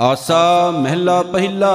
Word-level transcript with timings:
ਆਸਾ 0.00 0.70
ਮਹਿਲਾ 0.70 1.22
ਪਹਿਲਾ। 1.22 1.72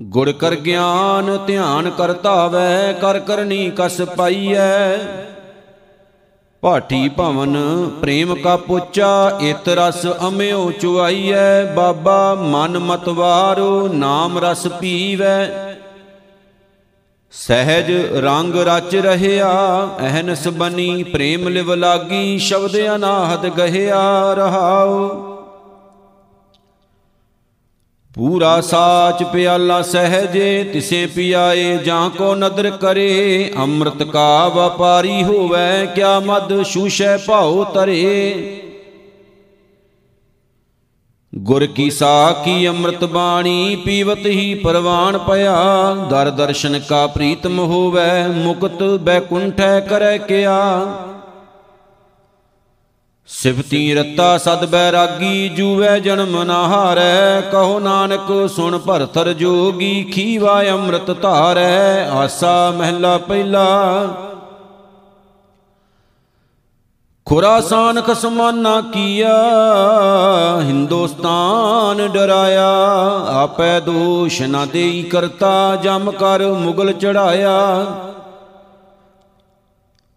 ਗੁਰ 0.00 0.32
ਕਰ 0.32 0.54
ਗਿਆਨ, 0.54 1.38
ਧਿਆਨ 1.46 1.90
ਕਰਤਾ 1.90 2.46
ਵੈ 2.46 2.92
ਕਰ 2.92 3.18
ਕਰਨੀ 3.20 3.72
ਕਸ 3.76 4.00
ਪਾਈਐ। 4.00 4.96
ਭਾਟੀ 6.60 7.08
ਭਵਨ 7.08 7.56
ਪ੍ਰੇਮ 8.00 8.34
ਕਾ 8.34 8.56
ਪੋਚਾ, 8.56 9.38
ਇਤ 9.40 9.68
ਰਸ 9.68 10.06
ਅਮਿਓ 10.28 10.70
ਚੁਆਈਐ। 10.70 11.64
ਬਾਬਾ 11.74 12.34
ਮਨ 12.34 12.78
ਮਤਵਾਰੋ 12.78 13.88
ਨਾਮ 13.88 14.38
ਰਸ 14.38 14.66
ਪੀਵੈ। 14.66 15.50
ਸਹਿਜ 17.30 18.12
ਰੰਗ 18.12 18.54
ਰਚ 18.54 18.96
ਰਹਿਆ, 18.96 19.52
ਅਹਨਸ 20.00 20.48
ਬਨੀ 20.48 21.02
ਪ੍ਰੇਮ 21.02 21.48
ਲਿਵ 21.48 21.74
ਲਾਗੀ, 21.74 22.38
ਸ਼ਬਦ 22.38 22.94
ਅਨਾਹਦ 22.94 23.46
ਗਹਿਆ, 23.46 24.34
ਰਹਾਉ। 24.34 25.31
ਪੂਰਾ 28.14 28.60
ਸਾਚ 28.60 29.22
ਪਿਆਲਾ 29.22 29.82
ਸਹਜੇ, 29.82 30.64
ਤਿਸੇ 30.64 31.06
ਪਿਆਏ 31.06 31.78
ਜਾਂ 31.78 32.10
ਕੋ 32.10 32.34
ਨਦਰ 32.34 32.70
ਕਰੇ, 32.70 33.52
ਅੰਮ੍ਰਿਤ 33.56 34.02
ਕਾ 34.02 34.48
ਵਪਾਰੀ 34.48 35.22
ਹੋਵੇ, 35.22 35.86
ਕਿਆ 35.94 36.20
ਮਦ 36.20 36.62
ਸ਼ੂਸ਼ੈ 36.62 37.16
ਭਾਉ 37.16 37.64
ਤਰੇ। 37.64 38.58
ਗੁਰ 41.34 41.66
ਕੀ 41.66 41.90
ਸਾਖੀ 41.90 42.68
ਅੰਮ੍ਰਿਤ 42.68 43.04
ਬਾਣੀ, 43.04 43.76
ਪੀਵਤ 43.76 44.26
ਹੀ 44.26 44.54
ਪਰਵਾਨ 44.54 45.18
ਪਿਆ। 45.18 45.94
ਦਰ 46.10 46.30
ਦਰਸ਼ਨ 46.30 46.80
ਕਾ 46.88 47.06
ਪ੍ਰੀਤਮ 47.06 47.58
ਹੋਵੇ, 47.58 48.28
ਮੁਕਤ 48.28 48.82
ਬੈਕੁੰਠੈ 48.82 49.80
ਕਰੈ 49.80 50.18
ਕਿਆ। 50.18 50.86
ਸਿਫਤੀ 53.34 53.94
ਰਤਾ 53.94 54.38
ਸਦ 54.38 54.64
ਬੈਰਾਗੀ 54.64 55.48
ਜੂਵੇ 55.48 56.00
ਜਨਮ 56.00 56.42
ਨਾ 56.42 56.62
ਹਾਰੈ, 56.68 57.40
ਕਹੋ 57.40 57.78
ਨਾਨਕ 57.78 58.50
ਸੁਣ 58.50 58.78
ਭਰਤਰ 58.78 59.32
ਜੋਗੀ, 59.32 60.04
ਖੀਵਾ 60.04 60.62
ਅੰਮ੍ਰਿਤ 60.62 61.10
ਧਾਰੈ, 61.10 62.10
ਆਸਾ 62.10 62.70
ਮਹਿਲਾ 62.70 63.18
ਪਹਿਲਾ। 63.18 63.66
ਖੁਰਾਸਾਨ 67.26 68.00
ਖਸਮਾਨਾ 68.00 68.80
ਕੀਆ, 68.80 69.34
ਹਿੰਦੁਸਤਾਨ 70.60 72.08
ਡਰਾਇਆ, 72.08 72.70
ਆਪੈ 73.32 73.80
ਦੋਸ਼ 73.80 74.42
ਨਾ 74.42 74.64
ਦੇਈ 74.64 75.02
ਕਰਤਾ, 75.02 75.76
ਜਮ 75.76 76.10
ਕਰ 76.10 76.46
ਮੁਗਲ 76.46 76.92
ਚੜਾਇਆ। 76.92 77.86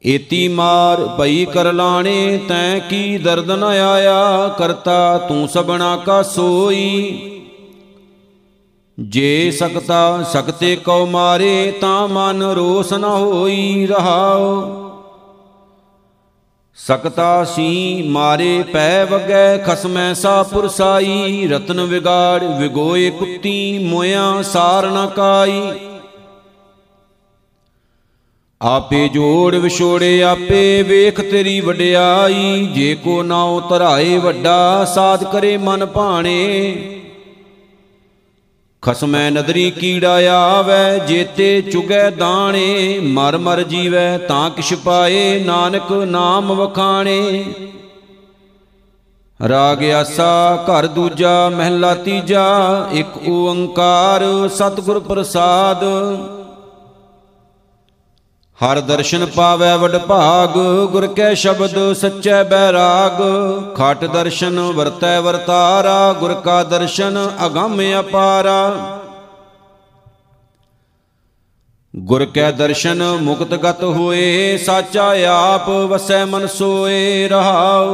ਏਤੀ 0.05 0.47
ਮਾਰ 0.47 1.05
ਭਈ 1.19 1.45
ਕਰ 1.45 1.73
ਲਾਣੇ, 1.73 2.39
ਤੈ 2.49 2.79
ਕੀ 2.79 3.17
ਦਰਦ 3.17 3.51
ਨ 3.51 3.63
ਆਇਆ? 3.63 4.47
ਕਰਤਾ 4.57 5.17
ਤੂੰ 5.17 5.47
ਸਬਣਾ 5.47 5.95
ਕਾ 5.97 6.21
ਸੋਈ। 6.21 7.31
ਜੇ 8.99 9.51
ਸਕਤਾ 9.51 10.23
ਸਕਤੇ 10.23 10.75
ਕਉ 10.75 11.05
ਮਾਰੇ, 11.05 11.73
ਤਾਂ 11.81 12.07
ਮਨ 12.07 12.43
ਰੋਸ 12.43 12.93
ਨ 12.93 13.03
ਹੋਈ 13.03 13.87
ਰਹਾਓ 13.87 14.81
ਸਕਤਾ 16.75 17.43
ਸੀ 17.43 18.03
ਮਾਰੇ 18.07 18.63
ਪੈ 18.73 19.05
ਵਗੈ, 19.05 19.57
ਖਸਮੈ 19.57 20.13
ਸਾ 20.13 20.43
ਪੁਰਸਾਈ। 20.43 21.47
ਰਤਨ 21.47 21.81
ਵਿਗਾੜ 21.81 22.43
ਵਿਗੋਏ 22.43 23.09
ਕੁੱਤੀ, 23.09 23.87
ਮੋਇਆ 23.87 24.41
ਸਾਰ 24.41 24.85
ਨ 24.87 25.07
ਕਾਈ। 25.07 25.61
ਆਪੇ 28.65 29.07
ਜੋੜ 29.07 29.55
ਵਿਛੋੜੇ 29.55 30.23
ਆਪੇ 30.23 30.83
ਵੇਖ 30.83 31.21
ਤੇਰੀ 31.21 31.59
ਵਡਿਆਈ। 31.61 32.69
ਜੇ 32.73 32.95
ਕੋ 32.95 33.23
ਨਾਉ 33.23 33.59
ਧਰਾਏ 33.69 34.17
ਵੱਡਾ, 34.17 34.85
ਸਾਧ 34.85 35.23
ਕਰੇ 35.23 35.57
ਮਨ 35.57 35.85
ਭਾਣੇ। 35.85 36.85
ਖਸਮੈ 38.81 39.29
ਨਦਰੀ 39.29 39.71
ਕੀੜਾ 39.71 40.31
ਆਵੈ, 40.31 40.97
ਜੇਤੇ 40.97 41.61
ਚੁਗੈ 41.61 42.09
ਦਾਣੇ। 42.09 42.99
ਮਰ 42.99 43.37
ਮਰ 43.37 43.61
ਜੀਵੈ 43.63 44.17
ਤਾਂ 44.17 44.49
ਕਿਛ 44.49 44.73
ਪਾਏ, 44.73 45.39
ਨਾਨਕ 45.39 45.91
ਨਾਮ 45.91 46.53
ਵਖਾਣੇ। 46.53 47.45
ਰਾਗ 49.49 49.83
ਆਸਾ, 49.83 50.65
ਘਰ 50.65 50.87
ਦੂਜਾ, 50.87 51.49
ਮਹਿਲਾ 51.49 51.95
ਤੀਜਾ, 51.95 52.45
ਇੱਕ 52.91 53.29
ਓੰਕਾਰ, 53.29 54.49
ਸਤਿਗੁਰ 54.55 54.99
ਪ੍ਰਸਾਦ। 54.99 55.83
ਹਰ 58.59 58.79
ਦਰਸ਼ਨ 58.79 59.25
ਪਾਵੈ 59.25 59.75
ਵਡ 59.77 59.97
ਭਾਗ, 59.97 60.53
ਗੁਰ 60.91 61.07
ਕੈ 61.07 61.33
ਸ਼ਬਦ 61.33 61.93
ਸੱਚੈ 61.93 62.43
ਬੈਰਾਗ 62.43 63.17
ਖਟ 63.75 64.05
ਦਰਸ਼ਨ 64.05 64.59
ਵਰਤੈ 64.59 65.19
ਵਰਤਾਰਾ, 65.19 66.13
ਗੁਰ 66.13 66.33
ਕਾ 66.33 66.63
ਦਰਸ਼ਨ 66.63 67.17
ਅਗੰਮ 67.45 67.81
ਅਪਾਰਾ। 67.99 68.71
ਗੁਰ 71.95 72.25
ਕੈ 72.25 72.51
ਦਰਸ਼ਨ 72.51 73.03
ਮੁਕਤ 73.21 73.53
ਗਤ 73.55 73.83
ਹੋਏ, 73.83 74.57
ਸਾਚਾ 74.57 75.13
ਆਪ 75.29 75.69
ਵਸੈ 75.69 76.23
ਮਨ 76.25 76.47
ਸੋਏ 76.47 77.27
ਰਹਾਉ। 77.27 77.85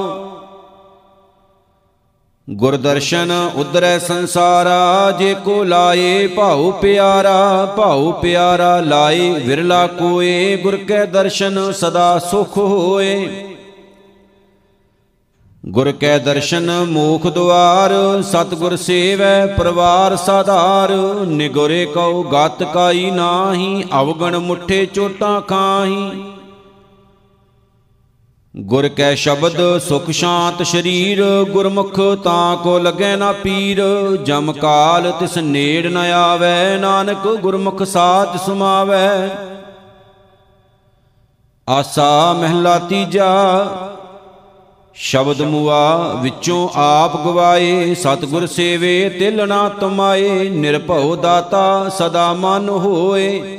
ਗੁਰ 2.53 2.77
ਦਰਸ਼ਨ 2.77 3.31
ਉਦਰੈ 3.55 3.99
ਸੰਸਾਰਾ, 3.99 5.11
ਜੇ 5.11 5.35
ਕੋ 5.45 5.63
ਲਾਏ 5.63 6.27
ਭਾਉ 6.27 6.71
ਪਿਆਰਾ 6.71 7.65
ਭਾਉ 7.77 8.11
ਪਿਆਰਾ 8.11 8.79
ਲਾਏ 8.79 9.29
ਵਿਰਲਾ 9.29 9.87
ਕੋਏ, 9.87 10.57
ਗੁਰ 10.57 10.77
ਕੈ 10.77 11.05
ਦਰਸ਼ਨ 11.05 11.71
ਸਦਾ 11.71 12.19
ਸੁਖ 12.19 12.57
ਹੋਏ। 12.57 13.45
ਗੁਰ 15.65 15.91
ਕੈ 15.91 16.17
ਦਰਸ਼ਨ 16.17 16.85
ਮੋਖ 16.85 17.27
ਦੁਆਰ, 17.27 18.21
ਸਤਗੁਰ 18.21 18.75
ਸੇਵੈ 18.75 19.45
ਪਰਵਾਰ 19.45 20.15
ਸਾਧਾਰ, 20.15 20.91
ਨਿਗੁਰੇ 21.25 21.85
ਕਉ 21.85 22.23
ਗਤ 22.23 22.63
ਕਾਈ 22.63 23.11
ਨਾਹੀ, 23.11 23.83
ਅਵਗਣ 24.01 24.37
ਮੁਠੇ 24.37 24.85
ਚੋਟਾਂ 24.85 25.41
ਖਾਹੀ। 25.41 26.11
ਗੁਰ 28.55 28.87
ਕੈ 28.87 29.15
ਸ਼ਬਦ 29.15 29.77
ਸੁਖ 29.77 30.09
ਸ਼ਾਂਤ 30.09 30.61
ਸ਼ਰੀਰ, 30.63 31.45
ਗੁਰਮੁਖ 31.51 31.99
ਤਾਂ 32.23 32.57
ਕੋ 32.57 32.79
ਲਗੈ 32.79 33.15
ਨਾ 33.15 33.31
ਪੀਰ। 33.31 33.81
ਜਮ 34.23 34.51
ਕਾਲ 34.53 35.11
ਤਿਸ 35.11 35.37
ਨੇੜ 35.37 35.85
ਨ 35.87 35.97
ਆਵੈ, 35.97 36.77
ਨਾਨਕ 36.77 37.27
ਗੁਰਮੁਖ 37.27 37.83
ਸਾਚ 37.83 38.41
ਸੁਮਾਵੈ। 38.41 39.29
ਆਸਾ 41.69 42.33
ਮਹਿਲਾ 42.33 42.77
ਤੀਜਾ, 42.79 43.65
ਸ਼ਬਦ 44.93 45.41
ਮੁਆ 45.41 46.13
ਵਿੱਚੋਂ 46.13 46.69
ਆਪ 46.75 47.25
ਗਵਾਏ। 47.25 47.95
ਸਤਗੁਰ 47.95 48.47
ਸੇਵੇ 48.47 49.09
ਤਿਲ 49.09 49.47
ਨਾ 49.47 49.69
ਤਮਾਏ, 49.69 50.49
ਨਿਰਭਉ 50.49 51.15
ਦਾਤਾ 51.15 51.89
ਸਦਾ 51.89 52.33
ਮਨ 52.33 52.69
ਹੋਏ। 52.69 53.57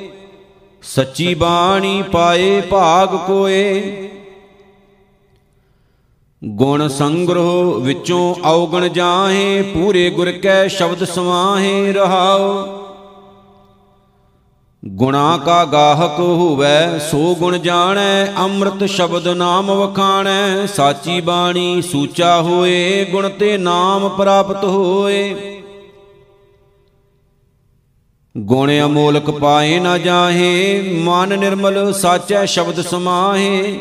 ਸੱਚੀ 0.82 1.34
ਬਾਣੀ 1.34 2.02
ਪਾਏ 2.02 2.60
ਭਾਗ 2.60 3.16
ਕੋਏ। 3.26 4.08
ਗੁਣ 6.44 6.88
ਸੰਗ੍ਰਹ 6.88 7.80
ਵਿੱਚੋਂ 7.80 8.34
ਔਗਣ 8.44 8.88
ਜਾਹੇ, 8.88 9.62
ਪੂਰੇ 9.62 10.10
ਗੁਰ 10.10 10.32
ਕੈ 10.32 10.68
ਸ਼ਬਦ 10.68 11.04
ਸਮਾਹੇ 11.04 11.92
ਰਹਾਓ 11.92 12.78
ਗੁਣਾ 14.84 15.38
ਕਾ 15.44 15.64
ਗਾਹਕ 15.64 16.18
ਹੋਵੇ, 16.20 16.98
ਸੋ 17.10 17.34
ਗੁਣ 17.34 17.58
ਜਾਣੈ, 17.58 18.26
ਅੰਮ੍ਰਿਤ 18.38 18.84
ਸ਼ਬਦ 18.84 19.28
ਨਾਮ 19.28 19.70
ਵਖਾਣੈ। 19.72 20.66
ਸਾਚੀ 20.66 21.20
ਬਾਣੀ 21.20 21.82
ਸੂਚਾ 21.82 22.40
ਹੋਏ, 22.42 23.04
ਗੁਣ 23.04 23.28
ਤੇ 23.28 23.58
ਨਾਮ 23.58 24.08
ਪ੍ਰਾਪਤ 24.08 24.64
ਹੋਏ। 24.64 25.34
ਗੁਣ 28.36 28.70
ਅਮੋਲਕ 28.84 29.30
ਪਾਏ 29.30 29.78
ਨਾ 29.78 29.98
ਜਾਹੇ, 29.98 30.82
ਮਨ 31.04 31.38
ਨਿਰਮਲ 31.38 31.92
ਸਾਚੈ 31.92 32.44
ਸ਼ਬਦ 32.44 32.80
ਸਮਾਹੇ। 32.80 33.78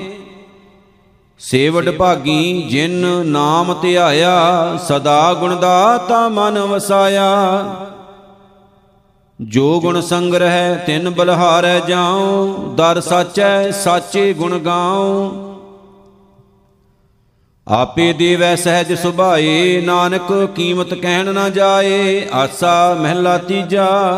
ਸੇਵਡ 1.44 1.90
ਭਾਗੀ 1.90 2.62
ਜਿਨ 2.62 3.06
ਨਾਮ 3.26 3.76
ਧਿਆਇਆ, 3.82 4.78
ਸਦਾ 4.88 5.34
ਗੁਣ 5.34 5.56
ਦਾਤਾ 5.56 6.30
ਮਨ 6.30 6.60
ਵਸਾਇਆ। 6.60 7.76
ਜੋ 9.42 9.80
ਗੁਣ 9.82 10.02
ਸੰਗ੍ਰਹਿ 10.02 10.76
ਤਿਨ 10.76 11.10
ਬਲਹਾਰੈ 11.10 11.80
ਜਾਉ, 11.80 12.54
ਦਰ 12.76 13.02
ਸਾਚੈ 13.02 13.72
ਸਾਚੇ 13.72 14.34
ਗੁਣ 14.34 14.60
ਗਾਉ। 14.60 15.32
ਆਪੇ 17.68 18.14
ਦੇਵੈ 18.14 18.56
ਸਹਿਜ 18.56 18.94
ਸੁਭਾਏ, 18.94 19.82
ਨਾਨਕ 19.82 20.50
ਕੀਮਤ 20.56 20.94
ਕਹਿਣ 20.94 21.34
ਨਾ 21.34 21.50
ਜਾਏ, 21.50 22.30
ਆਸਾ 22.34 22.98
ਮਹਿਲਾ 23.00 23.38
ਤੀਜਾ। 23.38 24.12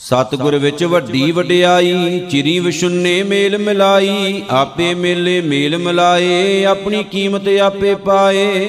ਸਤਿਗੁਰ 0.00 0.56
ਵਿੱਚ 0.58 0.82
ਵੱਡੀ 0.84 1.30
ਵਡਿਆਈ 1.32 2.20
ਚਿਰੀ 2.30 2.58
ਵਿਸ਼ੁੰਨੇ 2.58 3.22
ਮੇਲ 3.22 3.56
ਮਿਲਾਈ 3.58 4.42
ਆਪੇ 4.50 4.94
ਮੇਲੇ 4.94 5.40
ਮੇਲ 5.40 5.76
ਮਿਲਾਏ 5.78 6.64
ਆਪਣੀ 6.64 7.02
ਕੀਮਤ 7.04 7.48
ਆਪੇ 7.62 7.94
ਪਾਏ। 7.94 8.68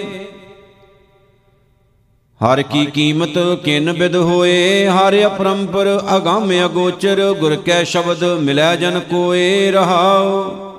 ਹਰ 2.42 2.62
ਕੀ 2.62 2.86
ਕੀਮਤ 2.86 3.38
ਕਿਨ 3.63 3.94
ਬਿਦ 3.94 4.16
ਹੋਏ 4.16 4.88
ਹਰ 4.88 5.16
ਅਪਰੰਪਰ 5.25 5.88
ਅਗੰਮ 6.16 6.51
ਅਗੋਚਰ 6.66 7.22
ਗੁਰ 7.39 7.56
ਕੈ 7.56 7.84
ਸ਼ਬਦ 7.84 8.24
ਮਿਲੈ 8.39 8.75
ਜਨ 8.75 9.00
ਕੋਏ 9.00 9.72
ਰਹਾਉ। 9.72 10.71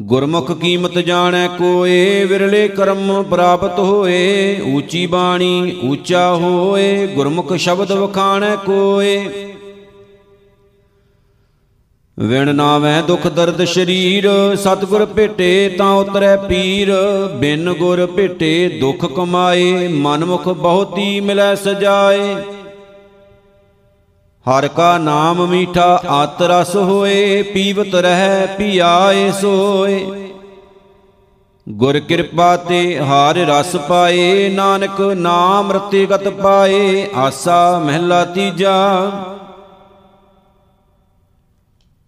ਗੁਰਮੁਖ 0.00 0.52
ਕੀਮਤ 0.52 0.98
ਜਾਣੈ 0.98 1.48
ਕੋਏ, 1.48 2.24
ਵਿਰਲੇ 2.24 2.68
ਕਰਮ 2.68 3.22
ਪ੍ਰਾਪਤ 3.22 3.78
ਹੋਏ, 3.78 4.60
ਊਚੀ 4.60 5.06
ਬਾਣੀ 5.06 5.80
ਊਚਾ 5.84 6.34
ਹੋਏ, 6.34 7.06
ਗੁਰਮੁਖ 7.06 7.52
ਸ਼ਬਦ 7.56 7.92
ਵਖਾਣੈ 7.92 8.56
ਕੋਏ। 8.56 9.28
ਵਿਣ 12.18 12.54
ਨਾਵੇਂ 12.54 13.02
ਦੁਖ 13.02 13.26
ਦਰਦ 13.26 13.64
ਸ਼ਰੀਰ, 13.64 14.28
ਸਤਿਗੁਰ 14.56 15.06
ਭੇਟੇ 15.06 15.68
ਤਾਂ 15.78 15.92
ਉਤਰੈ 15.92 16.36
ਪੀਰ, 16.36 16.92
ਬਿਨ 17.36 17.72
ਗੁਰ 17.72 18.06
ਭੇਟੇ 18.06 18.68
ਦੁਖ 18.80 19.04
ਕਮਾਏ, 19.04 19.88
ਮਨਮੁਖ 19.88 20.48
ਬਹੁਤੀ 20.48 21.20
ਮਿਲੈ 21.20 21.54
ਸਜਾਏ। 21.54 22.36
ਹਰ 24.46 24.66
ਕਾ 24.68 24.96
ਨਾਮ 24.98 25.46
ਮੀਠਾ 25.46 26.02
ਅਤ 26.24 26.42
ਰਸ 26.42 26.74
ਹੋਏ, 26.76 27.42
ਪੀਵਤ 27.42 27.94
ਰਹਿ 27.94 28.46
ਪੀਆਏ 28.58 29.30
ਸੋਏ। 29.32 30.04
ਗੁਰ 31.66 31.98
ਕਿਰਪਾ 31.98 32.56
ਤੇ 32.56 32.98
ਹਾਰ 32.98 33.36
ਰਸ 33.36 33.74
ਪਾਏ, 33.88 34.48
ਨਾਨਕ 34.48 35.00
ਨਾਮ 35.00 35.72
ਰਤੇ 35.72 36.04
ਗਤ 36.06 36.28
ਪਾਏ, 36.28 37.06
ਆਸਾ 37.16 37.78
ਮਹਿਲਾ 37.78 38.24
ਤੀਜਾ। 38.24 38.76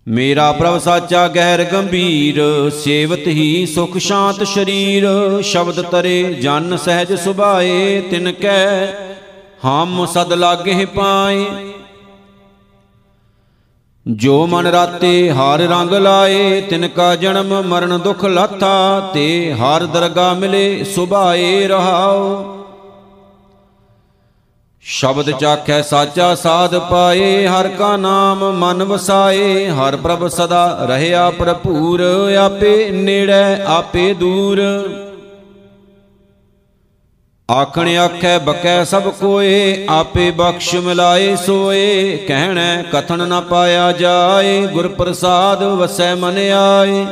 ਮੇਰਾ 0.07 0.51
ਪ੍ਰਭ 0.53 0.79
ਸਾਚਾ 0.79 1.27
ਗਹਿਰ 1.29 1.65
ਗੰਭੀਰ, 1.65 2.71
ਸੇਵਤ 2.75 3.27
ਹੀ 3.27 3.67
ਸੁਖ 3.67 3.97
ਸ਼ਾਂਤ 3.99 4.43
ਸ਼ਰੀਰ, 4.45 5.07
ਸ਼ਬਦ 5.43 5.81
ਤਰੇ 5.83 6.23
ਜਨ 6.35 6.77
ਸਹਿਜ 6.77 7.13
ਸੁਭਾਏ, 7.15 8.01
ਤਿਨ 8.01 8.33
ਕੈ 8.33 8.87
ਹਮ 9.65 10.07
ਸਦ 10.07 10.33
ਲਾਗੇ 10.33 10.85
ਪਾਏ। 10.85 11.45
ਜੋ 14.17 14.47
ਮਨ 14.47 14.67
ਰਾਤੇ 14.67 15.31
ਹਰ 15.31 15.61
ਰੰਗ 15.61 15.93
ਲਾਏ, 15.93 16.61
ਤਿਨ 16.61 16.89
ਕਾ 16.89 17.17
ਜਨਮ 17.17 17.63
ਮਰਨ 17.63 17.99
ਦੁਖ 17.99 18.25
ਲਾਥਾ, 18.25 19.11
ਤੇ 19.15 19.53
ਹਰ 19.53 19.87
ਦਰਗਾ 19.87 20.35
ਮਿਲੇ 20.35 20.85
ਸੁਭਾਏ 20.85 21.67
ਰਹਾਓ 21.67 22.55
ਸ਼ਬਦ 24.83 25.31
ਚਾਖੈ 25.31 25.83
ਸਾਚਾ 25.83 26.35
ਸਾਧ 26.35 26.79
ਪਾਏ, 26.79 27.47
ਹਰ 27.47 27.69
ਕਾ 27.69 27.97
ਨਾਮ 27.97 28.53
ਮਨ 28.59 28.85
ਵਸਾਏ, 28.85 29.69
ਹਰ 29.71 29.97
ਪ੍ਰਭ 29.97 30.29
ਸਦਾ 30.29 30.87
ਰਹਿਆ 30.89 31.31
ਭਰਪੂਰ, 31.31 32.01
ਆਪੇ 32.39 32.91
ਨੇੜੇ, 32.91 33.63
ਆਪੇ 33.67 34.15
ਦੂਰ। 34.15 34.63
ਆਖਣ 37.51 37.89
ਆਖੈ 37.97 38.39
ਬਕੈ 38.39 38.85
ਸਭ 38.85 39.03
ਕੋਏ, 39.03 39.87
ਆਪੇ 39.89 40.31
ਬਖਸ਼ 40.31 40.75
ਮਿਲਾਏ 40.75 41.37
ਸੋਏ। 41.37 42.17
ਕਹਿਣੈ, 42.17 42.83
ਕਥਨ 42.83 43.29
ਨ 43.29 43.41
ਪਾਇਆ 43.41 43.93
ਜਾਏ 43.93 44.67
ਗੁਰ 44.67 44.89
ਪ੍ਰਸਾਦ 44.89 45.63
ਵਸੈ 45.63 46.15
ਮਨ 46.15 46.39
ਆਏ। 46.39 47.07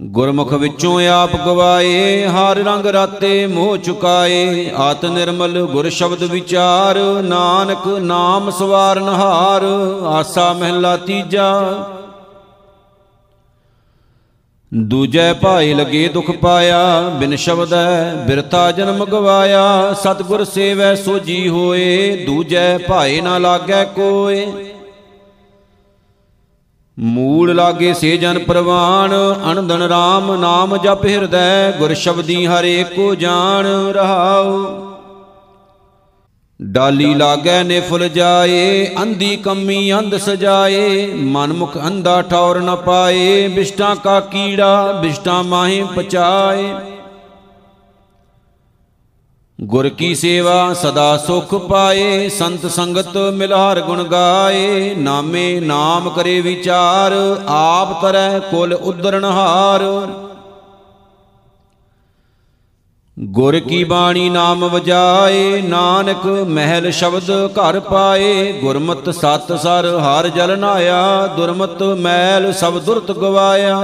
ਗੁਰਮੁਖ 0.00 0.52
ਵਿੱਚੋਂ 0.52 1.08
ਆਪ 1.08 1.36
ਗਵਾਏ, 1.36 2.26
ਹਰ 2.26 2.56
ਰੰਗ 2.56 2.86
ਰਾਤੇ 2.86 3.46
ਮੋਹ 3.46 3.76
ਚੁਕਾਏ। 3.76 4.70
ਆਤ 4.76 5.04
ਨਿਰਮਲ 5.04 5.66
ਗੁਰ 5.66 5.88
ਸ਼ਬਦ 5.88 6.22
ਵਿਚਾਰ, 6.22 6.98
ਨਾਨਕ 7.22 7.86
ਨਾਮ 7.86 8.50
ਸਵਾਰਨ 8.50 9.08
ਹਾਰ 9.08 9.64
ਆਸਾ 10.06 10.52
ਮਹਿਲਾ 10.52 10.96
ਤੀਜਾ। 10.96 11.62
ਦੂਜੈ 14.76 15.32
ਭਾਈ 15.32 15.74
ਲਗੇ 15.74 16.08
ਦੁਖ 16.08 16.30
ਪਾਇਆ, 16.30 17.00
ਬਿਨ 17.00 17.36
ਸ਼ਬਦੈ 17.36 18.14
ਬਿਰਤਾ 18.26 18.70
ਜਨਮ 18.72 19.04
ਗਵਾਇਆ। 19.04 19.92
ਸਤਿਗੁਰ 19.92 20.44
ਸੇਵੈ 20.44 20.94
ਸੋਜੀ 20.94 21.48
ਹੋਏ, 21.48 22.24
ਦੂਜੈ 22.26 22.78
ਭਾਈ 22.78 23.20
ਨਾ 23.20 23.38
ਲਾਗੈ 23.38 23.84
ਕੋਏ। 23.84 24.46
ਮੂਲ 26.98 27.54
ਲਾਗੇ 27.54 27.94
ਸੇ 27.94 28.16
ਜਨ 28.16 28.38
ਪ੍ਰਵਾਨ 28.38 29.14
ਅਨੰਦਨ 29.52 29.82
RAM 29.82 30.40
ਨਾਮ 30.40 30.76
ਜਪ 30.76 31.04
ਹਿਰਦੈ, 31.04 31.70
ਗੁਰ 31.70 31.94
ਸ਼ਬਦੀ 31.94 32.46
ਹਰੇ 32.46 32.84
ਕੋ 32.96 33.14
ਜਾਣ 33.14 33.66
ਰਹਾਉ। 33.92 34.93
ਡਾਲੀ 36.72 37.14
ਲਾਗੈ 37.14 37.62
ਨੇ 37.62 37.80
ਫੁੱਲ 37.80 38.08
ਜਾਏ, 38.08 38.94
ਅੰਧੀ 39.02 39.36
ਕੰਮੀ 39.36 39.92
ਅੰਧ 39.92 40.16
ਸਜਾਏ 40.16 41.06
ਮਨ 41.14 41.52
ਮੁਖ 41.52 41.76
ਅੰਧਾ 41.86 42.22
ਠੌਰ 42.22 42.60
ਨ 42.60 42.76
ਪਾਏ, 42.76 43.48
ਬਿਸ਼ਟਾਂ 43.48 43.96
ਕਾ 43.96 44.20
ਕੀੜਾ, 44.20 44.92
ਬਿਸ਼ਟਾਂ 44.92 45.42
ਮਾਹੇ 45.44 45.84
ਪਚਾਏ। 45.96 46.74
ਗੁਰ 49.60 49.88
ਕੀ 49.88 50.14
ਸੇਵਾ 50.14 50.74
ਸਦਾ 50.74 51.16
ਸੁਖ 51.16 51.54
ਪਾਏ, 51.54 52.28
ਸੰਤ 52.28 52.66
ਸੰਗਤ 52.66 53.16
ਮਿਲਾਰ 53.16 53.80
ਗੁਣ 53.80 54.04
ਗਾਏ, 54.04 54.94
ਨਾਮੇ 54.94 55.60
ਨਾਮ 55.60 56.10
ਕਰੇ 56.10 56.40
ਵਿਚਾਰ, 56.40 57.12
ਆਪ 57.48 58.02
ਤਰੈ 58.02 58.38
ਕੁਲ 58.38 58.74
ਉਦਰਣ 58.74 59.24
ਹਾਰ। 59.24 59.82
ਗੁਰ 63.18 63.60
ਕੀ 63.60 63.84
ਬਾਣੀ 63.84 64.30
ਨਾਮ 64.30 64.64
ਵਜਾਏ, 64.68 65.62
ਨਾਨਕ 65.62 66.26
ਮਹਿਲ 66.26 66.90
ਸ਼ਬਦ 66.90 67.30
ਘਰ 67.30 67.80
ਪਾਏ, 67.80 68.52
ਗੁਰਮਤ 68.52 69.10
ਸਤ 69.10 69.52
ਸਰ 69.62 69.86
ਹਰ 69.98 70.28
ਜਲ 70.28 70.58
ਨਾਇਆ, 70.58 71.26
ਦੁਰਮਤ 71.26 71.82
ਮੈਲ 71.82 72.52
ਸਭ 72.52 72.78
ਦੁਰਤ 72.78 73.12
ਗਵਾਇਆ। 73.12 73.80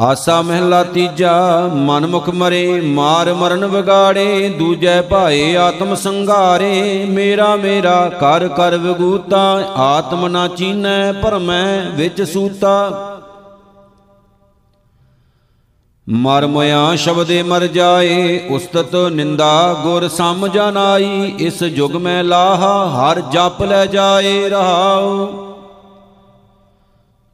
ਆਸਾ 0.00 0.42
ਮਹਿਲਾ 0.42 0.82
ਤੀਜਾ, 0.84 1.70
ਮਨਮੁਖ 1.74 2.28
ਮਰੇ, 2.28 2.80
ਮਾਰ 2.80 3.32
ਮਰਨ 3.34 3.66
ਵਿਗਾੜੇ, 3.66 4.48
ਦੂਜੈ 4.48 5.02
ਭਾਏ 5.02 5.56
ਆਤਮ 5.56 5.94
ਸੰਘਾਰੇ, 5.94 7.04
ਮੇਰਾ 7.04 7.56
ਮੇਰਾ 7.56 8.08
ਕਰ 8.08 8.48
ਕਰ 8.48 8.76
ਵਿਗੂਤਾ, 8.78 9.62
ਆਤਮ 9.76 10.26
ਨਾ 10.28 10.48
ਚੀਨੈ 10.48 11.12
ਪਰਮੈ 11.12 11.80
ਵਿੱਚ 11.94 12.22
ਸੂਤਾ। 12.22 13.13
ਮਰ 16.08 16.46
ਮੁਆ 16.46 16.96
ਸ਼ਬਦੇ 16.96 17.42
ਮਰ 17.42 17.66
ਜਾਏ, 17.66 18.48
ਉਸਤਤ 18.50 18.96
ਨਿੰਦਾ 18.96 19.76
ਗੁਰ 19.82 20.08
ਸਮ 20.08 20.48
ਜਨਾਈ, 20.48 21.34
ਇਸ 21.38 21.64
ਜੁਗ 21.64 21.96
ਮੈਂ 21.96 22.24
ਲਾਹਾ, 22.24 22.88
ਹਰ 22.88 23.20
ਜਪ 23.20 23.62
ਲੈ 23.62 23.86
ਜਾਏ 23.86 24.48
ਰਹਾਉ। 24.48 25.28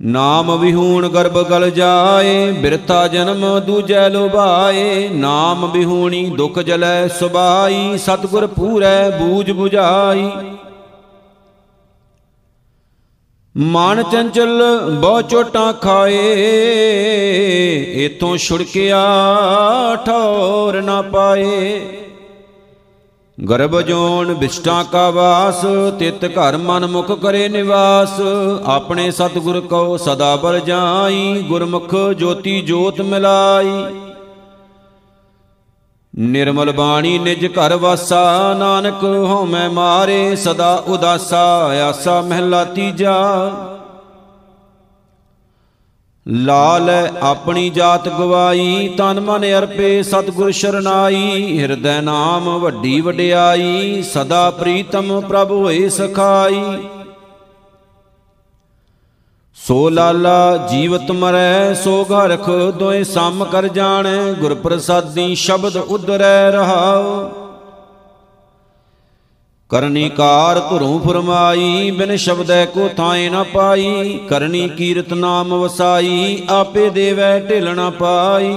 ਨਾਮ 0.02 0.56
ਵਿਹੂਣ 0.56 1.08
ਗਰਭ 1.08 1.48
ਗਲ 1.48 1.70
ਜਾਏ 1.70 2.52
ਬਿਰਤਾ 2.52 3.08
ਜਨਮ 3.08 3.58
ਦੂਜੈ 3.58 4.08
ਲੋਭਾਏ। 4.08 5.08
ਨਾਮ 5.08 5.70
ਵਿਹੂਣੀ 5.70 6.30
ਦੁਖ 6.30 6.58
ਜਲੈ 6.58 7.08
ਸੁਬਾਈ 7.08 7.98
ਸਤਗੁਰ 7.98 8.46
ਪੂਰੈ 8.46 9.10
ਬੂਝ 9.10 9.50
부ਝਾਈ 9.50 10.30
ਮਨ 13.56 14.02
ਚੰਚਲ 14.02 14.62
ਬਹੁ 15.00 15.20
ਚੋਟਾਂ 15.22 15.72
ਖਾਏ 15.72 16.34
ਇਥੋਂ 18.04 18.36
ਛੁੜਕਿਆ 18.36 19.00
ਠੌਰ 20.06 20.82
ਨਾ 20.82 21.02
ਪਾਏ। 21.02 21.80
ਗਰਭ 23.38 23.80
ਜੋਨ 23.80 24.34
ਬਿਸ਼ਟਾਂ 24.34 24.84
ਕਾ 24.84 25.10
ਵਾਸ, 25.10 25.64
ਤਿਤ 25.98 26.24
ਘਰ 26.24 26.56
ਮਨ 26.56 26.86
ਮੁਖ 26.86 27.12
ਕਰੇ 27.12 27.48
ਨਿਵਾਸ। 27.48 28.20
ਆਪਣੇ 28.66 29.10
ਸਤਿਗੁਰ 29.10 29.60
ਕੋ 29.60 29.96
ਸਦਾ 29.96 30.36
ਬਰ 30.36 30.58
ਜਾਈ, 30.58 31.42
ਗੁਰਮੁਖ 31.48 31.94
ਜੋਤੀ 32.16 32.60
ਜੋਤ 32.60 33.00
ਮਿਲਾਈ। 33.00 33.84
ਨਿਰਮਲ 36.20 36.72
ਬਾਣੀ 36.72 37.18
ਨਿਜ 37.18 37.46
ਘਰ 37.46 37.76
ਵਾਸਾ, 37.76 38.54
ਨਾਨਕ 38.58 39.04
ਹਉਮੈ 39.04 39.68
ਮਾਰੇ, 39.68 40.36
ਸਦਾ 40.36 40.74
ਉਦਾਸਾ, 40.74 41.70
ਆਸਾ 41.88 42.20
ਮਹਿਲਾ 42.20 42.64
ਤੀਜਾ। 42.64 43.50
ਲਾਲ 46.28 46.90
ਆਪਣੀ 47.22 47.70
ਜਾਤ 47.70 48.08
ਗਵਾਈ, 48.08 48.94
ਤਨ 48.98 49.20
ਮਨ 49.20 49.44
ਅਰਪੇ, 49.58 50.02
ਸਤਿਗੁਰ 50.02 50.50
ਸ਼ਰਨਾਈ, 50.50 51.58
ਹਿਰਦੈ 51.58 52.00
ਨਾਮ 52.00 52.58
ਵੱਡੀ 52.58 53.00
ਵਡਿਆਈ, 53.00 54.02
ਸਦਾ 54.02 54.50
ਪ੍ਰੀਤਮ 54.50 55.20
ਪ੍ਰਭ 55.20 55.50
ਹੋਏ 55.50 55.88
ਸਖਾਈ। 55.88 56.64
ਸੋ 59.66 59.88
ਲਾਲਾ 59.88 60.56
ਜੀਵਤ 60.70 61.10
ਮਰੈ, 61.10 61.74
ਸੋ 61.74 62.04
ਘਰਖ 62.04 62.48
ਦੋਏ 62.50 63.02
ਸਮ 63.04 63.44
ਕਰ 63.44 63.68
ਜਾਣੈ 63.68 64.32
ਗੁਰ 64.32 64.54
ਪ੍ਰਸਾਦੀ 64.54 65.34
ਸ਼ਬਦ 65.34 65.76
ਉਦਰੈ 65.76 66.50
ਰਹਾਉ। 66.50 67.28
ਕਰਨੀ 69.70 70.08
ਕਾਰ 70.08 70.58
ਧੁਰੋਂ 70.60 71.00
ਫਰਮਾਈ, 71.00 71.90
ਬਿਨ 71.90 72.16
ਸ਼ਬਦੈ 72.16 72.64
ਕੋ 72.64 72.88
ਥਾਏ 72.96 73.28
ਨ 73.28 73.44
ਪਾਈ, 73.44 74.18
ਕਰਨੀ 74.28 74.68
ਕੀਰਤ 74.68 75.12
ਨਾਮ 75.12 75.54
ਵਸਾਈ, 75.54 76.42
ਆਪੇ 76.50 76.90
ਦੇਵੈ 76.90 77.38
ਢਿਲ 77.40 77.74
ਨ 77.74 77.90
ਪਾਈ। 77.90 78.54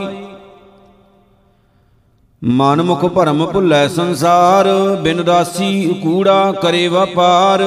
ਮਨ 2.46 2.82
ਮੁਖ 2.82 3.06
ਭਰਮ 3.06 3.46
ਭੁੱਲੈ 3.46 3.88
ਸੰਸਾਰ, 3.88 4.68
ਬਿਨ 5.02 5.20
ਰਾਸੀ 5.20 6.00
ਕੂੜਾ 6.04 6.52
ਕਰੇ 6.52 6.88
ਵਪਾਰ, 6.88 7.62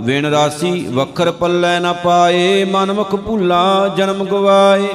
ਬਿਨ 0.00 0.26
ਰਾਸੀ 0.26 0.86
ਵਖਰ 0.86 1.30
ਪੱਲੇ 1.30 1.80
ਨ 1.80 1.94
ਪਾਏ 2.04 2.64
ਮਨ 2.64 2.92
ਮੁਖ 2.92 3.14
ਭੁੱਲਾ 3.14 3.94
ਜਨਮ 3.96 4.24
ਗਵਾਏ। 4.24 4.86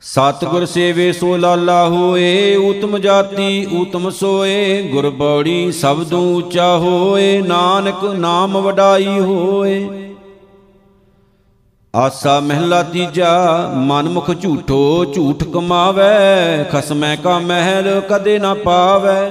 ਸਤਿਗੁਰ 0.00 0.66
ਸੇਵੇ 0.66 1.12
ਸੋ 1.12 1.36
ਲਾਲਾ 1.36 1.88
ਹੋਏ, 1.88 2.56
ਊਤਮ 2.56 2.98
ਜਾਤੀ 2.98 3.66
ਊਤਮ 3.72 4.10
ਸੋਏ, 4.10 4.82
ਗੁਰ 4.82 5.10
ਬੜੀ 5.10 5.72
ਸਬਦੋਂ 5.72 6.36
ਉੱਚਾ 6.36 6.76
ਹੋਏ, 6.76 7.40
ਨਾਨਕ 7.40 8.04
ਨਾਮ 8.04 8.58
ਵਡਾਈ 8.58 9.18
ਹੋਏ। 9.20 10.09
ਆਸਾ 11.94 12.40
ਮਹਿਲਾ 12.40 12.82
ਤੀਜਾ 12.82 13.30
ਮਨ 13.74 14.08
ਮੁਖ 14.08 14.30
ਝੂਠੋ 14.42 15.04
ਝੂਠ 15.04 15.42
ਕਮਾਵੇ, 15.44 16.64
ਖਸਮੈ 16.72 17.16
ਕਾ 17.16 17.38
ਮਹਿਲ 17.38 18.00
ਕਦੇ 18.00 18.38
ਨਾ 18.38 18.54
ਪਾਵੇ। 18.54 19.30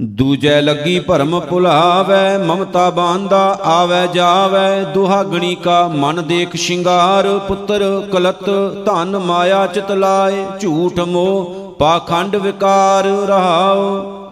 ਦੂਜੈ 0.00 0.60
ਲੱਗੀ 0.60 1.00
ਭਰਮ 1.00 1.40
ਭੁਲਾਵੇ, 1.40 2.36
ਮਮਤਾ 2.38 2.90
ਬਾਂਦਾ 2.90 3.58
ਆਵੇ 3.64 4.06
ਜਾਵੇ। 4.14 4.84
ਦੁਹਾਗਣੀ 4.84 5.54
ਕਾ 5.54 5.88
ਮਨ 5.88 6.22
ਦੇਖ 6.26 6.56
ਸ਼ਿੰਗਾਰ, 6.56 7.38
ਪੁੱਤਰ 7.38 8.08
ਕਲਤ 8.12 8.50
ਧਨ 8.86 9.18
ਮਾਇਆ 9.18 9.66
ਚਿਤ 9.66 9.92
ਲਾਏ, 9.92 10.46
ਝੂਠ 10.60 11.00
ਮੋਹ 11.00 11.74
ਪਾਖੰਡ 11.78 12.36
ਵਿਕਾਰ 12.36 13.04
ਰਹਾਓ। 13.04 14.23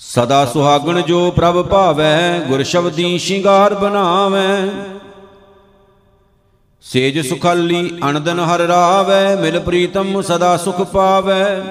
ਸਦਾ 0.00 0.46
ਸੁਹਾਗਣ 0.46 1.00
ਜੋ 1.00 1.30
ਪ੍ਰਭ 1.30 1.62
ਭਾਵੈ, 1.62 2.40
ਗੁਰ 2.48 2.62
ਸ਼ਬਦੀ 2.62 3.18
ਸ਼ਿੰਗਾਰ 3.18 3.74
ਬਣਾਵੈ। 3.74 4.68
ਸੇਜ 6.80 7.28
ਸੁਖਾਲੀ 7.28 7.98
ਅਣਦਨ 8.10 8.40
ਹਰ 8.40 8.58
ਰਾਵੈ, 8.58 9.36
ਮਿਲ 9.36 9.60
ਪ੍ਰੀਤਮ 9.60 10.22
ਸਦਾ 10.22 10.56
ਸੁਖ 10.56 10.82
ਪਾਵੈ। 10.82 11.62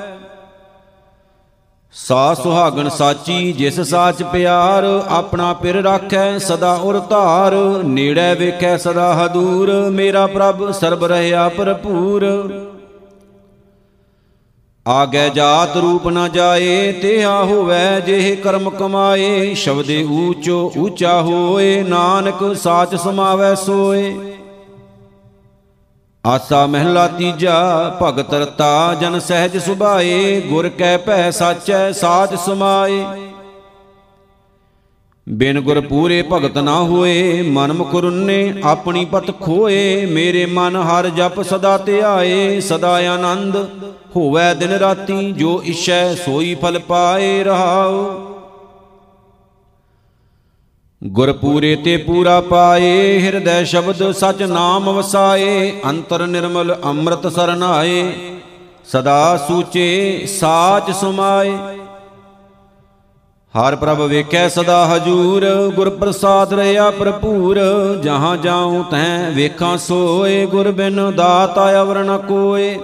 ਸਾ 1.91 2.34
ਸੁਹਾਗਣ 2.34 2.89
ਸਾਚੀ, 2.89 3.53
ਜਿਸ 3.53 3.81
ਸਾਚ 3.81 4.24
ਪਿਆਰ, 4.24 5.03
ਆਪਣਾ 5.07 5.53
ਪਿਰ 5.53 5.75
ਰਾਖੈ 5.75 6.38
ਸਦਾ 6.38 6.74
ਉਰ 6.74 7.00
ਧਾਰ। 7.00 7.53
ਨੇੜੇ 7.84 8.36
ਵੇਖੈ 8.36 8.77
ਸਦਾ 8.77 9.25
ਹਦੂਰ, 9.25 9.89
ਮੇਰਾ 9.89 10.27
ਪ੍ਰਭ 10.27 10.72
ਸਰਬ 10.72 11.05
ਰਹਿਆ 11.05 11.50
ਭਰਪੂਰ। 11.50 12.24
ਆਗੇ 14.88 15.29
ਜਾਤ 15.29 15.77
ਰੂਪ 15.77 16.08
ਨਾ 16.08 16.27
ਜਾਏ 16.27 16.91
ਤਿਹਾ 16.91 17.44
ਹੋਵੇ 17.44 18.01
ਜਿਹ 18.01 18.38
ਕਰਮ 18.38 18.70
ਕਮਾਏ। 18.70 19.53
ਸ਼ਬਦੇ 19.53 20.03
ਊਚੋ 20.03 20.72
ਊਚਾ 20.77 21.22
ਹੋਏ, 21.22 21.84
ਨਾਨਕ 21.84 22.56
ਸਾਚ 22.56 22.96
ਸਮਾਵੈ 22.96 23.56
ਸੋਏ। 23.56 24.15
ਆਸਾ 26.25 26.65
ਮਹਿਲਾ 26.67 27.08
ਤੀਜਾ, 27.08 27.98
ਭਗਤ 28.01 28.34
ਰਤਾ 28.34 28.96
ਜਨ 29.01 29.20
ਸਹਿਜ 29.20 29.58
ਸੁਭਾਏ, 29.58 30.41
ਗੁਰ 30.41 30.70
ਕੈ 30.70 30.98
ਭੈ 30.98 31.32
ਸਾਚੈ 31.32 31.91
ਸਾਚ 31.91 32.36
ਸਮਾਏ। 32.36 33.06
ਬਿਨ 35.29 35.60
ਗੁਰ 35.62 35.79
ਪੂਰੇ 35.81 36.24
ਭਗਤ 36.31 36.57
ਨਾ 36.57 36.79
ਹੋਏ, 36.79 37.41
ਮਨ 37.41 37.74
ਮੁਖ 37.74 37.96
ਰੁੰਨੇ 37.96 38.53
ਆਪਣੀ 38.63 39.05
ਪਤ 39.05 39.41
ਖੋਏ, 39.41 40.05
ਮੇਰੇ 40.05 40.46
ਮਨ 40.46 40.75
ਹਰ 40.75 41.10
ਜਪ 41.10 41.41
ਸਦਾ 41.41 41.77
ਧਿਆਏ, 41.77 42.60
ਸਦਾ 42.60 42.93
ਆਨੰਦ 43.13 43.55
ਹੋਵੇ 44.15 44.53
ਦਿਨ 44.55 44.72
ਰਾਤੀ, 44.72 45.31
ਜੋ 45.31 45.62
ਇਛੈ 45.65 46.15
ਸੋਈ 46.15 46.55
ਫਲ 46.55 46.79
ਪਾਏ 46.79 47.43
ਰਹਾਉ। 47.43 48.15
ਗੁਰ 51.03 51.34
ਪੂਰੇ 51.34 51.75
ਤੇ 51.75 51.98
ਪੂਰਾ 51.98 52.41
ਪਾਏ, 52.41 53.19
ਹਿਰਦੈ 53.19 53.63
ਸ਼ਬਦ 53.63 54.12
ਸਚ 54.12 54.43
ਨਾਮ 54.43 54.89
ਵਸਾਏ, 54.89 55.74
ਅੰਤਰ 55.86 56.27
ਨਿਰਮਲ 56.27 56.75
ਅੰਮ੍ਰਿਤ 56.84 57.27
ਸਰਨਾਏ, 57.27 58.13
ਸਦਾ 58.86 59.46
ਸੂਚੇ, 59.48 60.25
ਸਾਚ 60.25 60.91
ਸੁਮਾਏ। 60.91 61.57
ਹਰ 63.57 63.75
ਪ੍ਰਭ 63.75 64.01
ਵੇਖੈ 64.01 64.47
ਸਦਾ 64.47 64.95
ਹਜੂਰ 64.95 65.71
ਗੁਰ 65.75 65.89
ਪ੍ਰਸਾਦ 65.89 66.53
ਰਿਆ 66.53 66.91
ਭਰਪੂਰ। 66.91 67.59
ਜਹਾਂ 68.03 68.37
ਜਾਉ 68.37 68.83
ਤੈ 68.91 69.29
ਵੇਖਾਂ 69.29 69.77
ਸੋਏ, 69.77 70.45
ਗੁਰ 70.45 70.71
ਬਿਨ 70.71 71.13
ਦਾਤਾ 71.15 71.81
ਅਵਰ 71.81 72.03
ਨ 72.03 72.17
ਕੋਏ। 72.17 72.79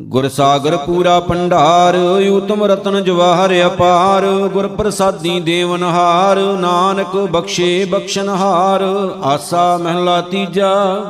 ਗੁਰ 0.00 0.28
ਸਾਗਰ 0.28 0.76
ਪੂਰਾ 0.76 1.20
ਪੰਡਾਰ 1.20 1.94
ਉਤਮ 2.30 2.64
ਰਤਨ 2.64 3.04
ਜਵਾਹਰ 3.04 3.66
ਅਪਾਰ। 3.66 4.26
ਗੁਰ 4.26 4.68
ਪ੍ਰਸਾਦੀ 4.68 5.40
ਦੇਵਨਹਾਰ 5.40 6.36
ਨਾਨਕ 6.36 7.16
ਬਖਸ਼ੇ 7.16 7.84
ਬਖਸ਼ਨਹਾਰ। 7.84 8.82
ਆਸਾ 9.22 9.76
ਮਹਿਲਾ 9.76 10.20
ਤੀਜਾ 10.20 11.02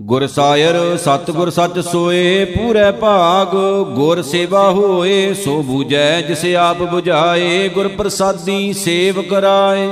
ਗੁਰ 0.00 0.26
ਸਾਇਰ, 0.26 0.96
ਸਤਿਗੁਰ 0.96 1.50
ਸੱਚ 1.50 1.78
ਸੋਏ, 1.78 2.44
ਪੂਰੇ 2.44 2.90
ਭਾਗ। 2.90 3.48
ਗੁਰ 3.94 4.22
ਸੇਵਾ 4.22 4.70
ਹੋਏ, 4.70 5.34
ਸੋ 5.34 5.62
ਬੂਝੈ, 5.62 6.20
ਜਿਸ 6.20 6.44
ਆਪ 6.54 6.76
부ਝਾਏ 6.82 7.68
ਗੁਰ 7.68 7.88
ਪ੍ਰਸਾਦੀ 7.88 8.72
ਸੇਵ 8.72 9.22
ਕਰਾਏ। 9.22 9.88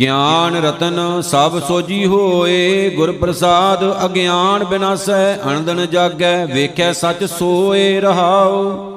ਗਿਆਨ 0.00 0.56
ਰਤਨ 0.64 1.22
ਸਭ 1.22 1.62
ਸੋਜੀ 1.68 2.06
ਹੋਏ, 2.06 2.90
ਗੁਰ 2.90 3.12
ਪ੍ਰਸਾਦ 3.12 4.04
ਅਗਿਆਨ 4.04 4.64
ਬਿਨਾਸੈ 4.64 5.36
ਅਣਦਨ 5.36 5.86
ਜਾਗੈ, 5.86 6.46
ਵੇਖੈ 6.46 6.92
ਸੱਚ 6.92 7.24
ਸੋਏ 7.24 8.00
ਰਹਾਉ। 8.00 8.95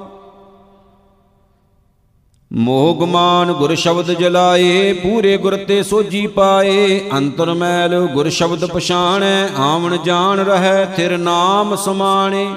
ਮੋਹ 2.51 2.95
ਗਮਾਨ 3.01 3.51
ਗੁਰ 3.53 3.75
ਸ਼ਬਦ 3.75 4.11
ਜਲਾਏ, 4.11 4.93
ਪੂਰੇ 4.93 5.37
ਗੁਰ 5.37 5.55
ਤੇ 5.57 5.83
ਸੋਜੀ 5.83 6.27
ਪਾਏ। 6.27 7.09
ਅੰਤਰ 7.17 7.53
ਮੈਲ 7.53 8.07
ਗੁਰ 8.13 8.29
ਸ਼ਬਦ 8.29 8.65
ਪਛਾਣੈ, 8.65 9.47
ਆਵਣ 9.57 9.97
ਜਾਣ 9.97 10.39
ਰਹੈ, 10.39 10.85
ਥਿਰ 10.85 11.17
ਨਾਮ 11.17 11.75
ਸਮਾਣੇ। 11.75 12.47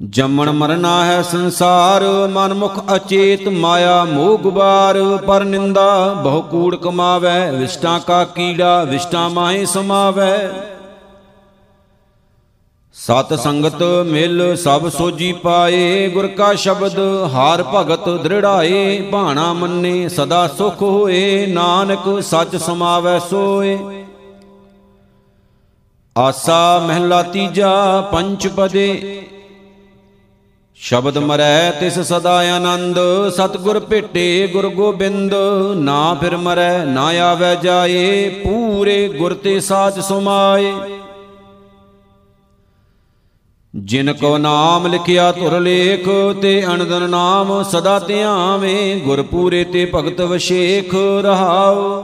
ਜੰਮਣ 0.00 0.50
ਮਰਨਾ 0.50 1.04
ਹੈ 1.04 1.22
ਸੰਸਾਰ 1.22 2.02
ਮਨ 2.30 2.54
ਮੁਖ 2.54 2.78
ਅਚੇਤ, 2.96 3.48
ਮਾਇਆ 3.48 4.04
ਮੋਹ 4.04 4.38
ਗੁਬਾਰ 4.38 5.18
ਪਰ 5.26 5.44
ਨਿੰਦਾ 5.44 6.14
ਬਹੁ 6.14 6.42
ਕੂੜ 6.42 6.76
ਕਮਾਵੇ, 6.76 7.50
ਵਿਸ਼ਟਾ 7.50 7.98
ਕਾ 7.98 8.24
ਕੀੜਾ, 8.24 8.84
ਵਿਸ਼ਟਾ 8.84 9.28
ਮਾਹੇ 9.28 9.64
ਸਮਾਵੇ। 9.64 10.32
ਸਤ 12.94 13.38
ਸੰਗਤ 13.38 13.82
ਮਿਲ 14.06 14.56
ਸਭ 14.56 14.88
ਸੋਜੀ 14.88 15.32
ਪਾਏ, 15.32 16.08
ਗੁਰ 16.08 16.26
ਕਾ 16.26 16.54
ਸ਼ਬਦ 16.54 16.98
ਹਾਰ 17.32 17.62
ਭਗਤ 17.62 18.08
ਦ੍ਰਿੜਾਏ, 18.08 19.00
ਭਾਣਾ 19.02 19.52
ਮੰਨੇ, 19.52 20.08
ਸਦਾ 20.08 20.48
ਸੁਖ 20.48 20.82
ਹੋਏ, 20.82 21.46
ਨਾਨਕ 21.46 22.22
ਸੱਚ 22.22 22.56
ਸਮਾਵੈ 22.56 23.18
ਸੋਏ। 23.18 23.78
ਆਸਾ 26.18 26.78
ਮਹਿਲਾ 26.78 27.22
ਤੀਜਾ, 27.22 28.00
ਪੰਚ 28.12 28.46
ਪਦੇ। 28.46 29.22
ਸ਼ਬਦ 30.74 31.18
ਮਰੈ 31.18 31.70
ਤਿਸ 31.70 31.98
ਸਦਾ 31.98 32.36
ਆਨੰਦ, 32.56 32.98
ਸਤਗੁਰ 33.36 33.80
ਭੇਟੇ 33.80 34.46
ਗੁਰ 34.46 34.68
ਗੋਬਿੰਦ। 34.68 35.34
ਨਾ 35.74 36.14
ਫਿਰ 36.14 36.36
ਮਰੈ, 36.36 36.84
ਨਾ 36.84 37.06
ਆਵੈ 37.06 37.54
ਜਾਏ, 37.54 38.28
ਪੂਰੇ 38.28 39.08
ਗੁਰ 39.08 39.34
ਤੇ 39.34 39.60
ਸਾਚ 39.60 40.00
ਸੁਮਾਏ। 40.00 40.72
ਜਿਨ 43.74 44.12
ਕੋ 44.12 44.38
ਨਾਮ 44.38 44.86
ਲਿਖਿਆ 44.86 45.32
ਧੁਰ 45.32 45.60
ਲੇਖ, 45.60 46.08
ਤੇ 46.42 46.64
ਅਨੰਦਨ 46.66 47.10
ਨਾਮ 47.10 47.62
ਸਦਾ 47.62 47.98
ਧਿਆਵੇਂ 47.98 48.96
ਗੁਰ 48.96 49.22
ਪੂਰੇ 49.22 49.64
ਤੇ 49.64 49.92
ਭਗਤ 49.94 50.20
ਵਸ਼ੇਖ 50.20 50.94
ਰਹਾਉ। 51.22 52.02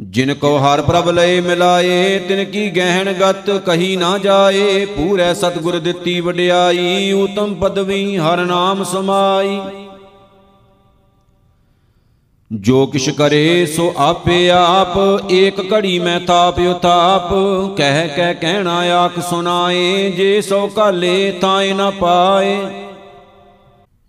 ਜਿਨ 0.00 0.34
ਕੋ 0.34 0.58
ਹਰ 0.58 0.82
ਪ੍ਰਭ 0.82 1.08
ਲਏ 1.08 1.40
ਮਿਲਾਏ, 1.40 2.18
ਤਿਨ 2.18 2.44
ਕੀ 2.44 2.70
ਗਹਿਣ 2.70 3.12
ਗਤ 3.12 3.50
ਕਹੀ 3.50 3.96
ਨਾ 3.96 4.18
ਜਾਏ, 4.18 4.84
ਪੂਰੇ 4.86 5.34
ਸਤਗੁਰ 5.34 5.78
ਦਿੱਤੀ 5.78 6.20
ਵਡਿਆਈ, 6.20 7.12
ਉਤਮ 7.12 7.54
ਪਦਵੀ 7.54 8.16
ਹਰ 8.16 8.44
ਨਾਮ 8.44 8.84
ਸਮਾਈ। 8.84 9.60
ਜੋ 12.52 12.86
ਕਿਛ 12.86 13.08
ਕਰੇ 13.10 13.66
ਸੋ 13.66 13.94
ਆਪੇ 13.96 14.50
ਆਪ, 14.50 15.22
ਏਕ 15.30 15.72
ਘੜੀ 15.72 15.98
ਮੈਂ 15.98 16.20
ਤਾਪ 16.20 16.58
ਉਤਾਪ। 16.58 17.30
ਕਹਿ 17.76 18.08
ਕਹਿ, 18.08 18.34
ਕਹਿਣਾ 18.34 18.76
ਆਖ 18.78 19.18
ਸੁਨਾਏ 19.30 20.10
ਜੇ 20.10 20.40
ਸੋ 20.40 20.66
ਕਾਲੇ 20.66 21.30
ਤਾਏ 21.40 21.72
ਨਾ 21.72 21.90
ਪਾਏ। 21.90 22.56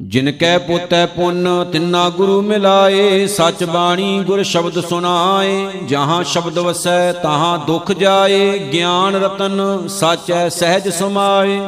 ਜਿਨ 0.02 0.32
ਕੈ 0.32 0.58
ਪੁੱਤੈ 0.58 1.06
ਪੁੰਨ, 1.06 1.66
ਤਿੰਨਾ 1.72 2.10
ਗੁਰੂ 2.10 2.42
ਮਿਲਾਏ। 2.42 3.28
ਸਚ 3.28 3.64
ਬਾਣੀ 3.64 4.24
ਗੁਰ 4.28 4.44
ਸ਼ਬਦ 4.44 4.80
ਸੁਨਾਏ 4.80 5.68
ਜਹਾਂ 5.86 6.24
ਸ਼ਬਦ 6.24 6.60
ਵਸੈ, 6.60 7.12
ਤਹਾਂ 7.14 7.58
ਦੁਖ 7.58 7.92
ਜਾਏ। 7.92 8.60
ਗਿਆਨ 8.60 9.16
ਰਤਨ, 9.16 9.88
ਸਚੈ 9.88 10.50
ਸਹਿਜ 10.50 10.90
ਸਮਾਏ। 10.90 11.60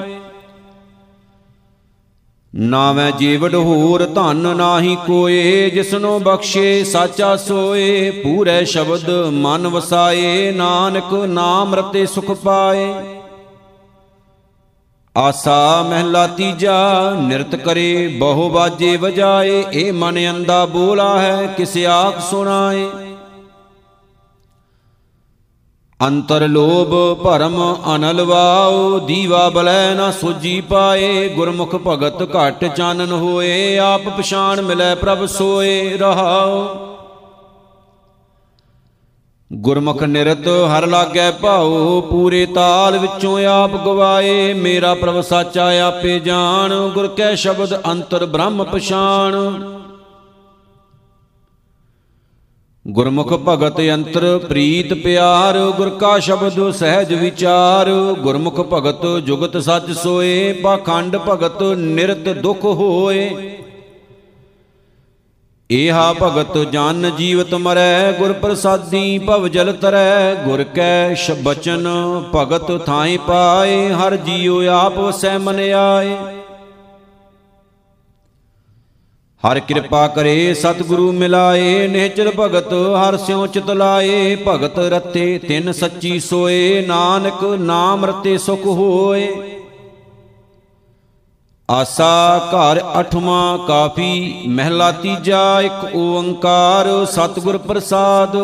ਨਾਵੇਂ 2.56 3.12
ਜੀਵੜ 3.12 3.56
ਹੋਰ 3.56 4.06
ਧਨ 4.06 4.58
ਨਾਹੀ 4.58 4.98
ਕੋਏ, 5.08 5.70
ਜਿਸਨੋ 5.70 6.20
ਬਖਸ਼ੇ 6.20 6.84
ਸਾਚਾ 6.84 7.36
ਸੋਏ, 7.36 8.12
ਪੂਰੇ 8.12 8.66
ਸ਼ਬਦ 8.66 9.10
ਮਨ 9.32 9.68
ਵਸਾਏ, 9.68 10.52
ਨਾਨਕ 10.52 11.14
ਨਾਮ 11.14 11.76
ਰਤੇ 11.76 12.06
ਸੁਖ 12.06 12.32
ਪਾਏ। 12.32 12.94
ਆਸਾ 15.18 15.88
ਮਹਿਲਾ 15.90 16.28
ਤੀਜਾ, 16.28 17.12
ਨਿਰਤ 17.22 17.56
ਕਰੇ, 17.56 18.08
ਬਹੁ 18.08 18.50
ਬਾਜੇ 18.50 18.98
ਵਜਾਏ, 18.98 19.64
ਇਹ 19.74 19.94
ਮਨ 19.94 20.20
ਅੰਦਾ 20.30 20.66
ਬੋਲਾ 20.66 21.20
ਹੈ, 21.20 21.54
ਕਿਸ 21.58 21.78
ਆਖ 21.78 22.20
ਸੁਣਾਏ। 22.22 22.88
ਅੰਤਰ 26.08 26.48
ਲੋਭ 26.48 27.24
ਭਰਮ 27.24 27.76
ਅਨਲ 27.96 28.22
ਵਾਉ, 28.22 29.00
ਦੀਵਾ 29.00 29.50
ਬਲੈ 29.50 29.94
ਨਾ 29.96 30.12
ਸੁਜੀ 30.12 30.62
ਪਾਏ, 30.62 31.28
ਗੁਰਮੁਖ 31.30 31.76
ਭਗਤ 31.76 32.24
ਘਟ 32.24 32.64
ਚਾਨਨ 32.76 33.12
ਹੋਏ, 33.12 33.78
ਆਪ 33.78 34.02
ਪਛਾਣ 34.18 34.62
ਮਿਲੈ 34.62 34.96
ਪ੍ਰਭ 34.96 35.26
ਸੋਏ 35.26 35.98
ਰਹਾਉ। 35.98 36.68
ਗੁਰਮੁਖ 39.54 40.04
ਨਿਰਤ 40.04 40.48
ਹਰ 40.48 40.88
ਲਾਗੈ 40.88 41.32
ਭਾਉ, 41.32 42.02
ਪੂਰੇ 42.02 42.46
ਤਾਲ 42.46 42.98
ਵਿੱਚੋਂ 42.98 43.46
ਆਪ 43.46 43.72
ਗਵਾਏ, 43.86 44.54
ਮੇਰਾ 44.54 44.94
ਪ੍ਰਭ 44.94 45.22
ਸਾਚਾ 45.22 45.70
ਆਪੇ 45.88 46.20
ਜਾਣ, 46.20 46.74
ਗੁਰ 46.90 47.08
ਕੈ 47.08 47.36
ਸ਼ਬਦ 47.36 47.80
ਅੰਤਰ 47.92 48.26
ਬ੍ਰਹਮ 48.26 48.64
ਪਛਾਣ। 48.64 49.36
ਗੁਰਮੁਖ 52.86 53.34
ਭਗਤ 53.48 53.80
ਅੰਤਰ 53.94 54.26
ਪ੍ਰੀਤ 54.40 54.94
ਪਿਆਰ, 54.94 55.58
ਗੁਰ 55.78 55.90
ਕਾ 55.90 56.18
ਸ਼ਬਦ 56.20 56.72
ਸਹਿਜ 56.72 57.14
ਵਿਚਾਰ। 57.14 57.90
ਗੁਰਮੁਖ 58.22 58.60
ਭਗਤ 58.74 59.06
ਜੁਗਤ 59.26 59.58
ਸੱਚ 59.58 59.92
ਸੋਏ, 59.92 60.54
ਪਾਖੰਡ 60.54 61.18
ਭਗਤ 61.18 61.62
ਨਿਰਤ 61.78 62.30
ਦੁਖ 62.38 62.66
ਹੋਏ। 62.66 63.30
ਏਹਾ 65.70 66.14
ਭਗਤ 66.14 66.58
ਜਨ 66.72 67.12
ਜੀਵਤ 67.18 67.54
ਮਰੈ, 67.54 68.12
ਗੁਰ 68.12 68.34
ਪ੍ਰਸਾਦੀ 68.34 69.18
ਭਵ 69.20 69.48
ਜਲ 69.48 69.74
ਤਰੈ। 69.74 70.36
ਗੁਰ 70.36 70.64
ਕੈ 70.64 71.14
ਸ਼ਬਚਨ 71.14 71.88
ਭਗਤ 72.36 72.86
ਥਾਈ 72.86 73.18
ਪਾਏ, 73.18 73.90
ਹਰ 73.94 74.16
ਜੀਉ 74.16 74.62
ਆਪ 74.72 74.98
ਵਸੈ 74.98 75.38
ਮਨ 75.38 75.60
ਆਏ। 75.76 76.16
ਹਰ 79.44 79.60
ਕਿਰਪਾ 79.60 80.08
ਕਰੇ, 80.08 80.54
ਸਤਿਗੁਰੂ 80.54 81.12
ਮਿਲਾਏ 81.12 81.88
ਨਿਹਚਲ 81.88 82.32
ਭਗਤ 82.40 82.74
ਹਰ 82.74 83.18
ਸਿਉ 83.18 83.46
ਚਿਤ 83.48 83.70
ਲਾਏ 83.72 84.36
ਭਗਤ 84.48 84.80
ਰਤੇ 84.80 85.38
ਤਿੰਨ 85.38 85.72
ਸੱਚੀ 85.72 86.20
ਸੋਏ, 86.20 86.82
ਨਾਨਕ 86.88 87.44
ਨਾਮ 87.60 88.06
ਰਤੇ 88.06 88.38
ਸੁਖ 88.38 88.66
ਹੋਏ। 88.66 89.30
ਆਸਾ 91.70 92.50
ਘਰ 92.54 92.82
ਅਠਵਾਂ 93.00 93.58
ਕਾਫੀ, 93.58 94.44
ਮਹਿਲਾ 94.48 94.92
ਤੀਜਾ 94.92 95.62
ਇੱਕ 95.62 95.96
ਓੰਕਾਰ, 95.96 96.88
ਸਤਿਗੁਰ 97.06 97.58
ਪ੍ਰਸਾਦ। 97.58 98.38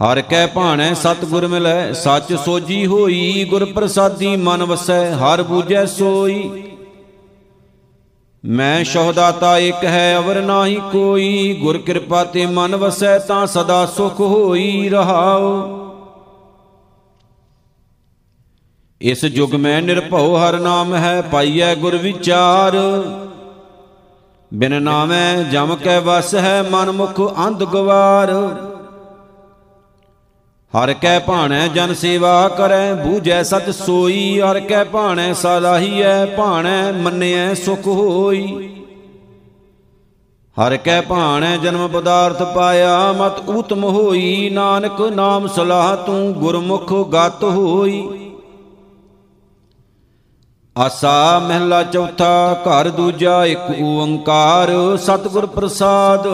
ਹਰ 0.00 0.20
ਕੈ 0.20 0.46
ਭਾਣੈ 0.46 0.92
ਸਤਿਗੁਰ 0.94 1.46
ਮਿਲੈ, 1.46 1.92
ਸੱਚ 1.94 2.34
ਸੋਜੀ 2.34 2.86
ਹੋਈ, 2.86 3.44
ਗੁਰ 3.50 3.64
ਪ੍ਰਸਾਦੀ 3.64 4.36
ਮਨ 4.36 4.64
ਵਸੈ, 4.64 5.04
ਹਰ 5.14 5.42
ਬੂਝੈ 5.42 5.84
ਸੋਈ। 5.86 6.50
ਮੈਂ 8.44 8.84
ਸ਼ੋਹਦਾਤਾ 8.84 9.58
ਇੱਕ 9.58 9.84
ਹੈ, 9.84 10.16
ਅਵਰ 10.18 10.40
ਨਾਹੀ 10.40 10.80
ਕੋਈ। 10.92 11.58
ਗੁਰ 11.62 11.78
ਕਿਰਪਾ 11.78 12.24
ਤੇ 12.24 12.46
ਮਨ 12.46 12.76
ਵਸੈ 12.76 13.18
ਤਾਂ 13.18 13.46
ਸਦਾ 13.46 13.86
ਸੁਖ 13.86 14.20
ਹੋਈ 14.20 14.88
ਰਹਾਓ 14.88 15.74
ਇਸ 19.00 19.24
ਯੁਗ 19.24 19.54
ਮੈਂ 19.54 19.82
ਨਿਰਭਉ, 19.82 20.36
ਹਰ 20.36 20.58
ਨਾਮ 20.60 20.94
ਹੈ 20.94 21.20
ਪਾਈਐ 21.22 21.74
ਗੁਰ 21.74 21.96
ਵਿਚਾਰ। 21.96 22.76
ਬਿਨ 24.54 24.82
ਨਾਮੈ 24.82 25.42
ਜਮ 25.42 25.76
ਕੈ 25.76 26.00
ਵਸ 26.00 26.34
ਹੈ 26.34 26.62
ਮਨ 26.70 26.90
ਮੁਖ 26.90 27.20
ਅੰਧ 27.38 27.64
ਗਵਾਰ। 27.64 28.32
ਹਰ 30.74 30.92
ਕੈ 30.92 31.18
ਭਾਣੈ 31.18 31.68
ਜਨ 31.68 31.94
ਸੇਵਾ 31.94 32.48
ਕਰੈ, 32.48 32.94
ਬੂਝੈ 32.94 33.42
ਸਤ 33.42 33.70
ਸੋਈ, 33.70 34.40
ਹਰ 34.40 34.60
ਕੈ 34.60 34.84
ਭਾਣੈ 34.84 35.32
ਸਲਾਹੀਐ, 35.32 36.26
ਭਾਣੈ 36.26 36.92
ਮੰਨਿਐ 36.92 37.54
ਸੁਖ 37.54 37.86
ਹੋਈ। 37.86 38.68
ਹਰ 40.56 40.76
ਕੈ 40.76 41.00
ਭਾਣੈ 41.00 41.56
ਜਨਮ 41.56 41.88
ਪਦਾਰਥ 41.88 42.42
ਪਾਇਆ, 42.42 43.12
ਮਤ 43.12 43.48
ਊਤਮ 43.48 43.84
ਹੋਈ, 43.84 44.50
ਨਾਨਕ 44.50 45.00
ਨਾਮ 45.00 45.46
ਸਲਾਹ 45.46 45.96
ਤੂੰ 45.96 46.32
ਗੁਰਮੁਖ 46.32 46.92
ਗਤ 46.92 47.44
ਹੋਈ। 47.44 48.08
ਆਸਾ 50.76 51.38
ਮਹਿਲਾ 51.38 51.82
ਚੌਥਾ, 51.82 52.62
ਘਰ 52.66 52.88
ਦੂਜਾ, 52.88 53.44
ਇੱਕ 53.44 53.82
ਓੰਕਾਰ, 53.82 54.96
ਸਤਿਗੁਰ 54.96 55.46
ਪ੍ਰਸਾਦ। 55.46 56.28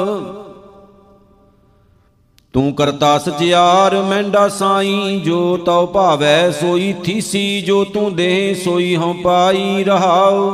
ਤੂੰ 2.54 2.74
ਕਰਤਾ 2.74 3.18
ਸਚਿਆਰ 3.18 4.02
ਮੈਂਡਾ 4.02 4.48
ਸਾਈ, 4.48 5.20
ਜੋ 5.24 5.56
ਤਉ 5.56 5.86
ਭਾਵੈ 5.86 6.50
ਸੋਈ 6.50 6.94
ਥੀਸੀ, 7.04 7.60
ਜੋ 7.60 7.84
ਤੂੰ 7.84 8.14
ਦੇ 8.16 8.54
ਸੋਈ 8.64 8.96
ਹਉ 8.96 9.14
ਪਾਈ 9.24 9.84
ਰਹਾਉ। 9.84 10.52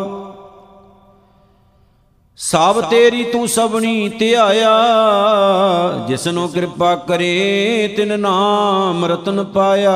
ਸਭ 2.37 2.81
ਤੇਰੀ 2.81 3.24
ਤੂੰ 3.24 3.48
ਸਭਣੀ 3.48 4.09
ਧਿਆਇਆ, 4.09 4.70
ਜਿਸਨੂੰ 6.09 6.48
ਕਿਰਪਾ 6.48 6.94
ਕਰੇ 6.96 7.94
ਤਿਨ 7.96 8.20
ਨਾਮ 8.20 9.05
ਰਤਨ 9.05 9.44
ਪਾਇਆ। 9.44 9.94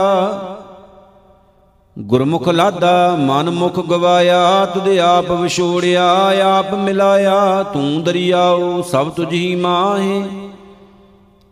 ਗੁਰਮੁਖ 1.99 2.49
ਲਾਦਾ 2.49 3.17
ਮਨ 3.19 3.51
ਮੁਖ 3.51 3.81
ਗਵਾਇਆ, 3.81 4.65
ਤੁਧ 4.65 4.89
ਆਪ 4.99 5.33
ਵਿਛੋੜਿਆ, 5.33 6.33
ਆਪ 6.59 6.75
ਮਿਲਾਇਆ, 6.75 7.63
ਤੂੰ 7.63 8.03
ਦਰਿਆਉ 8.03 8.83
ਸਭ 8.83 9.11
ਤੁਝ 9.11 9.33
ਹੀ 9.33 9.55
ਮਾਹੇ। 9.55 10.23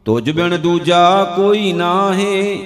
ਤੁਝ 0.04 0.30
ਬਿਨ 0.30 0.60
ਦੂਜਾ 0.60 1.24
ਕੋਈ 1.36 1.72
ਨਾਹੀ। 1.72 2.64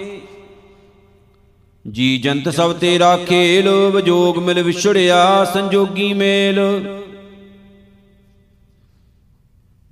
ਜੀ 1.90 2.18
ਜੰਤ 2.18 2.49
ਸਭ 2.49 2.72
ਤੇਰਾ 2.72 3.16
ਖੇਲ, 3.16 3.68
ਵਿਜੋਗ 3.68 4.38
ਮਿਲ 4.38 4.62
ਵਿਛੜਿਆ 4.62 5.44
ਸੰਜੋਗੀ 5.44 6.12
ਮੇਲ। 6.14 6.61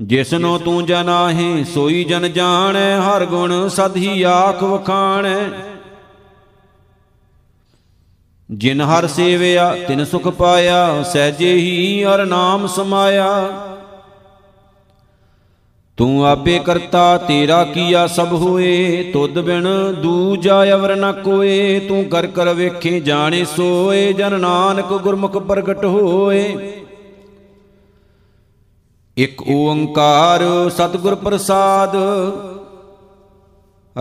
ਜਿਸਨੋ 0.00 0.58
ਤੂੰ 0.58 0.86
ਜਨਾਹੇ, 0.86 1.64
ਸੋਈ 1.64 2.04
ਜਨ 2.04 2.32
ਜਾਣੈ, 2.32 3.00
ਹਰ 3.00 3.24
ਗੁਣ 3.24 3.68
ਸਦ 3.68 3.96
ਹੀ 3.96 4.22
ਆਖ 4.22 4.62
ਵਖਾਣੈ। 4.62 5.48
ਜਿਨ 8.50 8.80
ਹਰ 8.80 9.06
ਸੇਵਿਆ, 9.06 9.76
ਤਿਨ 9.88 10.04
ਸੁਖ 10.04 10.28
ਪਾਇਆ, 10.28 11.02
ਸਹਿਜੇ 11.02 11.54
ਹੀ 11.54 12.04
ਹਰ 12.04 12.26
ਨਾਮ 12.26 12.66
ਸਮਾਇਆ। 12.66 13.50
ਤੂੰ 15.96 16.26
ਆਪੇ 16.26 16.58
ਕਰਤਾ, 16.58 17.18
ਤੇਰਾ 17.18 17.64
ਕੀਆ 17.64 18.06
ਸਭ 18.06 18.26
ਹੋਏ। 18.32 19.10
ਤੁਧ 19.12 19.38
ਬਿਨ 19.38 19.94
ਦੂਜਾ 20.02 20.64
ਅਵਰ 20.72 20.96
ਨ 20.96 21.12
ਕੋਏ। 21.12 21.80
ਤੂੰ 21.80 22.04
ਕਰ 22.04 22.26
ਕਰ 22.26 22.54
ਵੇਖੇ, 22.54 23.00
ਜਾਣੇ 23.00 23.44
ਸੋਏ। 23.44 24.12
ਜਨ 24.12 24.40
ਨਾਨਕ 24.40 24.86
ਗੁਰਮੁਖ 24.86 25.32
ਪ੍ਰਗਟ 25.32 25.84
ਹੋਏ। 25.84 26.72
ਇਕ 29.18 29.42
ਓੰਕਾਰ 29.50 30.70
ਸਤਿਗੁਰ 30.70 31.14
ਪ੍ਰਸਾਦ। 31.14 31.96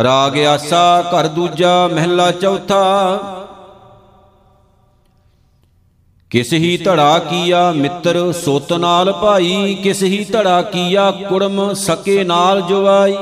ਰਾਗ 0.04 0.40
ਆਸਾ, 0.40 1.02
ਘਰ 1.02 1.28
ਦੂਜਾ, 1.28 1.90
ਮਹਿਲਾ 1.94 2.32
ਚੌਥਾ। 2.32 3.20
ਕਿਸ 6.34 6.54
ਹੀ 6.54 6.78
ਧੜਾ 6.78 7.18
ਕੀਆ 7.20 7.72
ਮਿੱਤਰ 7.72 8.32
ਸੁਤ 8.32 8.72
ਨਾਲ 8.74 9.12
ਭਾਈ, 9.14 9.76
ਕਿਸ 9.84 10.02
ਹੀ 10.04 10.24
ਧੜਾ 10.24 10.62
ਕੀਆ 10.62 11.12
ਕੁੜਮ 11.30 11.74
ਸਕੇ 11.74 12.24
ਨਾਲ 12.24 12.62
ਜਵਾਈ 12.62 13.16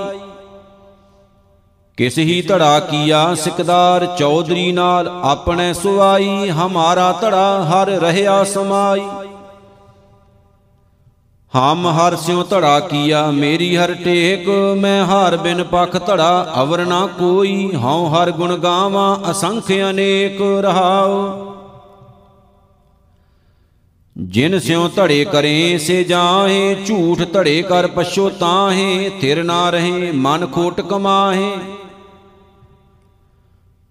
ਕਿਸ 1.97 2.17
ਹੀ 2.17 2.41
ਧੜਾ 2.41 2.79
ਕੀਆ 2.79 3.33
ਸਿਕਦਾਰ 3.35 4.05
ਚੌਧਰੀ 4.19 4.71
ਨਾਲ 4.71 5.07
ਆਪਣੇ 5.23 5.73
ਸੁਆਈ, 5.73 6.49
ਹਮਾਰਾ 6.49 7.11
ਧੜਾ 7.21 7.63
ਹਰ 7.63 7.89
ਰਹਿਆ 8.01 8.43
ਸਮਾਈ। 8.43 9.05
ਹਮ 11.53 11.87
ਹਰ 11.89 12.15
ਸਿਉ 12.15 12.43
ਧੜਾ 12.43 12.79
ਕੀਆ, 12.79 13.29
ਮੇਰੀ 13.31 13.75
ਹਰ 13.77 13.93
ਟੇਕ, 13.93 14.49
ਮੈਂ 14.77 15.05
ਹਾਰ 15.05 15.37
ਬਿਨ 15.37 15.63
ਪਖ 15.63 15.97
ਧੜਾ 16.05 16.53
ਅਵਰ 16.61 16.85
ਨਾ 16.85 17.05
ਕੋਈ, 17.19 17.69
ਹਉ 17.75 18.09
ਹਰ 18.09 18.31
ਗੁਣ 18.31 18.57
ਗਾਵਾਂ 18.57 19.15
ਅਸੰਖ 19.31 19.71
ਅਨੇਕ 19.89 20.41
ਰਹਾਉ। 20.61 21.50
ਜਿਨ 24.15 24.59
ਸਿਉ 24.59 24.87
ਧੜੇ 24.87 25.23
ਕਰੇ, 25.25 25.77
ਸੇ 25.77 26.03
ਜਾਹੇ, 26.03 26.75
ਝੂਠ 26.85 27.21
ਧੜੇ 27.33 27.61
ਕਰ 27.61 27.87
ਪਛੋ 27.87 28.29
ਤਾਹੇ, 28.29 29.09
ਥਿਰ 29.21 29.43
ਨਾ 29.43 29.69
ਰਹੇ, 29.69 30.11
ਮਨ 30.11 30.45
ਖੋਟ 30.47 30.81
ਕਮਾਹੇ। 30.81 31.51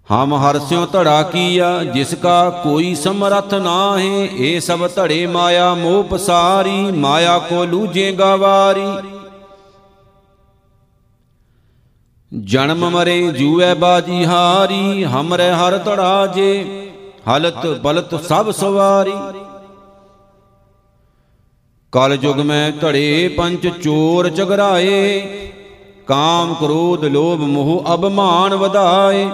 ਹਮ 0.08 0.34
ਹਰ 0.34 0.58
ਸਿਉ 0.58 0.86
ਧੜਾ 0.86 1.22
ਕੀਆ, 1.22 1.82
ਜਿਸ 1.84 2.14
ਕਾ 2.14 2.50
ਕੋਈ 2.64 2.94
ਸਮਰਥ 2.94 3.54
ਨਾਹੇ, 3.54 4.28
ਏ 4.38 4.58
ਸਭ 4.60 4.86
ਧੜੇ 4.88 5.26
ਮਾਇਆ 5.26 5.74
ਮੋਹ 5.74 6.02
ਪਸਾਰੀ, 6.04 6.80
ਮਾਇਆ 6.92 7.38
ਕੋ 7.38 7.64
ਲੂਜੇ 7.64 8.10
ਗਵਾਰੀ। 8.12 8.86
ਜਨਮ 12.32 12.88
ਮਰੇ 12.90 13.20
ਜੂਐ 13.28 13.74
ਬਾਜੀ 13.74 14.24
ਹਾਰੀ, 14.24 15.04
ਹਮਰੇ 15.04 15.50
ਹਰ 15.52 15.78
ਧੜਾ 15.78 16.26
ਜੇ 16.26 16.64
ਹਲਤ 17.28 17.66
ਬਲਤ 17.82 18.14
ਸਭ 18.24 18.50
ਸਵਾਰੀ। 18.50 19.12
ਕਲ 21.92 22.18
ਯੁਗ 22.22 22.40
ਮੈਂ 22.40 22.70
ਧੜੇ 22.72 23.28
ਪੰਚ 23.28 23.66
ਚੋਰ 23.82 24.28
ਚਗਰਾਏ 24.28 25.20
ਕਾਮ 26.06 26.54
ਕ੍ਰੋਧ 26.54 27.04
ਲੋਭ 27.04 27.40
ਮੋਹ 27.40 27.94
ਅਭਮਾਨ 27.94 28.54
ਵਧਾਏ। 28.54 29.28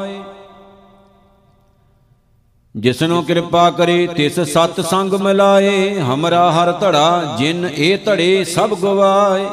ਜਿਸਨੂੰ 2.74 3.24
ਕਿਰਪਾ 3.24 3.70
ਕਰੇ 3.70 4.06
ਤਿਸ 4.06 4.40
ਸਤ 4.40 4.80
ਸੰਗ 4.80 5.14
ਮਿਲਾਏ, 5.14 6.00
ਹਮਰਾ 6.00 6.50
ਹਰ 6.52 6.72
ਧੜਾ 6.72 7.36
ਜਿਨ 7.38 7.68
ਇਹ 7.68 7.98
ਧੜੇ 8.06 8.44
ਸਭ 8.44 8.74
ਗਵਾਏ। 8.74 9.46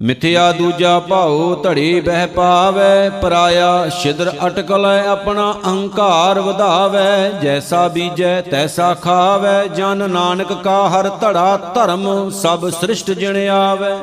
ਮਿਥਿਆ 0.00 0.52
ਦੂਜਾ 0.52 0.98
ਭਾਉ 0.98 1.54
ਧੜੇ 1.62 2.00
ਬਹਿ 2.00 2.26
ਪਾਵੈ, 2.26 3.10
ਪਰਾਇਆ 3.10 3.88
ਛਿਦਰ 3.88 4.32
ਅਟਕਲੈ 4.46 5.06
ਆਪਣਾ 5.06 5.52
ਅਹੰਕਾਰ 5.66 6.40
ਵਧਾਵੈ, 6.40 7.30
ਜੈਸਾ 7.42 7.88
ਬੀਜੈ 7.88 8.40
ਤੈਸਾ 8.40 8.94
ਖਾਵੈ, 8.94 9.66
ਜਨ 9.66 10.10
ਨਾਨਕ 10.10 10.52
ਕਾ 10.52 10.88
ਹਰ 10.88 11.08
ਧੜਾ 11.08 11.56
ਧਰਮ 11.74 12.30
ਸਭ 12.30 12.68
ਸ੍ਰਿਸ਼ਟ 12.70 13.10
ਜਿਣ 13.10 13.48
ਆਵੈ। 13.48 13.96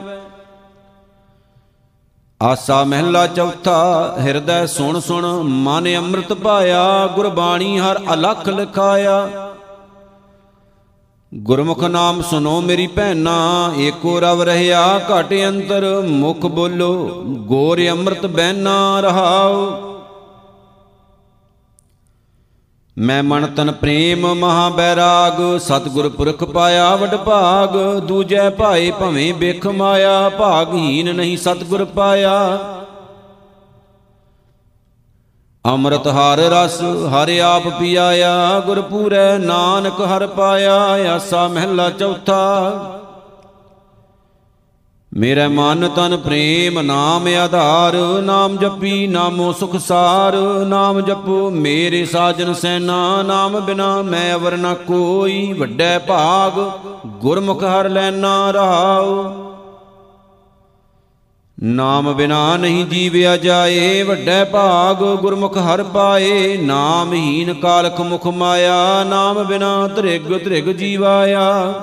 ਆਸਾ 2.42 2.84
ਮਹਿਲਾ 2.84 3.28
ਚੌਥਾ, 3.28 4.16
ਹਿਰਦੈ 4.20 4.66
ਸੁਣ 4.66 5.00
ਸੁਣ 5.00 5.26
ਮਨ 5.44 5.96
ਅੰਮ੍ਰਿਤ 5.98 6.34
ਪਾਇਆ, 6.34 7.08
ਗੁਰਬਾਣੀ 7.08 7.80
ਹਰ 7.80 8.00
ਅਲਖ 8.14 8.50
ਲਿਖਾਇਆ। 8.50 9.47
ਗੁਰਮੁਖ 11.34 11.84
ਨਾਮ 11.84 12.22
ਸੁਨੋ 12.22 12.62
ਮੇਰੀ 12.62 12.88
ਭੈਣਾ, 12.88 13.74
ਏਕੋ 13.78 14.20
ਰਵ 14.20 14.42
ਰਹਿਆ 14.42 15.00
ਘਟ 15.00 15.34
ਅੰਤਰ, 15.48 16.02
ਮੁਖ 16.02 16.46
ਬੋਲੋ, 16.46 17.24
ਗੋਰ 17.48 17.80
ਅੰਮ੍ਰਿਤ 17.90 18.26
ਬਹਿਨਾ 18.26 19.00
ਰਹਾਉ। 19.00 19.72
ਮੈਂ 22.98 23.24
ਮਨ 23.24 23.46
ਤਨ 23.46 23.72
ਪ੍ਰੇਮ 23.72 24.34
ਮਹਾ 24.34 24.70
ਬੈਰਾਗ 24.70 25.58
ਸਤਿਗੁਰ 25.58 26.10
ਪੁਰਖ 26.10 26.44
ਪਾਇਆ 26.44 26.96
ਵਡ 26.96 27.16
ਭਾਗ, 27.16 27.78
ਦੂਜੈ 28.00 28.50
ਭਾਏ 28.50 28.92
ਭਵੇਂ 28.92 29.34
ਬਿਖ 29.34 29.68
ਮਾਇਆ, 29.68 30.30
ਭਾਗਹੀਨ 30.30 31.16
ਨਹੀਂ 31.16 31.38
ਸਤਿਗੁਰ 31.38 31.86
ਪਾਇਆ। 31.86 32.38
ਅੰਮ੍ਰਿਤ 35.68 36.08
ਹਰ 36.08 36.38
ਰਸ 36.38 36.82
ਹਰ 36.82 37.30
ਆਪ 37.40 37.68
ਪੀਆਇਆ 37.80 38.60
ਗੁਰ 38.60 38.82
ਪੂਰੈ 38.82 39.38
ਨਾਨਕ 39.38 40.02
ਹਰ 40.02 40.28
ਪਾਇਆ, 40.28 40.76
ਆਸਾ 41.16 41.48
ਮਹਿਲਾ 41.48 41.90
ਚੌਥਾ। 41.90 42.72
ਮੇਰੇ 45.14 45.48
ਮਨ 45.48 45.88
ਤਨ 45.96 46.18
ਪ੍ਰੇਮ 46.18 46.82
ਨਾਮ 46.82 47.28
ਆਧਾਰ, 47.44 47.96
ਨਾਮ 48.22 48.58
ਜਪੀ 48.58 49.08
ਨਾਮੋ 49.08 49.52
ਸੁਖ 49.54 49.76
ਸਾਰ, 49.78 50.36
ਨਾਮ 50.68 51.02
ਜਪੋ 51.02 51.50
ਮੇਰੇ 51.50 52.06
ਸਾਜਨ 52.06 52.54
ਸੈਨਾ, 52.54 53.24
ਨਾਮ 53.24 53.60
ਬਿਨਾ 53.60 54.02
ਮੈਂ 54.02 54.36
ਅਵਰ 54.36 54.58
ਨ 54.58 54.74
ਕੋਈ, 54.74 55.54
ਵੱਡੇ 55.54 55.98
ਭਾਗ 55.98 56.60
ਗੁਰਮੁਖ 57.08 57.64
ਹਰ 57.64 57.90
ਲੈਣਾ 57.90 58.52
ਰਹਾਉ 58.52 59.47
ਨਾਮ 61.64 62.14
ਬਿਨਾ 62.14 62.58
ਨਹੀਂ 62.58 62.86
ਜੀਵਿਆ 62.86 63.38
ਜਾਏ, 63.38 64.04
ਵੱਡੇ 64.04 64.44
ਭਾਗ 64.44 64.96
ਗੁਰਮੁਖ 64.96 65.58
ਹਰ 65.58 65.84
ਪਾਏ, 65.84 66.58
ਨਾਮਹੀਨ 66.58 67.54
ਕਾਲਖ 67.54 68.02
ਮੁਖ 68.02 68.28
ਮਾਇਆ, 68.28 69.04
ਨਾਮ 69.04 69.44
ਬਿਨਾ 69.44 69.88
ਧ੍ਰਿਗ 69.88 70.44
ਧ੍ਰਿਗ 70.44 70.66
ਜੀਵਾਇਆ। 70.66 71.74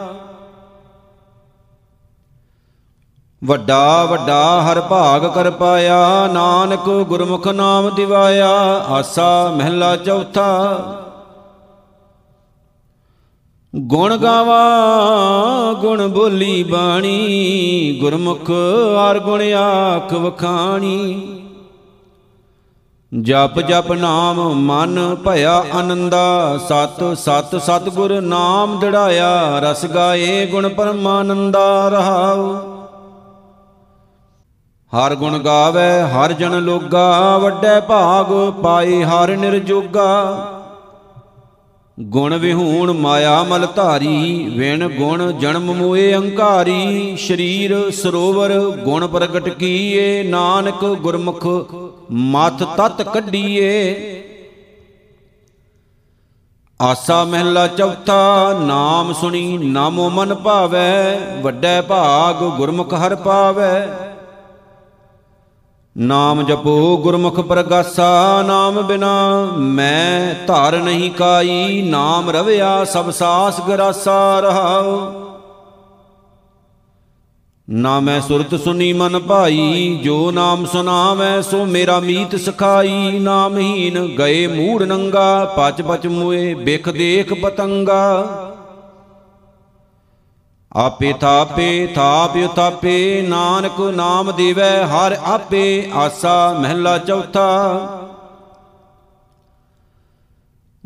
ਵੱਡਾ 3.44 4.04
ਵੱਡਾ 4.04 4.62
ਹਰ 4.62 4.80
ਭਾਗ 4.80 5.26
ਕਰ 5.26 5.50
ਪਾਇਆ, 5.50 6.26
ਨਾਨਕ 6.32 6.88
ਗੁਰਮੁਖ 6.88 7.48
ਨਾਮ 7.48 7.94
ਦਿਵਾਇਆ, 7.94 8.50
ਆਸਾ 8.88 9.54
ਮਹਿਲਾ 9.56 9.96
ਚੌਥਾ। 9.96 10.78
ਗੁਣ 13.80 14.16
ਗਾਵਾ, 14.16 14.58
ਗੁਣ 15.80 16.08
ਬੋਲੀ 16.08 16.62
ਬਾਣੀ, 16.62 17.98
ਗੁਰਮੁਖ 18.00 18.50
ਆਰ 18.98 19.18
ਗੁਣ 19.18 19.42
ਆਖ 19.52 20.14
ਵਖਾਣੀ। 20.14 21.28
ਜਪ 23.20 23.60
ਜਪ 23.60 23.92
ਨਾਮ 23.92 24.54
ਮਨ 24.54 25.16
ਭਇਆ 25.24 25.64
ਆਨੰਦਾ, 25.74 26.58
ਸਤ 26.68 27.18
ਸਤ 27.18 27.62
ਸਤਗੁਰ 27.62 28.20
ਨਾਮ 28.20 28.78
ਦੜਾਇਆ, 28.78 29.58
ਰਸ 29.58 29.86
ਗਾਏ 29.86 30.46
ਗੁਣ 30.46 30.68
ਪਰਮਾਨੰਦਾ 30.68 31.88
ਰਹਾਉ। 31.88 32.56
ਹਰ 34.92 35.14
ਗੁਣ 35.14 35.38
ਗਾਵੇ, 35.38 36.02
ਹਰ 36.02 36.32
ਜਨ 36.32 36.62
ਲੋਗਾ, 36.62 37.38
ਵੱਡੇ 37.38 37.80
ਭਾਗ 37.80 38.52
ਪਾਏ 38.62 39.04
ਹਰ 39.04 39.36
ਨਿਰਜੋਗਾ। 39.36 40.50
ਗੁਣ 42.00 42.36
ਵਿਹੂਣ 42.36 42.92
ਮਾਇਆ 42.92 43.42
ਮਲ 43.42 43.66
ਧਾਰੀ, 43.76 44.52
ਵਿਣ 44.56 44.88
ਗੁਣ 44.88 45.32
ਜਨਮ 45.32 45.74
ਮੋਏ 45.74 46.14
ਅਹੰਕਾਰੀ 46.14 47.16
ਸ਼ਰੀਰ 47.16 47.90
ਸਰੋਵਰ, 47.90 48.58
ਗੁਣ 48.58 49.06
ਪ੍ਰਗਟ 49.06 49.48
ਕੀਏ। 49.48 50.22
ਨਾਨਕ 50.22 50.84
ਗੁਰਮੁਖ 50.84 51.46
ਮਤ 52.10 52.62
ਤਤ 52.62 53.02
ਕੱਢੀਏ। 53.02 53.94
ਆਸਾ 56.82 57.24
ਮਹਿਲਾ 57.24 57.66
ਚੌਥਾ, 57.66 58.52
ਨਾਮ 58.66 59.12
ਸੁਣੀ 59.12 59.58
ਨਾਮੋ 59.58 60.10
ਮਨ 60.10 60.34
ਭਾਵੈ। 60.34 61.20
ਵੱਡੇ 61.42 61.80
ਭਾਗ 61.80 62.56
ਗੁਰਮੁਖ 62.56 62.94
ਹਰ 62.94 63.14
ਪਾਵੈ। 63.14 63.98
ਨਾਮ 65.98 66.42
ਜਪੋ 66.42 66.96
ਗੁਰਮੁਖ 66.96 67.40
ਪ੍ਰਗਾਸਾ, 67.40 68.42
ਨਾਮ 68.46 68.82
ਬਿਨਾ 68.82 69.48
ਮੈਂ 69.58 70.34
ਧਾਰ 70.46 70.76
ਨਹੀਂ 70.76 71.10
ਕਾਈ, 71.10 71.82
ਨਾਮ 71.82 72.30
ਰਵਿਆ 72.30 72.84
ਸਭ 72.84 73.10
ਸਾਸ 73.10 73.60
ਗਰਾਸਾ 73.60 74.40
ਰਹਾਉ। 74.40 75.12
ਨਾ 77.70 78.00
ਮੈਂ 78.00 78.20
ਸੁਰਤ 78.20 78.54
ਸੁਨੀ 78.60 78.92
ਮਨ 78.92 79.18
ਭਾਈ, 79.18 80.00
ਜੋ 80.02 80.30
ਨਾਮ 80.30 80.66
ਸੁਨਾਵੈ 80.66 81.40
ਸੋ 81.40 81.64
ਮੇਰਾ 81.64 82.00
ਮੀਤ 82.00 82.36
ਸਖਾਈ। 82.36 83.18
ਨਾਮਹੀਨ 83.18 84.06
ਗਏ 84.18 84.46
ਮੂੜ 84.46 84.82
ਨੰਗਾ, 84.82 85.44
ਪਚ 85.44 85.82
ਪਚ 85.82 86.06
ਮੋਏ, 86.06 86.54
ਬਿਖ 86.54 86.88
ਦੇਖ 86.88 87.32
ਪਤੰਗਾ। 87.42 88.24
ਆਪੇ 90.74 91.12
ਥਾਪੇ, 91.12 91.86
ਥਾਪ 91.86 92.36
ਉਥਾਪੇ 92.36 93.22
ਨਾਨਕ 93.28 93.80
ਨਾਮ 93.80 94.32
ਦੇਵੈ, 94.32 94.86
ਹਰ 94.86 95.16
ਆਪੇ 95.24 95.90
ਆਸਾ 95.94 96.52
ਮਹਿਲਾ 96.52 96.98
ਚੌਥਾ। 96.98 97.78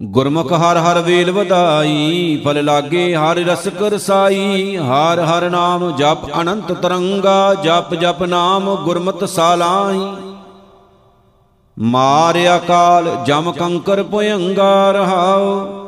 ਗੁਰਮੁਖ 0.00 0.52
ਹਰ 0.52 0.78
ਹਰ 0.78 1.00
ਵੇਲ 1.02 1.30
ਵਧਾਈ, 1.30 2.40
ਫਲ 2.44 2.64
ਲਾਗੇ 2.64 3.16
ਹਰ 3.16 3.36
ਰਸ 3.36 3.68
ਕਰਸਾਈ, 3.68 4.76
ਹਰ 4.76 5.20
ਹਰ 5.20 5.50
ਨਾਮ 5.50 5.96
ਜਪ 5.96 6.40
ਅਨੰਤ 6.40 6.72
ਤਰੰਗਾ, 6.72 7.54
ਜਪ 7.54 7.94
ਜਪ 7.94 8.22
ਨਾਮ 8.22 8.74
ਗੁਰਮਤਿ 8.74 9.26
ਸਾਲਾਹੀ 9.26 10.12
ਮਾਰਿਆ 11.78 12.58
ਕਾਲ 12.58 13.24
ਜਮ 13.26 13.52
ਕੰਕਰ 13.52 14.02
ਭਯੰਗਾ 14.02 14.90
ਰਹਾਓ 14.90 15.87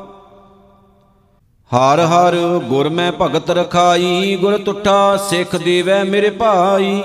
ਹਰ 1.71 2.01
ਹਰ 2.01 2.35
ਗੁਰ 2.69 2.89
ਮੈਂ 2.89 3.11
ਭਗਤ 3.21 3.51
ਰਖਾਈ, 3.51 4.37
ਗੁਰ 4.37 4.57
ਤੁਠਾ 4.59 5.17
ਸਿੱਖ 5.29 5.55
ਦੇਵੈ 5.57 6.03
ਮੇਰੇ 6.05 6.31
ਭਾਈ। 6.31 7.03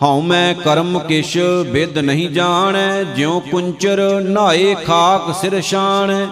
ਹਉ 0.00 0.20
ਮੈਂ 0.20 0.54
ਕਰਮ 0.54 0.98
ਕਿਛ 0.98 1.36
ਵਿਦ 1.70 1.98
ਨਹੀਂ 1.98 2.28
ਜਾਣੈ, 2.30 3.02
ਜਿਉ 3.04 3.40
ਕੁੰਚਰ 3.40 4.00
ਨਾਏ 4.20 4.74
ਖਾਕ 4.84 5.32
ਸਿਰ 5.40 5.60
ਸ਼ਾਣੈ 5.60 6.26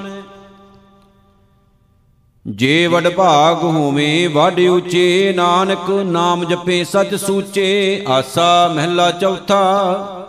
ਜੇ 2.46 2.86
ਵਡ 2.86 3.08
ਭਾਗ 3.08 3.62
ਹੋਵੇ 3.64 4.26
ਵਡ 4.26 4.60
ਉਚੇ, 4.60 5.32
ਨਾਨਕ 5.36 5.90
ਨਾਮ 5.90 6.44
ਜਪੇ 6.44 6.82
ਸਚ 6.84 7.14
ਸੂਚੇ, 7.14 8.04
ਆਸਾ 8.08 8.68
ਮਹਿਲਾ 8.68 9.10
ਚੌਥਾ। 9.10 10.23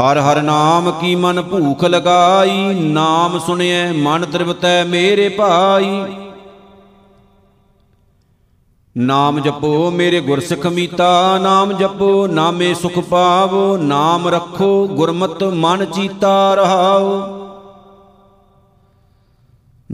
ਹਰ 0.00 0.18
ਹਰ 0.18 0.42
ਨਾਮ 0.42 0.90
ਕੀ 0.90 1.14
ਮਨ 1.14 1.42
ਭੂਖ 1.42 1.84
ਲਗਾਈ, 1.84 2.74
ਨਾਮ 2.74 3.38
ਸੁਣਿਐ 3.38 3.92
ਮਨ 3.92 4.24
ਤ੍ਰਿਪਤੈ 4.24 4.84
ਮੇਰੇ 4.84 5.28
ਭਾਈ। 5.28 6.04
ਨਾਮ 8.96 9.40
ਜਪੋ 9.40 9.90
ਮੇਰੇ 9.90 10.20
ਗੁਰਸਿੱਖ 10.20 10.66
ਮੀਤਾ, 10.66 11.38
ਨਾਮ 11.38 11.72
ਜਪੋ 11.72 12.26
ਨਾਮੇ 12.26 12.74
ਸੁਖ 12.74 12.98
ਪਾਵੋ, 12.98 13.76
ਨਾਮ 13.76 14.28
ਰੱਖੋ 14.28 14.88
ਗੁਰਮਤ 14.88 15.44
ਮਨ 15.44 15.84
ਚੀਤਾ 15.84 16.54
ਰਹਾਓ। 16.54 17.41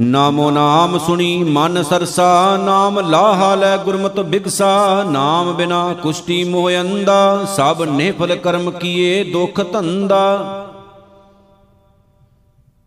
ਨਾਮੋ 0.00 0.50
ਨਾਮ 0.50 0.98
ਸੁਣੀ 0.98 1.44
ਮਨ 1.44 1.82
ਸਰਸਾ, 1.82 2.56
ਨਾਮ 2.56 3.00
ਲਾਹਾ 3.00 3.54
ਲੈ 3.54 3.76
ਗੁਰਮਤਿ 3.76 4.22
ਬਿਗਸਾ, 4.22 5.02
ਨਾਮ 5.02 5.52
ਬਿਨਾ 5.52 5.94
ਕੁਸ਼ਟੀ 6.02 6.44
ਮੋਹ 6.44 6.70
ਅੰਦਾ 6.70 7.44
ਸਭ 7.56 7.82
ਨਿਫਲ 7.82 8.36
ਕਰਮ 8.36 8.70
ਕੀਏ 8.70 9.24
ਦੁਖ 9.24 9.60
ਧੰਦਾ। 9.72 10.44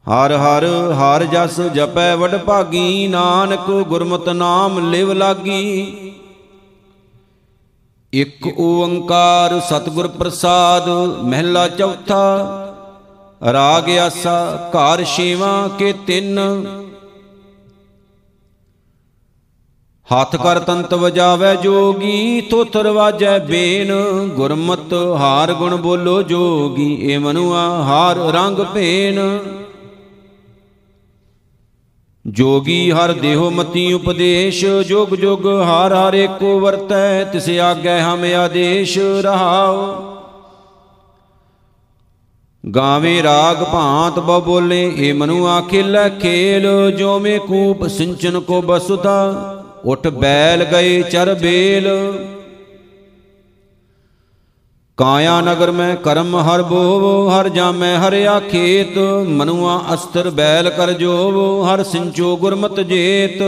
ਹਰ 0.05 0.31
ਹਰ 0.31 0.65
ਹਰ 0.93 1.23
ਜਸ 1.23 1.61
ਜਪੈ 1.61 2.15
ਵਡ 2.15 2.37
ਭਾਗੀ, 2.37 3.07
ਨਾਨਕ 3.07 3.71
ਗੁਰਮਤਿ 3.81 4.33
ਨਾਮ 4.33 4.91
ਲਿਵ 4.91 5.11
ਲਾਗੀ। 5.11 5.81
ਇਕ 8.13 8.59
ਓੰਕਾਰ 8.59 9.59
ਸਤਿਗੁਰ 9.59 10.07
ਪ੍ਰਸਾਦ, 10.07 10.89
ਮਹਿਲਾ 11.23 11.67
ਚੌਥਾ, 11.67 12.23
ਰਾਗ 13.51 13.89
ਆਸਾ, 13.89 14.69
ਘਰ 14.69 15.03
ਛੇਵਾਂ 15.03 15.69
ਕੇ 15.69 15.93
ਤਿੰਨ। 16.07 16.39
ਹੱਥ 20.11 20.35
ਕਰ 20.35 20.59
ਤੰਤ 20.59 20.93
ਵਜਾਵੇ 20.93 21.55
ਜੋਗੀ, 21.55 22.41
ਤੋਥਰ 22.41 22.87
ਵਾਜੈ 22.87 23.37
ਬੇਨ। 23.39 23.91
ਗੁਰਮਤ 24.35 24.93
ਹਾਰ 25.19 25.53
ਗੁਣ 25.53 25.75
ਬੋਲੋ 25.75 26.21
ਜੋਗੀ, 26.21 26.95
ਏ 27.11 27.17
ਮਨੁਆ 27.17 27.61
ਹਾਰ 27.83 28.17
ਰੰਗ 28.33 28.57
ਭੇਨ। 28.73 29.19
ਜੋਗੀ 32.25 32.91
ਹਰ 32.91 33.11
ਦੇਹੋ 33.11 33.49
ਮਤੀ 33.49 33.93
ਉਪਦੇਸ਼, 33.93 34.65
ਜੁਗ 34.87 35.15
ਜੁਗ 35.15 35.47
ਹਾਰ 35.47 35.93
ਹਾਰ 35.93 36.13
ਏਕੋ 36.13 36.59
ਵਰਤੈ, 36.59 37.23
ਤਿਸ 37.23 37.49
ਆਗੈ 37.59 37.99
ਹਮ 38.01 38.23
ਆਦੇਸ਼ 38.35 38.97
ਰਹਾਓ 39.21 40.07
ਗਾਵੇ 42.63 43.21
ਰਾਗ 43.23 43.63
ਭਾਂਤ 43.63 44.19
ਬ 44.19 44.39
ਬੋਲੇ, 44.39 44.83
ਏ 44.97 45.11
ਮਨੁ 45.13 45.47
ਆਖਿਲੈ 45.47 46.07
ਖੇਲ, 46.09 46.91
ਜੋ 46.91 47.19
ਮੇ 47.19 47.37
ਕੂਪ 47.37 47.87
ਸਿੰਚਨ 47.87 48.39
ਕੋ 48.39 48.61
ਬਸੁਤਾ। 48.61 49.57
ਉਠ 49.85 50.07
ਬੈਲ 50.07 50.63
ਗਏ 50.63 51.01
ਚਰ 51.01 51.33
ਬੇਲ। 51.33 51.87
ਕਾਇਆ 54.97 55.41
ਨਗਰ 55.41 55.71
ਮੈਂ 55.71 55.95
ਕਰਮ 55.95 56.35
ਹਰ 56.35 56.63
ਬੋਵ, 56.63 57.29
ਹਰ 57.29 57.49
ਜਾਮੈ 57.49 57.97
ਹਰਿਆ 57.97 58.39
ਖੇਤ। 58.39 58.97
ਮਨੁਆ 59.27 59.83
ਅਸਤਰ 59.93 60.29
ਬੈਲ 60.29 60.69
ਕਰ 60.69 60.91
ਜੋਵ, 60.91 61.65
ਹਰ 61.65 61.83
ਸਿੰਚੋ 61.83 62.37
ਗੁਰਮਤ 62.37 62.79
ਜੇਤ। 62.79 63.41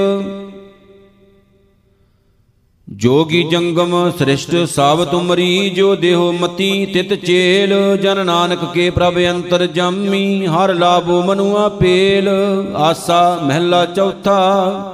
ਜੋਗੀ 2.89 3.43
ਜੰਗਮ 3.43 4.11
ਸ੍ਰਿਸ਼ਟ 4.11 4.55
ਸਭ 4.65 5.03
ਤੁਮਰੀ 5.05 5.69
ਜੋ 5.69 5.95
ਦੇਹੋ 5.95 6.31
ਮਤੀ 6.31 6.85
ਤਿਤ 6.85 7.13
ਚੇਲ। 7.13 7.97
ਜਨ 7.97 8.25
ਨਾਨਕ 8.25 8.59
ਕੇ 8.73 8.89
ਪ੍ਰਭ 8.89 9.19
ਅੰਤਰ 9.31 9.65
ਜਾਮੀ, 9.65 10.45
ਹਰ 10.45 10.73
ਲਾਭੋ 10.73 11.21
ਮਨੁਆ 11.21 11.69
ਪੇਲ। 11.69 12.29
ਆਸਾ 12.77 13.39
ਮਹਿਲਾ 13.43 13.85
ਚੌਥਾ 13.85 14.92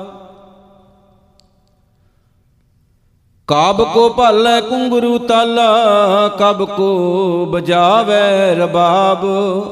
ਕਬ 3.49 3.93
ਕੋ 3.93 4.09
ਭਾਲੈ 4.09 4.61
ਕੁੰਗਰੂ 4.61 5.17
ਤਾਲਾ, 5.17 6.27
ਕਬ 6.27 6.63
ਕੋ 6.65 7.45
ਬਜਾਵੇ 7.45 8.55
ਰਬਾਬ। 8.55 9.25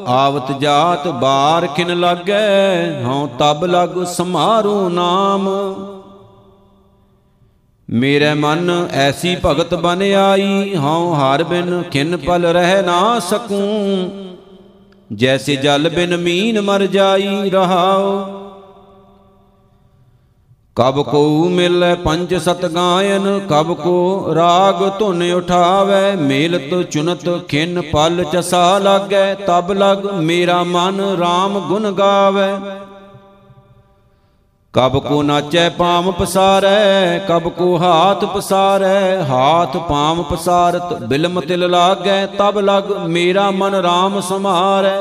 ਆਵਤ 0.07 0.59
ਜਾਤ 0.59 1.07
ਬਾਰ 1.07 1.67
ਖਿਨ 1.67 1.99
ਲਾਗੈ, 1.99 3.01
ਹਉ 3.05 3.27
ਤਬ 3.39 3.65
ਲਗ 3.65 4.03
ਸਮਾਰੂ 4.03 4.89
ਨਾਮ। 4.89 5.49
ਮੇਰੇ 7.89 8.33
ਮਨ 8.33 8.87
ਐਸੀ 8.91 9.37
ਭਗਤ 9.45 9.73
ਬਨ 9.75 10.01
ਆਈ, 10.01 10.75
ਹਉ 10.75 11.13
ਹਰ 11.13 11.43
ਬਿਨ 11.43 11.83
ਖਿਨ 11.91 12.17
ਪਲ 12.17 12.45
ਰਹਿ 12.45 12.81
ਨਾ 12.81 13.19
ਸਕੂੰ। 13.19 14.11
ਜੈਸੇ 15.13 15.55
ਜਲ 15.55 15.89
ਬਿਨ 15.89 16.17
ਮੀਨ 16.17 16.61
ਮਰ 16.61 16.85
ਜਾਈ 16.85 17.49
ਰਹਾਉ। 17.49 18.25
ਕਬ 20.77 21.01
ਕੋ 21.03 21.19
ਮਿਲੈ 21.49 21.93
ਪੰਜ 21.95 22.33
ਸਤ 22.35 22.65
ਗਾਇਨ 22.65 23.39
ਕਬ 23.49 23.73
ਕੋ 23.73 24.33
ਰਾਗ 24.35 24.83
ਧੁਨ 24.99 25.21
ਉਠਾਵੇ, 25.33 26.15
ਮੇਲਤ 26.15 26.91
ਚੁਨਤ 26.91 27.23
ਖਿਨ 27.47 27.81
ਪਲ 27.93 28.23
ਚਸਾ 28.23 28.77
ਲਾਗੈ, 28.79 29.33
ਤਬ 29.47 29.71
ਲਗ 29.71 30.05
ਮੇਰਾ 30.21 30.61
ਮਨ 30.63 31.01
RAM 31.21 31.59
ਗੁਣ 31.69 31.91
ਗਾਵੇ। 31.91 32.47
ਕਬ 34.73 34.97
ਕੋ 34.99 35.21
ਨਾਚੈ 35.23 35.67
ਪਾਮ 35.69 36.11
ਪਸਾਰੈ, 36.11 37.19
ਕਬ 37.19 37.49
ਕੋ 37.49 37.77
ਹਾਥ 37.77 38.25
ਪਸਾਰੈ, 38.25 39.23
ਹਾਥ 39.23 39.77
ਪਾਮ 39.77 40.23
ਪਸਾਰਤ 40.23 40.93
ਬਿਲਮ 41.03 41.39
ਤਿਲ 41.41 41.69
ਲਾਗੈ, 41.69 42.25
ਤਬ 42.37 42.59
ਲਗ 42.59 42.91
ਮੇਰਾ 43.07 43.49
ਮਨ 43.51 43.81
RAM 43.85 44.21
ਸਮਾਰੈ 44.21 44.97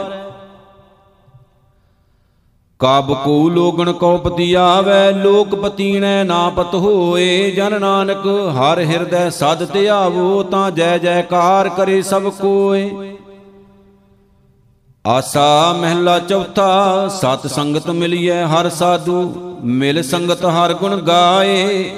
ਕਬ 2.80 3.12
ਕੋ 3.24 3.48
ਲੋਗਣ 3.48 3.92
ਕੋ 3.92 4.16
ਪਤੀ 4.18 4.52
ਆਵੈ 4.54 5.10
ਲੋਕ 5.12 5.54
ਪਤੀਣੈ 5.54 6.24
ਨਾ 6.24 6.48
ਪਤ 6.48 6.74
ਹੋਏ। 6.74 7.50
ਜਨ 7.50 7.80
ਨਾਨਕ 7.80 8.26
ਹਰ 8.56 8.80
ਹਿਰਦੈ 8.80 9.28
ਸਦ 9.30 9.64
ਧਿਆਵੋ 9.72 10.42
ਤਾਂ 10.42 10.70
ਜੈ 10.70 10.98
ਜੈਕਾਰ 10.98 11.68
ਕਰੇ 11.68 12.02
ਸਭ 12.02 12.28
ਕੋਏ। 12.32 13.16
ਆਸਾ 15.06 15.72
ਮਹਿਲਾ 15.72 16.18
ਚੌਥਾ, 16.18 17.08
ਸਤ 17.08 17.46
ਸੰਗਤ 17.46 17.90
ਮਿਲੀਐ 17.90 18.44
ਹਰ 18.44 18.68
ਸਾਧੂ, 18.68 19.22
ਮਿਲ 19.64 20.02
ਸੰਗਤ 20.02 20.44
ਹਰ 20.44 20.74
ਗੁਣ 20.74 20.96
ਗਾਏ। 20.96 21.90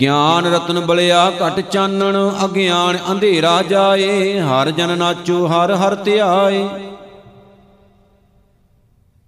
ਗਿਆਨ 0.00 0.54
ਰਤਨ 0.54 0.80
ਬਲਿਆ 0.80 1.30
ਘਟ 1.30 1.60
ਚਾਨਣ, 1.60 2.30
ਅਗਿਆਨ 2.44 2.98
ਅੰਧੇਰਾ 3.10 3.62
ਜਾਏ। 3.62 4.40
ਹਰ 4.40 4.70
ਜਨ 4.70 4.98
ਨਾਚੋ 4.98 5.46
ਹਰ 5.46 5.74
ਹਰ 5.74 5.94
ਧਿਆਏ। 5.94 6.68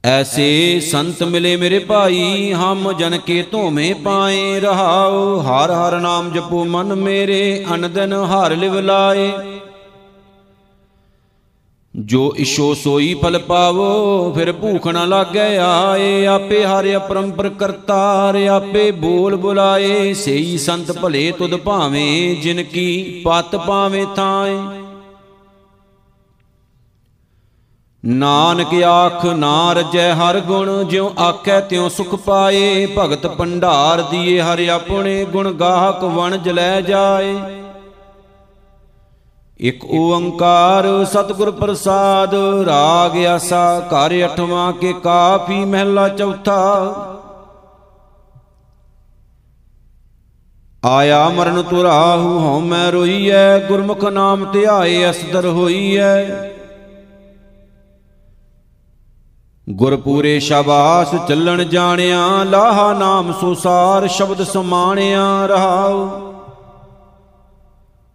ਐਸੇ 0.05 0.81
ਸੰਤ 0.81 1.23
ਮਿਲੇ 1.23 1.57
ਮੇਰੇ 1.57 1.79
ਭਾਈ, 1.79 2.53
ਹਮ 2.53 2.93
ਜਨ 2.93 3.19
ਕੇ 3.19 3.43
ਧੋਵੇਂ 3.43 3.95
ਪਾਏ 3.95 4.61
ਰਹਾਉ। 4.61 5.41
ਹਰ 5.41 5.71
ਹਰ 5.71 6.01
ਨਾਮ 6.01 6.31
ਜਪੋ 6.31 6.65
ਮਨ 6.65 6.95
ਮੇਰੇ, 6.95 7.65
ਅਨਦਨ 7.75 8.13
ਹਰ 8.13 8.57
ਲਿਵ 8.57 8.79
ਲਾਏ। 8.79 9.33
ਜੋ 11.97 12.35
ਇਸ਼ੋ 12.37 12.75
ਸੋਈ 12.75 13.15
ਫਲ 13.15 13.39
ਪਾਵੋ, 13.39 14.33
ਫਿਰ 14.33 14.53
ਭੂਖ 14.53 14.87
ਨਾ 14.87 15.05
ਲਾਗੈ 15.05 15.59
ਆਏ। 15.59 16.27
ਆਪੇ 16.27 16.65
ਹਰਿ 16.65 16.97
ਅਪਰੰਪਰ 16.97 17.49
ਕਰਤਾਰ, 17.49 18.47
ਆਪੇ 18.47 18.91
ਬੋਲ 18.91 19.37
ਬੁਲਾਏ। 19.37 20.15
ਸਈ 20.15 20.59
ਸੰਤ 20.59 20.93
ਭਲੇ 20.93 21.33
ਤੁਧ 21.39 21.57
ਭਾਵੇਂ, 21.57 22.37
ਜਿਨ 22.37 22.63
ਕੀ 22.63 23.23
ਪਤ 23.25 23.57
ਪਾਵੇਂ 23.57 24.07
ਥਾਏ। 24.17 24.80
ਨਾਨਕ 28.05 28.83
ਆਖ 28.83 29.25
ਨਾ 29.27 29.73
ਰਜੈ 29.73 30.13
ਹਰ 30.15 30.41
ਗੁਣ, 30.41 30.85
ਜਿਉ 30.85 31.11
ਆਖੈ 31.19 31.61
ਤਿਉ 31.61 31.89
ਸੁਖ 31.89 32.15
ਪਾਏ। 32.15 32.87
ਭਗਤ 32.99 33.27
ਭੰਡਾਰ 33.27 34.03
ਦੀਏ 34.03 34.41
ਹਰਿ 34.41 34.71
ਆਪਣੇ 34.71 35.25
ਗੁਣ, 35.25 35.53
ਗਾਹਕ 35.53 36.05
ਵਣਜ 36.05 36.49
ਲੈ 36.49 36.81
ਜਾਏ। 36.81 37.35
ਇਕ 39.61 39.85
ਓੰਕਾਰ 39.85 41.05
ਸਤਿਗੁਰ 41.05 41.51
ਪ੍ਰਸਾਦ, 41.51 42.35
ਰਾਗ 42.67 43.17
ਆਸਾ 43.27 43.81
ਘਰ 43.81 44.15
ਅਠਵਾਂ 44.25 44.73
ਕੇ 44.73 44.93
ਕਾਫੀ 44.93 45.65
ਮਹਿਲਾ 45.65 46.09
ਚੌਥਾ। 46.09 46.95
ਆਇਆ 50.85 51.29
ਮਰਨ 51.29 51.63
ਤੁਰਾਹੂ 51.63 52.39
ਹਉ 52.39 52.61
ਮੈਂ 52.61 52.93
ਰੋਈਐ, 52.93 53.59
ਗੁਰਮੁਖ 53.59 54.05
ਨਾਮ 54.05 54.45
ਧਿਆਏ 54.53 55.11
ਅਸਦਰ 55.11 55.47
ਹੋਈਐ। 55.47 56.51
ਗੁਰਪੂਰੇ 59.71 60.41
ਸ਼ਾਬਾਸ 60.41 61.29
ਚੱਲਣ 61.29 61.65
ਜਾਣਿਆ, 61.65 62.45
ਲਾਹਾ 62.45 62.93
ਨਾਮ 62.93 63.33
ਸੁਸਾਰ, 63.33 64.09
ਸ਼ਬਦ 64.09 64.43
ਸਮਾਣਿਆ 64.43 65.47
ਰਹਾਉ। 65.47 66.09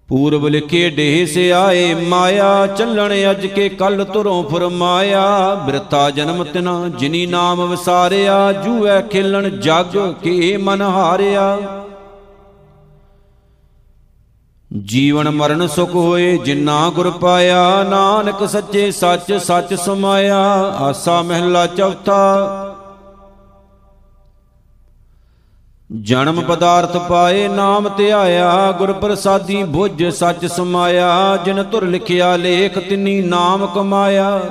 ਪੂਰਬ 0.07 0.47
ਲਿਖੇ 0.47 0.89
ਢੇਹ 0.89 1.25
ਸੇ 1.25 1.51
ਆਏ 1.51 1.93
ਮਾਇਆ 1.93 2.67
ਚੱਲਣ 2.67 3.31
ਅਜ 3.31 3.45
ਕੇ 3.45 3.69
ਕੱਲ 3.69 4.05
ਤੁਰੋਂ 4.05 4.43
ਫਰਮਾਇਆ। 4.43 5.55
ਬਿਰਤਾ 5.55 6.09
ਜਨਮ 6.09 6.43
ਤਿਨਾ, 6.43 6.89
ਜਿਨੀ 6.97 7.25
ਨਾਮ 7.25 7.69
ਵਿਸਾਰਿਆ, 7.69 8.51
ਜੂਐ 8.51 9.01
ਖੇਲਣ 9.01 9.49
ਜਗ 9.49 10.13
ਕੇ 10.23 10.57
ਮਨ 10.57 10.81
ਹਾਰਿਆ। 10.81 11.57
ਜੀਵਨ 14.83 15.29
ਮਰਨ 15.29 15.67
ਸੁਖ 15.67 15.95
ਹੋਏ, 15.95 16.38
ਜਿਨਾ 16.38 16.89
ਗੁਰ 16.89 17.11
ਪਾਇਆ, 17.11 17.83
ਨਾਨਕ 17.83 18.49
ਸੱਚੇ 18.49 18.91
ਸੱਚ 18.91 19.33
ਸੱਚ 19.33 19.73
ਸਮਾਇਆ, 19.73 20.39
ਆਸਾ 20.79 21.21
ਮਹਿਲਾ 21.21 21.67
ਚੌਥਾ। 21.67 22.75
ਜਨਮ 26.01 26.41
ਪਦਾਰਥ 26.41 26.97
ਪਾਏ, 26.97 27.47
ਨਾਮ 27.47 27.89
ਧਿਆਇਆ, 27.97 28.71
ਗੁਰ 28.71 28.93
ਪ੍ਰਸਾਦੀ 28.93 29.63
ਬੁੱਝ 29.63 30.03
ਸੱਚ 30.03 30.45
ਸਮਾਇਆ, 30.45 31.38
ਜਿਨ 31.45 31.63
ਧੁਰ 31.63 31.85
ਲਿਖਿਆ, 31.85 32.35
ਲੇਖ 32.35 32.79
ਤਿਨੀ 32.79 33.21
ਨਾਮ 33.21 33.67
ਕਮਾਇਆ। 33.67 34.41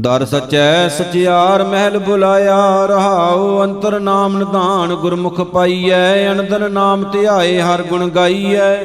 ਦਰ 0.00 0.24
ਸਚੈ 0.24 0.88
ਸਚਿਆਰ 0.88 1.64
ਮਹਿਲ 1.64 1.98
ਬੁਲਾਇਆ, 1.98 2.86
ਰਹਾਉ 2.86 3.62
ਅੰਤਰ 3.62 4.00
ਨਾਮ 4.00 4.38
ਨਿਧਾਨ 4.38 4.94
ਗੁਰਮੁਖ 4.94 5.40
ਪਾਈਐ, 5.40 6.32
ਅਨੰਦਨ 6.32 6.72
ਨਾਮ 6.72 7.04
ਧਿਆਏ 7.04 7.60
ਹਰ 7.60 7.82
ਗੁਣ 7.82 8.08
ਗਾਈਐ। 8.08 8.84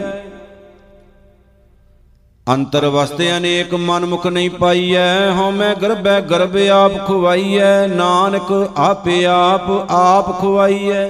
ਅੰਤਰ 2.48 2.86
ਵਸਤੇ 2.86 3.38
ਅਨੇਕ 3.38 3.74
ਮਨ 3.74 4.06
ਮੁਖ 4.06 4.28
ਨਹੀਂ 4.28 4.50
ਪਾਈਐ 4.50 5.32
ਹਉਮੈ 5.32 5.74
ਗਰਭੈ 5.76 6.22
ਗਰਭ 6.22 6.58
ਆਪ 6.72 7.08
ਖੁਵਾਈਐ, 7.08 7.88
ਨਾਨਕ 7.88 8.70
ਆਪੇ 8.78 9.26
ਆਪ 9.26 9.92
ਆਪ 9.92 10.40
ਖੁਵਾਈਐ। 10.40 11.10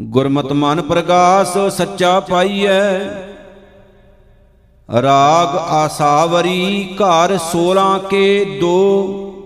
ਗੁਰਮਤ 0.00 0.52
ਮਨ 0.52 0.82
ਪ੍ਰਗਾਸ 0.82 1.58
ਸੱਚਾ 1.58 2.20
ਪਾਈਐ। 2.20 2.98
ਰਾਗ 4.88 5.56
ਆਸਾਵਰੀ 5.56 6.96
ਘਰ 6.96 7.32
16 7.42 7.84
ਕੇ 8.08 8.24
2 8.60 8.72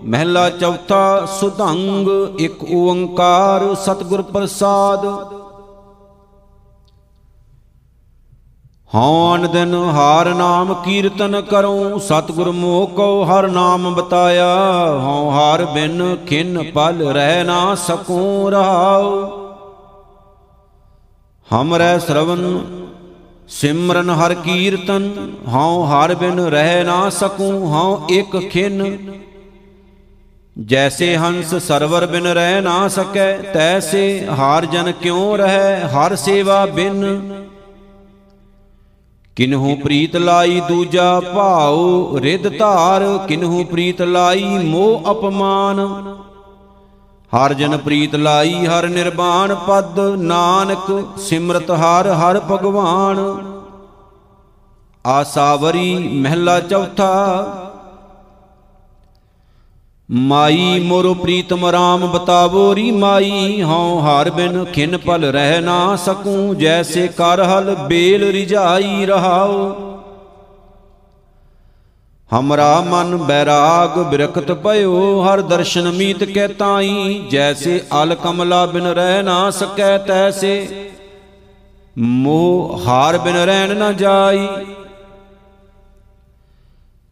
ਮਹਿਲਾ 0.05 0.49
ਚੌਥਾ 0.49 1.25
ਸੁਧੰਗ, 1.39 2.07
ਇੱਕ 2.39 2.63
ਓੰਕਾਰ 2.73 3.63
ਸਤਿਗੁਰ 3.75 4.21
ਪ੍ਰਸਾਦ। 4.33 5.05
ਹਉਨ 8.95 9.47
ਦਿਨ 9.51 9.73
ਹਰ 9.95 10.33
ਨਾਮ 10.35 10.73
ਕੀਰਤਨ 10.83 11.41
ਕਰਉ 11.41 11.97
ਸਤਿਗੁਰ 11.99 12.49
ਮੋਹ 12.51 12.87
ਕਉ 12.95 13.23
ਹਰ 13.25 13.47
ਨਾਮ 13.49 13.93
ਬਤਾਇਆ। 13.95 14.47
ਹਉ 15.03 15.29
ਹਰ 15.31 15.65
ਬਿਨ 15.73 16.15
ਖਿਨ 16.27 16.63
ਪਲ 16.75 17.03
ਰਹਿ 17.09 17.43
ਨਾ 17.43 17.75
ਸਕੂੰ 17.75 18.51
ਰਹਾਉ 18.51 19.11
ਹਮਰੈ 21.47 21.97
ਸ਼ਰਵਨ 21.97 22.41
ਸਿਮਰਨ 23.49 24.09
ਹਰ 24.09 24.33
ਕੀਰਤਨ, 24.33 25.31
ਹਉ 25.53 25.85
ਹਰ 25.85 26.15
ਬਿਨ 26.15 26.39
ਰਹਿ 26.39 26.83
ਨਾ 26.83 27.09
ਸਕੂੰ, 27.09 27.67
ਹਉ 27.67 28.07
ਇਕ 28.09 28.49
ਖਿਨ। 28.49 28.97
ਜੈਸੇ 30.65 31.17
ਹੰਸ 31.17 31.55
ਸਰਵਰ 31.55 32.05
ਬਿਨ 32.05 32.27
ਰਹਿ 32.27 32.61
ਨਾ 32.61 32.87
ਸਕੈ, 32.87 33.37
ਤੈਸੇ 33.37 34.27
ਹਾਰ 34.37 34.65
ਜਨ 34.65 34.91
ਕਿਉ 34.91 35.35
ਰਹਿ, 35.37 35.87
ਹਰ 35.87 36.15
ਸੇਵਾ 36.15 36.65
ਬਿਨ। 36.65 37.21
ਕਿਨਹੂ 39.35 39.75
ਪ੍ਰੀਤ 39.75 40.15
ਲਾਈ 40.15 40.61
ਦੂਜਾ 40.67 41.19
ਭਾਉ, 41.19 42.17
ਰਿੱਧ 42.19 42.57
ਧਾਰ, 42.57 43.25
ਕਿਨਹੂ 43.27 43.63
ਪ੍ਰੀਤ 43.63 44.01
ਲਾਈ 44.01 44.43
ਮੋਹ 44.43 45.11
ਅਪਮਾਨ। 45.11 45.79
ਹਰ 47.33 47.53
ਜਨ 47.53 47.77
ਪ੍ਰੀਤ 47.77 48.15
ਲਾਈ, 48.15 48.65
ਹਰ 48.65 48.87
ਨਿਰਵਾਣ 48.87 49.53
ਪਦ 49.55 49.99
ਨਾਨਕ, 50.17 51.03
ਸਿਮਰਤ 51.17 51.71
ਹਰ 51.71 52.07
ਹਰ 52.13 52.39
ਭਗਵਾਨ। 52.51 53.19
ਆਸਾਵਰੀ 55.05 55.95
ਮਹਿਲਾ 55.95 56.59
ਚੌਥਾ। 56.59 57.13
ਮਾਈ 60.09 60.79
ਮੋਰ 60.79 61.13
ਪ੍ਰੀਤਮ 61.13 61.65
ਰਾਮ 61.65 62.05
ਬਤਾਵੋ 62.07 62.75
ਰੀ 62.75 62.89
ਮਾਈ 62.91 63.61
ਹਉ 63.61 63.99
ਹਾਰ 63.99 64.29
ਬਿਨ 64.29 64.63
ਖਿਨ 64.65 64.97
ਪਲ 64.97 65.25
ਰਹਿ 65.25 65.59
ਨਾ 65.61 65.95
ਸਕੂੰ, 65.95 66.57
ਜੈਸੇ 66.57 67.07
ਕਰ 67.07 67.43
ਹਲ 67.43 67.75
ਬੇਲ 67.87 68.23
ਰਿਝਾਈ 68.31 69.05
ਰਹਾਉ 69.05 69.88
ਹਮਰਾ 72.29 72.79
ਮਨ 72.81 73.15
ਬੈਰਾਗ 73.17 73.97
ਬਿਰਕਤ 74.09 74.51
ਭਇਓ, 74.63 75.21
ਹਰ 75.23 75.41
ਦਰਸ਼ਨ 75.41 75.89
ਮੀਤ 75.91 76.23
ਕੈ 76.23 76.47
ਤਾਈ। 76.49 77.27
ਜੈਸੇ 77.31 77.79
ਅਲ 78.01 78.15
ਕਮਲਾ 78.15 78.65
ਬਿਨ 78.65 78.87
ਰਹਿ 78.87 79.23
ਨਾ 79.23 79.49
ਸਕੈ 79.51 79.97
ਤੈਸੇ, 79.97 80.67
ਮੋਹ 81.97 82.81
ਹਾਰ 82.87 83.17
ਬਿਨ 83.17 83.35
ਰਹਿਣ 83.35 83.75
ਨਾ 83.77 83.91
ਜਾਈ। 83.93 84.47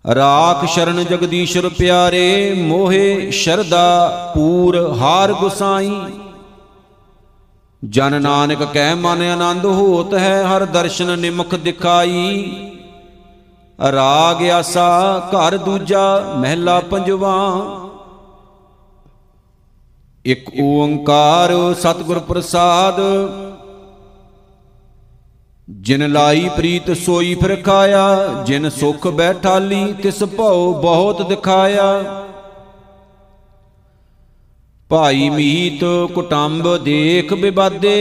ਰਾਖ 0.06 0.65
ਸ਼ਰਨ 0.65 1.03
ਜਗਦੀਸ਼ਰ 1.03 1.69
ਪਿਆਰੇ, 1.69 2.53
ਮੋਹੇ 2.58 3.32
ਸ਼ਰਦਾ 3.32 4.32
ਪੂਰ 4.36 4.77
ਹਾਰ 4.99 5.34
ਗੁਸਾਈ। 5.34 5.91
ਜਨ 7.82 8.21
ਨਾਨਕ 8.21 8.63
ਕਹਿ 8.63 8.95
ਮਨ 8.95 9.21
ਆਨੰਦ 9.23 9.65
ਹੋਤ 9.65 10.13
ਹੈ, 10.13 10.43
ਹਰ 10.45 10.65
ਦਰਸ਼ਨ 10.65 11.17
ਨਿਮਖ 11.19 11.56
ਦਿਖਾਈ। 11.56 12.77
ਰਾਗ 13.80 14.42
ਆਸਾ 14.50 15.30
ਘਰ 15.32 15.58
ਦੂਜਾ 15.58 16.34
ਮਹਿਲਾ 16.38 16.80
ਪੰਜਵਾ। 16.80 17.34
ਇਕ 20.26 20.50
ਓੰਕਾਰ 20.62 21.54
ਸਤਿਗੁਰ 21.74 22.20
ਪ੍ਰਸਾਦ। 22.20 23.00
ਜਿਨ 25.70 26.12
ਲਾਈ 26.12 26.50
ਪ੍ਰੀਤ 26.50 26.92
ਸੋਈ 26.98 27.36
ਫਿਰ 27.36 27.56
ਖਾਇਆ, 27.63 28.18
ਜਿਨ 28.46 28.70
ਸੁਖ 28.70 29.08
ਬੈਠਾਲੀ 29.08 29.94
ਤਿਸ 29.94 30.24
ਭਉ 30.24 30.74
ਬਹੁਤ 30.82 31.28
ਦਿਖਾਇਆ। 31.30 32.24
ਭਾਈ 34.90 35.30
ਮੀਤ 35.30 35.84
ਕੁਟੰਬ 36.13 36.78
ਦੇਖ 36.78 37.34
ਬਿਬਾਦੇ 37.34 37.96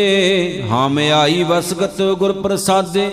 ਹਮ 0.71 0.99
ਆਈ 1.15 1.43
ਵਸਗਤ 1.43 2.03
ਗੁਰ 2.03 2.33
ਪ੍ਰਸਾਦੇ। 2.33 3.11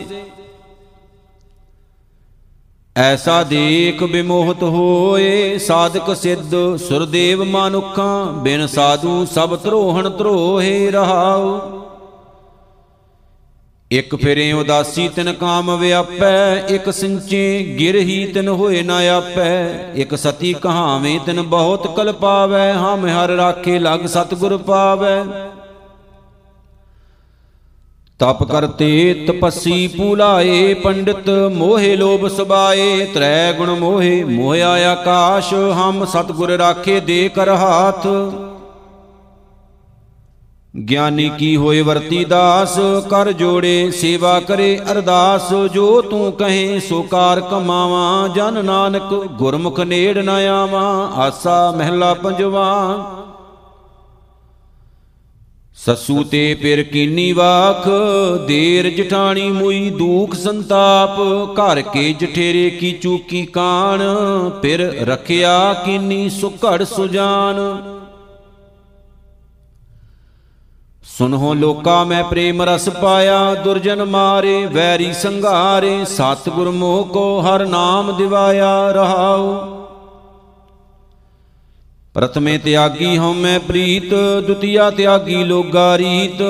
ਐਸਾ 2.98 3.44
ਦੇਖ 3.44 4.04
ਬਿਮੋਹਤ 4.04 4.64
ਹੋਏ, 4.64 5.58
ਸਾਧਕ 5.58 6.16
ਸਿੱਧ 6.16 6.78
ਸੁਰਦੇਵ 6.78 7.44
ਮਾਨੁਖਾਂ, 7.44 8.34
ਬਿਨ 8.34 8.68
ਸਾਧੂ 8.68 9.26
ਸਭ 9.26 9.60
ਧਰੋਹਣ 9.64 10.10
ਧਰੋਹੇ 10.10 10.92
ਰਹਾਉ। 10.92 11.60
ਇਕ 13.92 14.16
ਫਿਰੇ 14.16 14.52
ਉਦਾਸੀ 14.52 15.08
ਤਿਨ 15.08 15.34
ਕਾਮ 15.34 15.78
ਵਿਆਪੈ, 15.78 16.56
ਇਕ 16.56 16.94
ਸਿੰਚੇ 16.94 17.78
ਗਿਰਹੀ 17.80 18.26
ਤਿਨ 18.26 18.48
ਹੋਏ 18.48 18.82
ਨਾ 18.82 19.00
ਆਪੈ। 19.18 19.68
ਇਕ 19.94 20.16
ਸਤੀ 20.16 20.54
ਕਹਾਵੇਂ 20.54 21.20
ਤਿਨ 21.20 21.42
ਬਹੁਤ 21.42 21.96
ਕਲ 21.96 22.14
ਪਾਵੈ, 22.14 22.74
ਹਮ 22.74 23.08
ਹਰ 23.08 23.30
ਰਾਖੇ 23.30 23.80
ਲਗ 23.80 24.06
ਸਤਿਗੁਰ 24.06 24.58
ਪਾਵੈ। 24.58 25.24
ਤਪ 28.20 28.44
ਕਰਤੇ 28.44 29.14
ਤਪਸੀ 29.28 29.88
ਪੂਲਾਏ 29.88 30.74
ਪੰਡਿਤ 30.74 31.30
ਮੋਹਿ 31.30 31.96
ਲੋਭ 31.96 32.28
ਸਬਾਏ 32.28 33.06
ਤ੍ਰੈ 33.06 33.54
ਗੁਣ 33.54 33.70
ਮੋਹਿ 33.72 34.24
ਮੋਹਿਆ 34.24 34.70
ਆਕਾਸ਼ 34.92 35.54
ਹਮ 35.54 36.06
ਸਤਿਗੁਰ 36.06 36.52
ਰਾਖੇ 36.52 37.00
ਦੇ 37.00 37.30
ਕਰ 37.30 37.50
ਹਾਥ 37.50 38.08
ਗਿਆਨੀ 40.88 41.30
ਕੀ 41.30 41.58
ਹੋਏ 41.58 41.82
ਵਰਤੀ 41.82 42.26
ਦਾਸ, 42.26 42.80
ਕਰ 43.10 43.32
ਜੋੜੇ 43.32 43.92
ਸੇਵਾ 43.92 44.40
ਕਰੇ 44.40 44.80
ਅਰਦਾਸ, 44.92 45.54
ਜੋ 45.74 46.02
ਤੂੰ 46.02 46.32
ਕਹੇ 46.32 46.80
ਸੋ 46.80 47.02
ਕਾਰ 47.02 47.42
ਕਮਾਵਾ, 47.42 48.28
ਜਨ 48.28 48.66
ਨਾਨਕ 48.66 49.14
ਗੁਰਮੁਖ 49.34 49.80
ਨੇੜ 49.80 50.18
ਨ 50.18 50.30
ਆਵਾ, 50.30 51.12
ਆਸਾ 51.16 51.72
ਮਹਿਲਾ 51.72 52.14
ਪੰਜਵਾ। 52.14 53.23
ਸਸੂ 55.86 56.24
ਤੇ 56.24 56.56
ਪਿਰ 56.56 56.84
ਕੀਨੀ 56.84 57.32
ਵਾਖ, 57.32 57.88
ਦੇਰ 58.48 58.90
ਜਠਾਣੀ 58.90 59.52
ਮੁਈ 59.52 59.90
ਦੂਖ 59.90 60.36
ਸੰਤਾਪ, 60.36 61.20
ਘਰ 61.54 61.82
ਕੇ 61.82 62.14
ਜਠੇਰੇ 62.14 62.70
ਕੀ 62.70 62.92
ਚੂਕੀ 62.92 63.46
ਕਾਣ, 63.46 64.00
ਪਿਰ 64.50 64.80
ਰਖਿਆ 64.82 65.74
ਕੀਨੀ 65.74 66.30
ਸੁਕੜ 66.30 66.84
ਸੁਜਾਨ। 66.84 67.60
ਸੁਨਹੁ 71.18 71.54
ਲੋਕਾ 71.54 72.04
ਮੈਂ 72.04 72.24
ਪ੍ਰੇਮ 72.24 72.62
ਰਸ 72.62 72.90
ਪਾਇਆ, 72.90 73.56
ਦੁਰਜਨ 73.56 74.06
ਮਾਰੇ, 74.06 74.66
ਵੈਰੀ 74.66 75.14
ਸੰਘਾਰੇ, 75.14 76.06
ਸਤਿਗੁਰ 76.06 76.72
ਮੋਹ 76.72 77.06
ਕੋ 77.06 77.42
ਹਰ 77.42 77.66
ਨਾਮ 77.66 78.18
ਦਿਵਾਇਆ 78.18 78.92
ਰਹਾਉ। 78.92 79.83
ਪ੍ਰਥਮੇ 82.16 82.58
ਤਿਆਗੀ 82.58 83.18
ਹਉ 83.18 83.34
ਮੈਂ 83.34 83.60
ਪ੍ਰੀਤ, 83.60 84.14
ਦੁਤੀਆ 84.48 84.90
ਤਿਆਗੀ 84.90 85.44
ਲੋਗਾ 85.44 85.98
ਰੀਤ। 85.98 86.42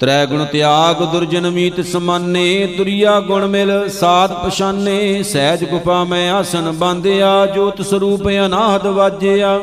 ਤ੍ਰੈ 0.00 0.26
ਗੁਣ 0.26 0.44
ਤਿਆਗ 0.44 1.02
ਦੁਰਜਨ 1.02 1.50
ਮੀਤ 1.50 1.80
ਸਮਾਨੇ 1.80 2.66
ਤੁਰਿਆ 2.76 3.20
ਗੁਣ 3.20 3.46
ਮਿਲ 3.46 3.88
ਸਾਧ 3.88 4.32
ਪਛਾਨੇ। 4.32 5.22
ਸਹਿਜ 5.22 5.64
ਗੁਪਾ 5.64 6.02
ਮੈਂ 6.04 6.30
ਆਸਨ 6.32 6.70
ਬੰਦਿਆ 6.72 7.46
ਜੋਤ 7.46 7.80
ਸਰੂਪ 7.82 8.28
ਅਨਾਹਦ 8.46 8.86
ਵਾਜਿਆ। 8.86 9.58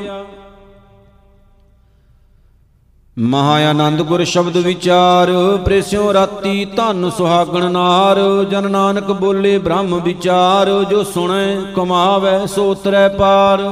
ਮਹਾ 3.18 3.56
ਆਨੰਦ 3.70 4.02
ਗੁਰ 4.02 4.24
ਸ਼ਬਦ 4.24 4.58
ਵਿਚਾਰ, 4.58 5.30
ਪ੍ਰੇਸਿਓ 5.66 6.14
ਰਾਤੀ 6.14 6.66
ਧਨ 6.66 7.10
ਸੁਹਾਗਣ 7.10 7.72
ਨਾਰ। 7.72 8.20
ਜਨ 8.52 8.72
ਨਾਨਕ 8.72 9.12
ਬੋਲੇ 9.12 9.58
ਬ੍ਰਹਮ 9.58 10.00
ਵਿਚਾਰ, 10.02 10.70
ਜੋ 10.90 11.04
ਸੁਣੈ 11.04 11.56
ਕਮਾਵੇ 11.76 12.48
ਸੋ 12.48 12.72
ਉਤਰੈ 12.72 13.08
ਪਾਰ। 13.10 13.64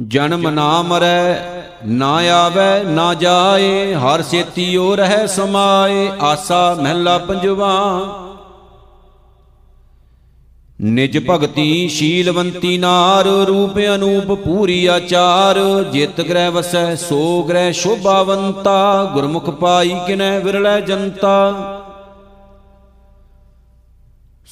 ਜਨਮ 0.00 0.48
ਨਾ 0.48 0.82
ਮਰੈ 0.82 1.52
ਨਾ 1.86 2.14
ਆਵੇ, 2.16 2.84
ਨਾ 2.84 3.14
ਜਾਏ, 3.14 3.94
ਹਰ 3.94 4.22
ਸੇਤੀਓ 4.22 4.96
ਰਹਿ 4.96 5.26
ਸਮਾਏ, 5.28 6.10
ਆਸਾ 6.20 6.76
ਮਹਿਲਾ 6.80 7.18
ਪੰਜਵਾ। 7.18 8.00
ਨਿਜ 10.82 11.18
ਭਗਤੀ 11.30 11.88
ਸ਼ੀਲਵੰਤੀ 11.88 12.78
ਨਾਰ, 12.78 13.24
ਰੂਪ 13.24 13.78
ਅਨੂਪ 13.94 14.32
ਪੂਰੀ 14.44 14.86
ਆਚਾਰ, 14.86 15.84
ਜਿਤ 15.92 16.20
ਗ੍ਰਹਿ 16.20 16.50
ਵਸੈ, 16.50 16.94
ਸੋ 16.94 17.42
ਗ੍ਰਹਿ 17.42 17.72
ਸ਼ੋਭਾਵੰਤਾ, 17.72 19.10
ਗੁਰਮੁਖ 19.14 19.50
ਪਾਈ 19.50 19.96
ਕਿਨੈ 20.06 20.38
ਵਿਰਲੇ 20.38 20.80
ਜਨਤਾ। 20.80 21.52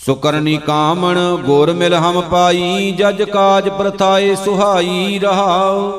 ਸੁਕਰਨੀ 0.06 0.56
ਕਾਮਣ 0.56 1.18
ਗੁਰ 1.36 1.72
ਮਿਲ 1.72 1.94
ਹਮ 1.94 2.20
ਪਾਈ, 2.20 2.90
ਜਜ 2.90 3.22
ਕਾਜ 3.22 3.68
ਪ੍ਰਥਾਏ 3.68 4.34
ਸੁਹਾਈ 4.34 5.18
ਰਹਾਉ। 5.18 5.92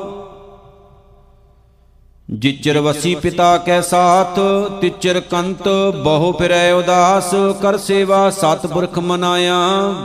ਜਿਚਰ 2.30 2.78
ਵਸੀ 2.78 3.14
ਪਿਤਾ 3.14 3.56
ਕੈ 3.58 3.80
ਸਾਥ, 3.80 4.38
ਤਿਚਰ 4.80 5.20
ਕੰਤ 5.20 5.68
ਬਹੁ 6.04 6.32
ਫਿਰੈ 6.32 6.72
ਉਦਾਸ, 6.72 7.34
ਕਰ 7.62 7.76
ਸੇਵਾ 7.78 8.30
ਸਤਿਪੁਰਖ 8.30 8.98
ਮਨਾਇਆ 8.98 9.58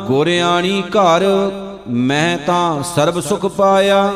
ਗੋਰਿਆਣੀ 0.08 0.84
ਘਰ, 0.90 1.26
ਮੈਂ 1.88 2.38
ਤਾਂ 2.38 2.84
ਸਰਬ 2.84 3.20
ਸੁਖ 3.20 3.46
ਪਾਇਆ। 3.46 4.14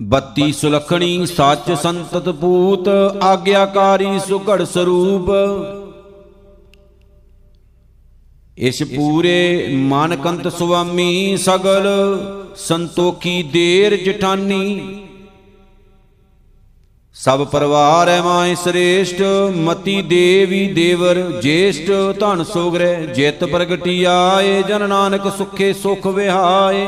ਬੱਤੀ 0.00 0.52
ਸੁਲਖਣੀ 0.52 1.26
ਸੱਚ 1.26 1.72
ਸੰਤਤ 1.72 2.28
ਪੂਤ, 2.28 2.88
ਆਗਿਆਕਾਰੀ 3.22 4.18
ਸੁਘੜ 4.18 4.62
ਸਰੂਪ 4.64 5.30
ਇਸ 8.58 8.82
ਪੂਰੇ 8.82 9.68
ਮਾਨਕੰਤ 9.72 10.48
ਸੁਆਮੀ 10.48 11.36
ਸਗਲ 11.36 11.86
ਸੰਤੋਖੀ 12.56 13.42
ਦੇਰ 13.42 13.96
ਜਠਾਨੀ। 13.96 14.98
ਸਭ 17.14 17.44
ਪਰਿਵਾਰ 17.46 18.08
ਹੈ 18.08 18.20
ਮਾਏ 18.22 18.54
ਸ੍ਰੇਸ਼ਟ, 18.54 19.22
ਮਤੀ 19.56 20.00
ਦੇਵੀ 20.02 20.66
ਦੇਵਰ 20.66 21.20
ਜੇਸ਼ਟ, 21.42 21.90
ਧਨ 22.20 22.44
ਸੋਗਰੇ 22.44 22.94
ਜਿਤ 23.06 23.44
ਪ੍ਰਗਟੀ 23.44 24.04
ਆਏ 24.04 24.62
ਜਨ 24.62 24.88
ਨਾਨਕ 24.88 25.30
ਸੁਖੇ 25.38 25.72
ਸੁਖ 25.72 26.06
ਵਿਹਾਏ। 26.06 26.86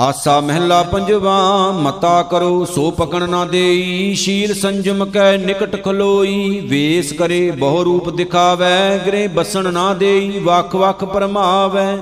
ਆਸਾ 0.00 0.40
ਮਹਿਲਾ 0.40 0.82
ਪੰਜਵਾ, 0.82 1.70
ਮਤਾ 1.72 2.22
ਕਰੋ 2.22 2.64
ਸੋ 2.64 2.90
ਪਕਣ 2.90 3.28
ਨਾ 3.28 3.44
ਦੇਈ, 3.44 4.14
ਸ਼ੀਲ 4.14 4.54
ਸੰਜਮ 4.54 5.04
ਕੈ 5.04 5.36
ਨਿਕਟ 5.36 5.76
ਖਲੋਈ, 5.84 6.60
ਵੇਸ 6.60 7.12
ਕਰੇ 7.12 7.50
ਬਹੁ 7.50 7.84
ਰੂਪ 7.84 8.08
ਦਿਖਾਵੈ 8.10 8.98
ਗਰੇ 9.06 9.26
ਬਸਣ 9.28 9.72
ਨਾ 9.72 9.92
ਦੇਈ, 9.94 10.38
ਵਖ 10.38 10.74
ਵਖ 10.76 11.04
ਪਰਮਾਵੈ। 11.04 11.96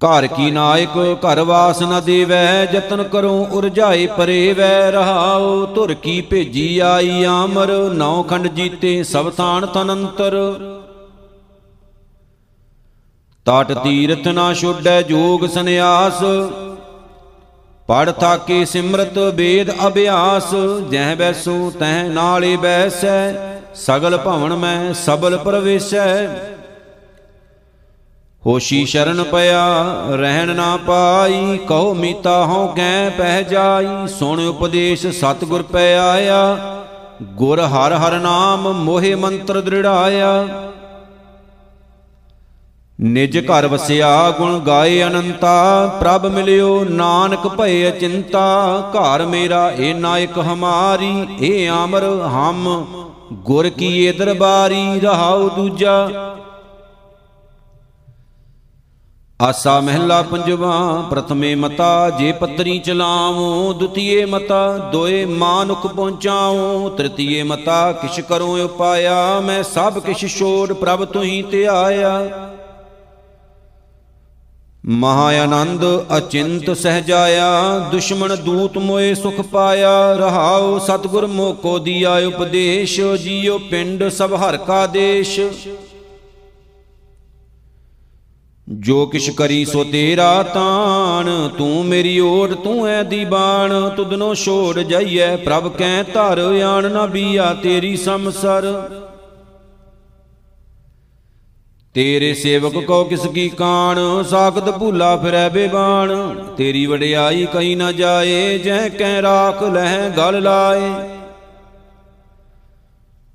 ਘਰ 0.00 0.26
ਕੀ 0.26 0.50
ਨਾਇਕ, 0.50 0.96
ਘਰ 1.20 1.40
ਵਾਸ 1.40 1.82
ਨ 1.82 2.00
ਦੇਵੈ, 2.04 2.64
ਜਤਨ 2.66 3.02
ਕਰੋ 3.02 3.46
ਉਰਜਾਏ 3.52 4.06
ਪਰੇ 4.06 4.52
ਵੈ 4.52 4.90
ਰਹਾਉ 4.90 5.66
ਧੁਰ 5.66 5.94
ਕੀ 5.94 6.20
ਭੇਜੀ 6.20 6.78
ਆਈ 6.78 7.24
ਆਮਰ, 7.24 7.72
ਨੌ 7.94 8.22
ਖੰਡ 8.22 8.46
ਜੀਤੇ 8.46 9.02
ਸਭ 9.02 9.30
ਥਾਨ 9.30 9.66
ਤਨੰਤਰ। 9.66 10.40
ਟਾਟ 13.46 13.72
ਤੀਰਥ 13.74 14.28
ਨਾ 14.28 14.52
ਛੋਡੈ 14.54 15.00
ਜੋਗ 15.02 15.46
ਸੰਿਆਸ 15.46 16.22
ਪੜ 17.88 18.10
ਥਾਕੇ 18.10 18.64
ਸਿਮਰਤ 18.64 19.18
ਵੇਦ 19.34 19.70
ਅਭਿਆਸ, 19.86 20.54
ਜਹ 20.90 21.14
ਬੈਸੋ 21.16 21.70
ਤਹ 21.70 22.08
ਨਾਲੇ 22.10 22.56
ਬੈਸੈ, 22.56 23.34
ਸਗਲ 23.76 24.16
ਭਵਨ 24.16 24.54
ਮੈਂ 24.54 24.94
ਸਬਲ 24.94 25.36
ਪ੍ਰਵੇਸ਼ੈ। 25.38 26.26
ਹੋਸ਼ੀ 28.42 28.84
ਸ਼ਰਨ 28.84 29.22
ਪਿਆ, 29.22 29.64
ਰਹਿਣ 30.10 30.54
ਨਾ 30.54 30.76
ਪਾਈ, 30.86 31.58
ਕਹੋ 31.68 31.94
ਮੀਤਾ 31.94 32.44
ਹਉ 32.44 32.66
ਕੈ 32.66 33.08
ਪਹਿ 33.10 33.44
ਜਾਈ, 33.44 34.06
ਸੁਣ 34.08 34.40
ਉਪਦੇਸ਼ 34.40 35.06
ਸਤਿਗੁਰ 35.06 35.62
ਪੈ 35.62 35.96
ਆਇਆ, 35.98 36.56
ਗੁਰ 37.34 37.60
ਹਰ 37.60 37.94
ਹਰ 37.94 38.18
ਨਾਮ 38.20 38.72
ਮੋਹਿ 38.74 39.14
ਮੰਤਰ 39.14 39.60
ਦ੍ਰਿੜਾਇਆ। 39.60 40.32
ਨਿਜ 43.00 43.38
ਘਰ 43.38 43.66
ਵਸਿਆ 43.66 44.30
ਗੁਣ 44.30 44.58
ਗਾਏ 44.58 45.02
ਅਨੰਤਾ, 45.02 45.86
ਪ੍ਰਭ 46.00 46.26
ਮਿਲਿਓ 46.26 46.84
ਨਾਨਕ 46.84 47.48
ਭਏ 47.48 47.88
ਅਚਿੰਤਾ, 47.88 48.80
ਘਰ 48.96 49.26
ਮੇਰਾ 49.26 49.72
ਏ 49.78 49.92
ਨਾਇਕ 49.94 50.38
ਹਮਾਰੀ, 50.38 51.26
ਏ 51.40 51.66
ਆਮਰ 51.66 52.04
ਹਮ, 52.04 52.86
ਗੁਰ 53.32 53.68
ਕੀਏ 53.68 54.12
ਦਰਬਾਰੀ, 54.12 55.00
ਰਹਾਉ 55.00 55.48
ਦੂਜਾ। 55.48 56.08
ਆਸਾ 59.42 59.80
ਮਹਿਲਾ 59.80 60.22
ਪੰਜਵਾ, 60.22 61.02
ਪ੍ਰਥਮੇ 61.10 61.54
ਮਤਾ, 61.54 62.10
ਜੇ 62.10 62.32
ਪਤਰੀ 62.32 62.78
ਚਲਾਵੋ 62.78 63.72
ਦੁਤੀਏ 63.72 64.24
ਮਤਾ, 64.24 64.78
ਦੋਏ 64.92 65.24
ਮਾਨੁਖ 65.24 65.86
ਪਹੁੰਚਾਓ 65.86 66.88
ਤ੍ਰਿਤੀਏ 66.88 67.42
ਮਤਾ, 67.42 67.92
ਕਿਛ 67.92 68.20
ਕਰੋ 68.20 68.56
ਉਪਾਇਆ, 68.64 69.40
ਮੈਂ 69.40 69.62
ਸਭ 69.62 69.98
ਕਿਛ 69.98 70.26
ਛੋੜ 70.38 70.72
ਪ੍ਰਭ 70.72 71.04
ਤੁਹੀ 71.04 71.42
ਤੇ 71.42 71.66
ਆਇਆ 71.66 72.20
ਮਹਾ 74.84 75.26
ਆਨੰਦ 75.42 75.84
ਅਚਿੰਤ 76.16 76.70
ਸਹਜਾਇਆ, 76.70 77.78
ਦੁਸ਼ਮਣ 77.92 78.34
ਦੂਤ 78.36 78.76
ਮੋਏ 78.78 79.14
ਸੁਖ 79.14 79.40
ਪਾਇਆ, 79.40 80.12
ਰਹਾਉ 80.12 80.78
ਸਤਗੁਰ 80.78 81.26
ਮੋਕੋ 81.26 81.78
ਦੀਆ 81.78 82.16
ਉਪਦੇਸ਼, 82.26 83.00
ਜੀਉ 83.22 83.58
ਪਿੰਡ 83.70 84.08
ਸਭ 84.08 84.34
ਹਰ 84.34 84.56
ਕਾ 84.56 84.86
ਦੇਸ਼। 84.86 85.40
ਜੋ 88.68 89.06
ਕਿਛ 89.06 89.30
ਕਰੀ 89.30 89.64
ਸੋ 89.64 89.84
ਤੇਰਾ 89.84 90.42
ਤਾਣ, 90.42 91.30
ਤੂੰ 91.48 91.84
ਮੇਰੀ 91.84 92.18
ਓਟ 92.20 92.52
ਤੂੰ 92.54 92.86
ਐ 92.88 93.02
ਦੀਬਾਨ 93.02 93.88
ਤੁਧਨੋ 93.96 94.32
ਛੋੜ 94.34 94.78
ਜਾਈਐ, 94.78 95.36
ਪ੍ਰਭ 95.36 95.68
ਕੈ 95.68 96.02
ਧਰ, 96.02 96.38
ਆਣ 96.64 96.90
ਨਾ 96.90 97.06
ਬੀਆ 97.06 97.52
ਤੇਰੀ 97.54 97.96
ਸਮਸਰ 97.96 98.72
ਤੇਰੇ 101.94 102.32
ਸੇਵਕ 102.34 102.76
ਕੋ 102.84 103.02
ਕਿਸ 103.04 103.26
ਕੀ 103.26 103.48
ਕਾਣ, 103.48 103.98
ਸਾਖਤ 104.22 104.70
ਭੂਲਾ 104.70 105.16
ਫਿਰੈ 105.16 105.48
ਬੇਬਾਨ 105.48 106.10
ਤੇਰੀ 106.56 106.84
ਵਡਿਆਈ 106.86 107.46
ਕਈ 107.52 107.74
ਨਾ 107.74 107.90
ਜਾਏ 107.92 108.58
ਜਹ 108.58 108.88
ਕੈ 108.88 109.20
ਰਾਖ 109.22 109.62
ਲਹਿ 109.62 110.08
ਗਲ 110.10 110.42
ਲਾਏ। 110.42 110.90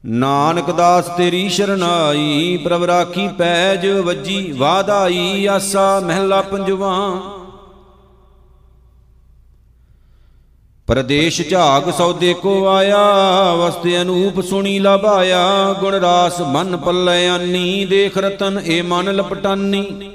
ਨਾਨਕ 0.04 0.72
ਦਾਸ 0.72 1.08
ਤੇਰੀ 1.18 1.48
ਸ਼ਰਨਾਈ, 1.50 2.58
ਪ੍ਰਭ 2.58 2.84
ਰਾਖੀ 2.84 3.28
ਪੈਜ 3.28 3.88
ਵੱਜੀ 3.88 4.52
ਵਾਧਾਈ, 4.52 5.46
ਆਸਾ 5.46 6.00
ਮਹਿਲਾ 6.00 6.42
ਪੰਜਵਾ। 6.42 6.96
ਪਰਦੇਸ਼ 10.90 11.42
ਝਾਗ 11.50 11.90
ਸੌਦੇ 11.92 12.34
ਕੋ 12.34 12.68
ਆਇਆ, 12.68 12.98
ਵਸਤੇ 13.56 14.02
ਅਨੂਪ 14.02 14.42
ਸੁਣੀ 14.42 14.80
ਲਭਾਇਆ 14.80 15.74
ਗੁਣ 15.80 15.94
ਰਾਸ 15.94 16.42
ਮਨ 16.42 16.78
ਪੱਲੇ 16.78 17.28
ਆਨੀ 17.28 17.86
ਦੇਖ 17.86 18.18
ਰਤਨ 18.18 18.60
ਏ 18.66 18.82
ਮਨ 18.82 19.16
ਲਪਟਾਨੀ। 19.16 20.12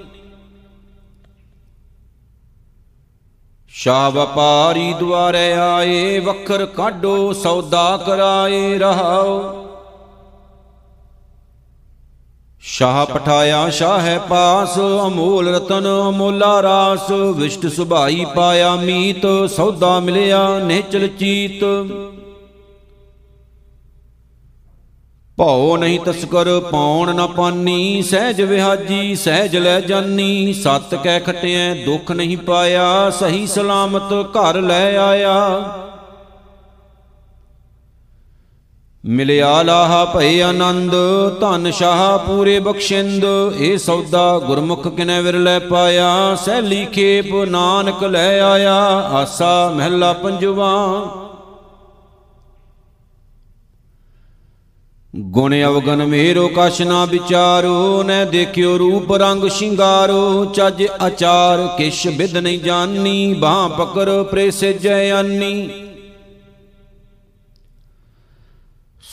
ਸ਼ਾ 3.68 4.08
ਵਪਾਰੀ 4.08 4.92
ਦੁਆਰੇ 4.92 5.52
ਆਏ, 5.52 6.18
ਵਖਰ 6.18 6.66
ਕਾਢੋ 6.66 7.32
ਸੌਦਾ 7.32 7.96
ਕਰਾਏ, 8.06 8.78
ਰਹਾਓ। 8.78 9.63
ਸ਼ਾਹ 12.66 13.06
ਪਠਾਇਆ, 13.06 13.70
ਸ਼ਾਹ 13.70 14.00
ਹੈ 14.00 14.18
ਪਾਸ, 14.18 14.78
ਅਮੋਲ 15.06 15.48
ਰਤਨ, 15.48 15.86
ਅਮੋਲਾ 16.08 16.62
ਰਾਸ, 16.62 17.10
ਵਿਸ਼ਟ 17.10 17.66
ਸੁਭਾਈ 17.66 18.26
ਪਾਇਆ 18.36 18.74
ਮੀਤ, 18.76 19.50
ਸੌਦਾ 19.50 20.00
ਮਿਲਿਆ 20.00 20.58
ਨਿਚਲ 20.58 21.08
ਚੀਤ। 21.08 21.64
ਭਉ 25.38 25.76
ਨਹੀਂ 25.76 26.00
ਤਸਕਰ, 26.00 26.60
ਪਾਉਣ 26.60 27.14
ਨਾ 27.14 27.26
ਪਾਨੀ, 27.26 28.02
ਸਹਿਜ 28.02 28.42
ਵਿਹਾਜੀ, 28.42 29.14
ਸਹਿਜ 29.14 29.56
ਲੈ 29.56 29.80
ਜਾਨੀ, 29.80 30.52
ਸਤ 30.52 30.94
ਕਹਿ 30.94 31.20
ਖਟਿਐ, 31.20 31.84
ਦੁੱਖ 31.84 32.12
ਨਹੀਂ 32.12 32.36
ਪਾਇਆ, 32.36 33.10
ਸਹੀ 33.10 33.46
ਸਲਾਮਤ 33.46 34.12
ਘਰ 34.12 34.60
ਲੈ 34.60 34.96
ਆਇਆ। 34.96 35.60
ਮਿਲਿਆ 39.04 39.62
ਲਾਹਾ 39.62 40.04
ਭਏ 40.04 40.40
ਆਨੰਦ, 40.42 40.94
ਧਨ 41.40 41.70
ਸ਼ਾਹ 41.70 42.18
ਪੂਰੇ 42.18 42.58
ਬਖਸ਼ਿੰਦ। 42.60 43.24
ਇਹ 43.56 43.78
ਸੌਦਾ 43.78 44.38
ਗੁਰਮੁਖ 44.38 44.88
ਕਿਨੈ 44.88 45.20
ਵਿਰਲੇ 45.22 45.58
ਪਾਇਆ, 45.58 46.34
ਸਹਿਲੀ 46.34 46.84
ਖੇਪ 46.84 47.34
ਨਾਨਕ 47.44 48.04
ਲੈ 48.04 48.40
ਆਇਆ, 48.40 48.76
ਆਸਾ 49.12 49.72
ਮਹਿਲਾ 49.76 50.12
ਪੰਜਵਾ। 50.12 50.72
ਗੁਣ 55.16 55.54
ਅਵਗਨ 55.64 56.04
ਮੇਰੋ 56.04 56.48
ਕਛ 56.48 56.80
ਨਾ 56.80 57.04
ਵਿਚਾਰੋ 57.04 58.02
ਨੈ 58.02 58.24
ਦੇਖਿਓ 58.24 58.78
ਰੂਪ 58.78 59.12
ਰੰਗ 59.12 59.48
ਸ਼ਿੰਗਾਰੋ। 59.48 60.44
ਚੱਜ 60.44 60.86
ਆਚਾਰ 61.00 61.68
ਕਿਛ 61.78 62.06
ਵਿਦ 62.06 62.36
ਨਹੀਂ 62.36 62.58
ਜਾਣੀ 62.60 63.34
ਬਾਹ 63.34 63.68
ਪਕਰ 63.68 64.22
ਪ੍ਰੇਸਜੈ 64.22 65.10
ਆਨੀ। 65.10 65.83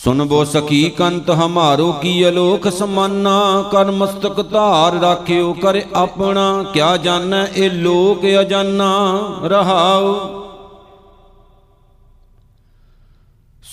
ਸੁਨਬੋ 0.03 0.43
ਸਖੀ 0.43 0.89
ਕੰਤ 0.89 1.29
ਹਮਾਰੋ 1.29 1.91
ਕੀ 1.91 2.29
ਅਲੋਖ 2.29 2.67
ਸਮਾਨਾ, 2.67 3.69
ਕਰ 3.71 3.91
ਮਸਤਕ 3.91 4.41
ਧਾਰ 4.41 4.93
ਰਾਖਿਓ, 4.93 5.53
ਕਰ 5.53 5.81
ਆਪਣਾ, 5.95 6.65
ਕਿਆ 6.73 6.97
ਜਾਣੈ 6.97 7.45
ਇਹ 7.55 7.71
ਲੋਕ 7.71 8.25
ਅਜਾਨਾ, 8.41 9.15
ਰਹਾਉ। 9.43 10.15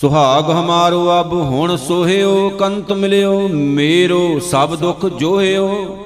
ਸੁਹਾਗ 0.00 0.50
ਹਮਾਰੋ 0.50 1.20
ਅਬ, 1.20 1.32
ਹੁਣ 1.32 1.76
ਸੋਹਿਓ, 1.76 2.48
ਕੰਤ 2.48 2.92
ਮਿਲਿਓ, 2.92 3.48
ਮੇਰੋ 3.48 4.38
ਸਭ 4.38 4.74
ਦੁਖ 4.74 5.06
ਜੋਹਿਓ। 5.06 5.98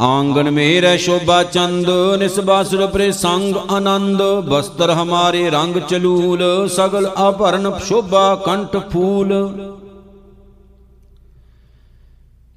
ਆਂਗਨ 0.00 0.50
ਮੇਰੈ 0.50 0.96
ਸ਼ੋਭਾ 0.96 1.42
ਚੰਦ 1.42 1.88
ਨਿਸਬਾਸੁਰ 2.18 2.86
ਪ੍ਰੇ 2.86 3.10
ਸੰਗ 3.12 3.56
ਆਨੰਦ, 3.70 4.22
ਬਸਤਰ 4.48 4.90
ਹਮਾਰੇ 4.90 5.50
ਰੰਗ 5.50 5.76
ਚਲੂਲ, 5.88 6.68
ਸਗਲ 6.68 7.10
ਆਭਰਨ 7.16 7.70
ਸ਼ੋਭਾ 7.78 8.34
ਕੰਠ 8.36 8.76
ਫੂਲ। 8.92 9.32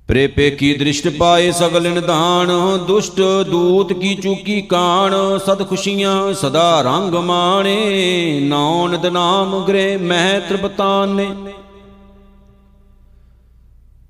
ਪ੍ਰੇਪੇ 0.07 0.49
ਕੀ 0.51 0.73
ਦ੍ਰਿਸ਼ਟ 0.73 1.07
ਪਾਏ 1.09 1.51
ਸਗਲ 1.51 1.89
ਨਿਧਾਨ, 1.89 2.49
ਦੁਸ਼ਟ 2.87 3.21
ਦੂਤ 3.49 3.93
ਕੀ 3.93 4.13
ਚੂਕੀ 4.15 4.61
ਕਾਣ, 4.61 5.13
ਸਦ 5.45 5.67
ਖੁਸ਼ੀਆਂ 5.69 6.33
ਸਦਾ 6.33 6.81
ਰੰਗ 6.81 7.15
ਮਾਣੇ 7.15 8.39
ਨੌਨ 8.43 9.11
ਨਾਮ 9.13 9.63
ਗ੍ਰੇ 9.65 9.95
ਮਹਿ 9.97 10.39
ਤ੍ਰਿਪਤਾਨੇ। 10.39 11.27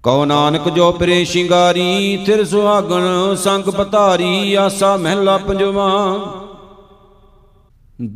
ਕਉ 0.04 0.24
ਨਾਨਕ 0.26 0.68
ਜੋ 0.70 0.92
ਪਰੇ 0.92 1.24
ਸ਼ਿੰਗਾਰੀ, 1.26 2.18
ਥਿਰ 2.26 2.44
ਸੁਹਾਗਣ 2.46 3.36
ਸੰਗ 3.36 3.64
ਪਤਾਰੀ 3.64 4.54
ਆਸਾ 4.54 4.98
ਮਹਿਲਾ 4.98 5.38
ਪੰਜਵਾ। 5.38 5.90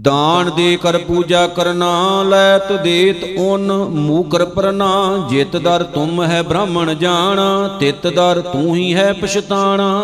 ਦਾਨ 0.01 0.51
ਦੇ 0.55 0.77
ਕਰ 0.77 0.97
ਪੂਜਾ 0.97 1.45
ਕਰਨਾ, 1.47 2.23
ਲੈਤ 2.23 2.71
ਦੇਤ 2.73 3.25
ਓਨ 3.39 3.71
ਮੂਕਰ 3.89 4.45
ਪਰਨਾ। 4.45 4.89
ਜਿਤ 5.29 5.57
ਦਰ 5.57 5.83
ਤੁਮ 5.83 6.21
ਹੈ 6.23 6.41
ਬ੍ਰਾਹਮਣ 6.41 6.93
ਜਾਣਾ, 6.93 7.77
ਤਿਤ 7.79 8.07
ਦਰ 8.07 8.41
ਤੂੰ 8.41 8.75
ਹੀ 8.75 8.93
ਹੈ 8.95 9.11
ਪਛਤਾਣਾ। 9.13 10.03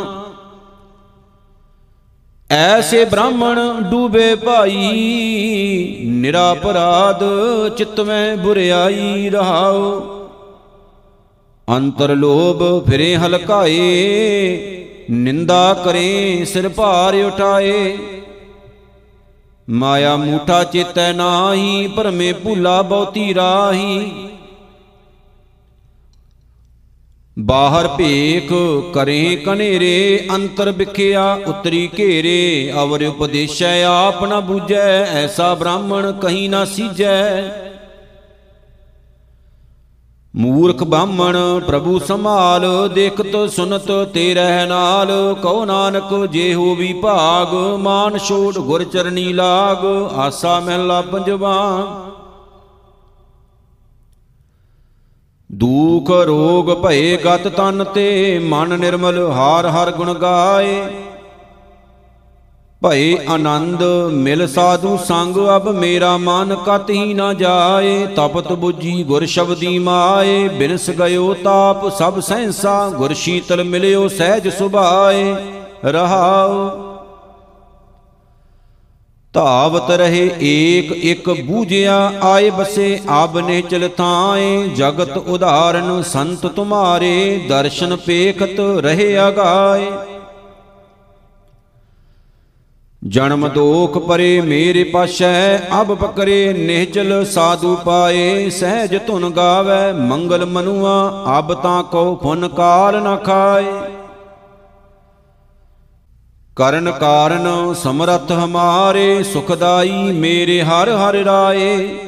ਐਸੇ 2.49 3.05
ਬ੍ਰਾਹਮਣ 3.05 3.81
ਡੂਬੇ 3.81 4.35
ਭਾਈ, 4.35 6.03
ਨਿਰਾਪਰਾਧ 6.05 7.23
ਚਿਤਵੇਂ 7.77 8.37
ਬੁਰਿਆਈ 8.37 9.29
ਰਹਾਓ 9.29 10.22
ਅੰਤਰ 11.67 12.15
ਲੋਭ 12.15 12.85
ਫਿਰੇ 12.85 13.15
ਹਲਕਾਏ, 13.15 13.77
ਨਿੰਦਾ 15.09 15.73
ਕਰੇ, 15.73 16.45
ਸਿਰ 16.45 16.69
ਭਾਰ 16.69 17.15
ਉਠਾਏ। 17.15 17.97
ਮਾਇਆ 19.69 20.15
ਮੂਠਾ 20.17 20.63
ਚੇਤੈ 20.63 21.11
ਨਾਹੀ, 21.13 21.87
ਭਰਮੇ 21.87 22.33
ਭੂਲਾ 22.33 22.81
ਬਹੁਤੀ 22.81 23.33
ਰਾਹੀ। 23.33 24.11
ਬਾਹਰ 27.39 27.87
ਭੇਖ 27.87 28.51
ਕਰੇ 28.93 29.35
ਕਨੇਰੇ, 29.35 30.27
ਅੰਤਰ 30.35 30.71
ਵਿਖਿਆ 30.71 31.39
ਉਤਰੀ 31.47 31.89
ਘੇਰੇ। 31.99 32.71
ਅਵਰ 32.83 33.03
ਉਪਦੇਸ਼ੈ 33.03 33.83
ਆਪ 33.83 34.23
ਨ 34.25 34.39
ਬੂਝੈ, 34.39 35.05
ਐਸਾ 35.05 35.53
ਬ੍ਰਾਹਮਣ 35.53 36.11
ਕਹੀਂ 36.11 36.49
ਨਾ 36.49 36.65
ਸੀਜੈ 36.65 37.41
ਮੂਰਖ 40.35 40.83
ਬਾਹਮਣ 40.83 41.37
ਪ੍ਰਭੂ 41.67 41.99
ਸੰਭਾਲ, 41.99 42.89
ਦੇਖਤ 42.89 43.49
ਸੁਨਤ 43.49 43.91
ਤੇਰੇ 44.13 44.65
ਨਾਲ। 44.65 45.35
ਕਉ 45.41 45.65
ਨਾਨਕ 45.65 46.25
ਜੇ 46.25 46.53
ਹੋ 46.53 46.75
ਵੀ 46.75 46.93
ਭਾਗ, 46.93 47.79
ਮਾਨ 47.79 48.17
ਛੋੜ 48.17 48.57
ਗੁਰ 48.57 48.83
ਚਰਨੀ 48.83 49.33
ਲਾਗ। 49.33 49.85
ਆਸਾ 50.15 50.59
ਮਹਿਲਾ 50.59 51.01
ਪੰਜਵਾ। 51.01 51.85
ਦੂਖ 55.51 56.11
ਰੋਗ 56.11 56.87
ਭਏ 56.87 57.17
ਗਤ 57.17 57.47
ਤਨ 57.47 57.83
ਤੇ, 57.83 58.39
ਮਨ 58.39 58.79
ਨਿਰਮਲ 58.79 59.31
ਹਾਰ 59.31 59.67
ਹਰ 59.67 59.91
ਗੁਣ 59.91 60.13
ਗਾਏ। 60.13 60.89
ਭਏ 62.83 63.15
ਆਨੰਦ, 63.29 63.83
ਮਿਲ 64.13 64.47
ਸਾਧੂ 64.47 64.97
ਸੰਗ, 64.97 65.37
ਅਬ 65.55 65.69
ਮੇਰਾ 65.69 66.15
ਮਨ 66.17 66.55
ਕਤ 66.65 66.89
ਹੀ 66.89 67.13
ਨਾ 67.13 67.31
ਜਾਏ। 67.33 68.05
ਤਪਤ 68.07 68.51
부ਜੀ 68.53 69.03
ਗੁਰ 69.03 69.25
ਸ਼ਬਦੀ 69.25 69.77
ਮਾਏ, 69.79 70.47
ਬਿਨਸ 70.47 70.89
ਗਇਓ 70.89 71.33
ਤਾਪ, 71.33 71.87
ਸਭ 71.97 72.19
ਸਹਿਸਾ 72.19 72.89
ਗੁਰ 72.89 73.13
ਸ਼ੀਤਲ 73.13 73.63
ਮਿਲਿਓ 73.63 74.07
ਸਹਿਜ 74.07 74.49
ਸੁਭਾਏ। 74.49 75.35
ਰਹਾਉ, 75.85 76.69
ਧਾਵਤ 79.33 79.91
ਰਹੇ 79.91 80.29
ਏਕ 80.41 80.91
ਇੱਕ 80.91 81.29
ਬੂਝਿਆ, 81.41 82.11
ਆਏ 82.23 82.49
ਬਸੇ 82.49 82.99
ਆਬ 83.09 83.39
ਨੇ 83.39 83.61
ਚਲ 83.61 83.89
ਥਾਏ। 83.89 84.67
ਜਗਤ 84.67 85.17
ਉਧਾਰਨ 85.17 86.01
ਸੰਤ 86.03 86.45
ਤੁਮਾਰੇ, 86.47 87.45
ਦਰਸ਼ਨ 87.49 87.95
ਪੇਖਤ 87.95 88.59
ਰਹੇ 88.79 89.15
ਅਗਾਏ। 89.27 89.91
ਜਨਮ 93.07 93.47
ਦੋਖ 93.47 93.97
ਪਰੇ 93.97 94.41
ਮੇਰੇ 94.41 94.83
ਪਾਸ਼ੈ, 94.83 95.57
ਅਬ 95.81 95.93
ਪਕਰੇ 95.93 96.53
ਨਿਹਚਲ 96.53 97.25
ਸਾਧੂ 97.25 97.75
ਪਾਏ, 97.75 98.49
ਸਹਿਜ 98.49 98.99
ਧੁਨ 99.07 99.29
ਗਾਵੇ, 99.29 99.91
ਮੰਗਲ 99.93 100.45
ਮਨੁਆ, 100.45 101.25
ਅਬ 101.39 101.53
ਤਾਂ 101.53 101.83
ਕੋ 101.83 102.19
ਫੁਨ 102.23 102.47
ਕਾਲ 102.47 103.03
ਨ 103.03 103.15
ਖਾਏ। 103.15 103.65
ਕਰਨ 106.55 106.91
ਕਾਰਨ 106.91 107.73
ਸਮਰਥ 107.73 108.31
ਹਮਾਰੇ, 108.31 109.23
ਸੁਖਦਾਈ 109.23 110.11
ਮੇਰੇ 110.11 110.61
ਹਰ 110.61 110.89
ਹਰ 110.89 111.13
ਰਾਏ। 111.13 111.99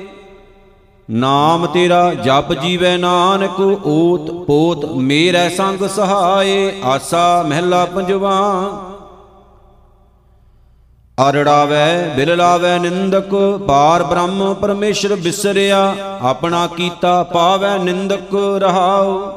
ਨਾਮ 1.12 1.66
ਤੇਰਾ 1.66 2.14
ਜਪ 2.14 2.54
ਜੀਵੈ 2.54 2.98
ਨਾਨਕ 2.98 3.60
ਓਤ 3.86 4.32
ਪੋਤ 4.32 4.86
ਮੇਰੇ 4.86 5.50
ਸੰਗ 5.50 5.88
ਸਹਾਏ, 5.88 6.72
ਆਸਾ 6.84 7.44
ਮਹਿਲਾ 7.48 7.86
ਪੰਜਵਾ। 7.86 8.62
ਅਰੜਾਵੇ 11.30 12.10
ਬਿਲ 12.16 12.38
ਲਾਵੇ, 12.38 12.80
ਨਿੰਦਕ 12.80 13.60
ਪਾਰ 13.68 14.04
ਬ੍ਰਹਮ 14.04 14.54
ਪਰਮੇਸ਼ਰ 14.54 15.16
ਬਿਸਰਿਆ, 15.16 15.96
ਆਪਣਾ 16.22 16.68
ਕੀਤਾ 16.68 17.24
ਪਾਵੇ, 17.24 17.84
ਨਿੰਦਕ 17.84 18.36
ਰਹਾਉ। 18.58 19.32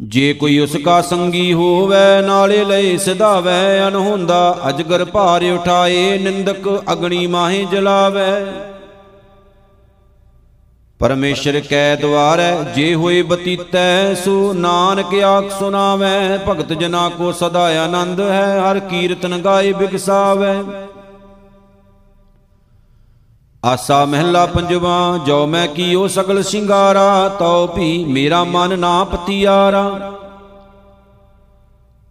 ਜੇ 0.00 0.32
ਕੋਈ 0.32 0.58
ਉਸ 0.58 0.76
ਕਾ 0.84 1.00
ਸੰਗੀ 1.00 1.52
ਹੋਵੇ, 1.52 2.22
ਨਾਲੇ 2.26 2.64
ਲਏ 2.64 2.96
ਸਿਧਾਵੇ 2.96 3.88
ਅਨਹੋਂਦਾ 3.88 4.58
ਅਜਗਰ 4.68 5.04
ਭਾਰ 5.04 5.44
ਉਠਾਏ, 5.44 6.18
ਨਿੰਦਕ 6.18 6.82
ਅਗਣੀ 6.92 7.26
ਮਾਹੇ 7.26 7.64
ਜਲਾਵੇ। 7.64 8.46
ਪਰਮੇਸ਼ਰ 11.00 11.58
ਕੈ 11.60 11.94
ਦਵਾਰੈ 11.96 12.52
ਜੇ 12.74 12.94
ਹੋਏ 12.94 13.20
ਬਤੀਤੈ, 13.22 14.14
ਸੋ 14.14 14.52
ਨਾਨਕ 14.52 15.14
ਆਖ 15.24 15.50
ਸੁਨਾਵੈ 15.58 16.38
ਭਗਤ 16.48 16.72
ਜਨਾ 16.72 17.08
ਕੋ 17.08 17.32
ਸਦਾ 17.32 17.64
ਆਨੰਦ 17.84 18.20
ਹੈ, 18.20 18.60
ਹਰ 18.60 18.78
ਕੀਰਤਨ 18.80 19.38
ਗਾਏ 19.38 19.72
ਬਿਗਸਾਵੈ 19.72 20.54
ਆਸਾ 23.62 24.04
ਮਹਿਲਾ 24.04 24.44
ਪੰਜਵਾ, 24.46 25.18
ਜੋ 25.26 25.46
ਮੈਂ 25.46 25.66
ਕੀਓ 25.68 26.06
ਸਗਲ 26.08 26.42
ਸਿੰਗਾਰਾ, 26.42 27.28
ਤਉ 27.38 27.66
ਵੀ 27.76 28.04
ਮੇਰਾ 28.04 28.44
ਮਨ 28.44 28.78
ਨਾ 28.78 29.02
ਪਤੀਆਰਾ। 29.04 30.12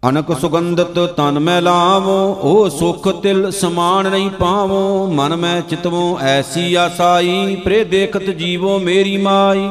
ਅਨਕ 0.03 0.31
ਸੁਗੰਧਤ 0.39 0.99
ਤਨ 1.17 1.39
ਮੈਂ 1.39 1.61
ਲਾਵੋ, 1.61 2.17
ਉਹ 2.41 2.69
ਸੁਖ 2.69 3.07
ਤਿਲ 3.23 3.49
ਸਮਾਨ 3.51 4.09
ਨਹੀਂ 4.11 4.29
ਪਾਵੋ। 4.29 5.07
ਮਨ 5.07 5.35
ਮੈਂ 5.35 5.61
ਚਿਤਵੋ, 5.61 6.17
ਐਸੀ 6.21 6.73
ਆਸਾਈ 6.75 7.55
ਪ੍ਰੇ 7.55 7.83
ਦੇਖਤ 7.83 8.29
ਜੀਵੋ 8.29 8.77
ਮੇਰੀ 8.79 9.17
ਮਾਈ। 9.17 9.67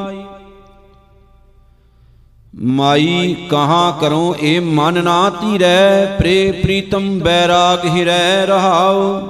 ਮਾਈ 2.72 3.34
ਕਹਾਂ 3.50 3.92
ਕਰੋ, 4.00 4.36
ਇਹ 4.40 4.60
ਮਨ 4.60 5.02
ਨਾ 5.04 5.30
ਧੀਰੈ 5.30 6.04
ਪ੍ਰੇ 6.18 6.52
ਪ੍ਰੀਤਮ 6.52 7.18
ਬੈਰਾਗ 7.18 7.86
ਹਿਰੈ 7.86 8.46
ਰਹਾਓ 8.46 9.20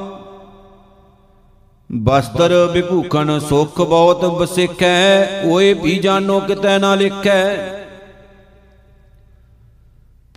ਬਸਤਰ 1.90 2.54
ਵਿਭੂਖਣ 2.72 3.38
ਸੁਖ 3.38 3.80
ਬਹੁਤ 3.80 4.24
ਬਸਿਖੈ 4.24 5.42
ਓਏ 5.48 5.72
ਵੀ 5.72 5.98
ਜਾਣੋ 5.98 6.40
ਕਿਤੈ 6.40 6.78
ਨਾ 6.78 6.94
ਲਿਖੈ। 6.94 7.44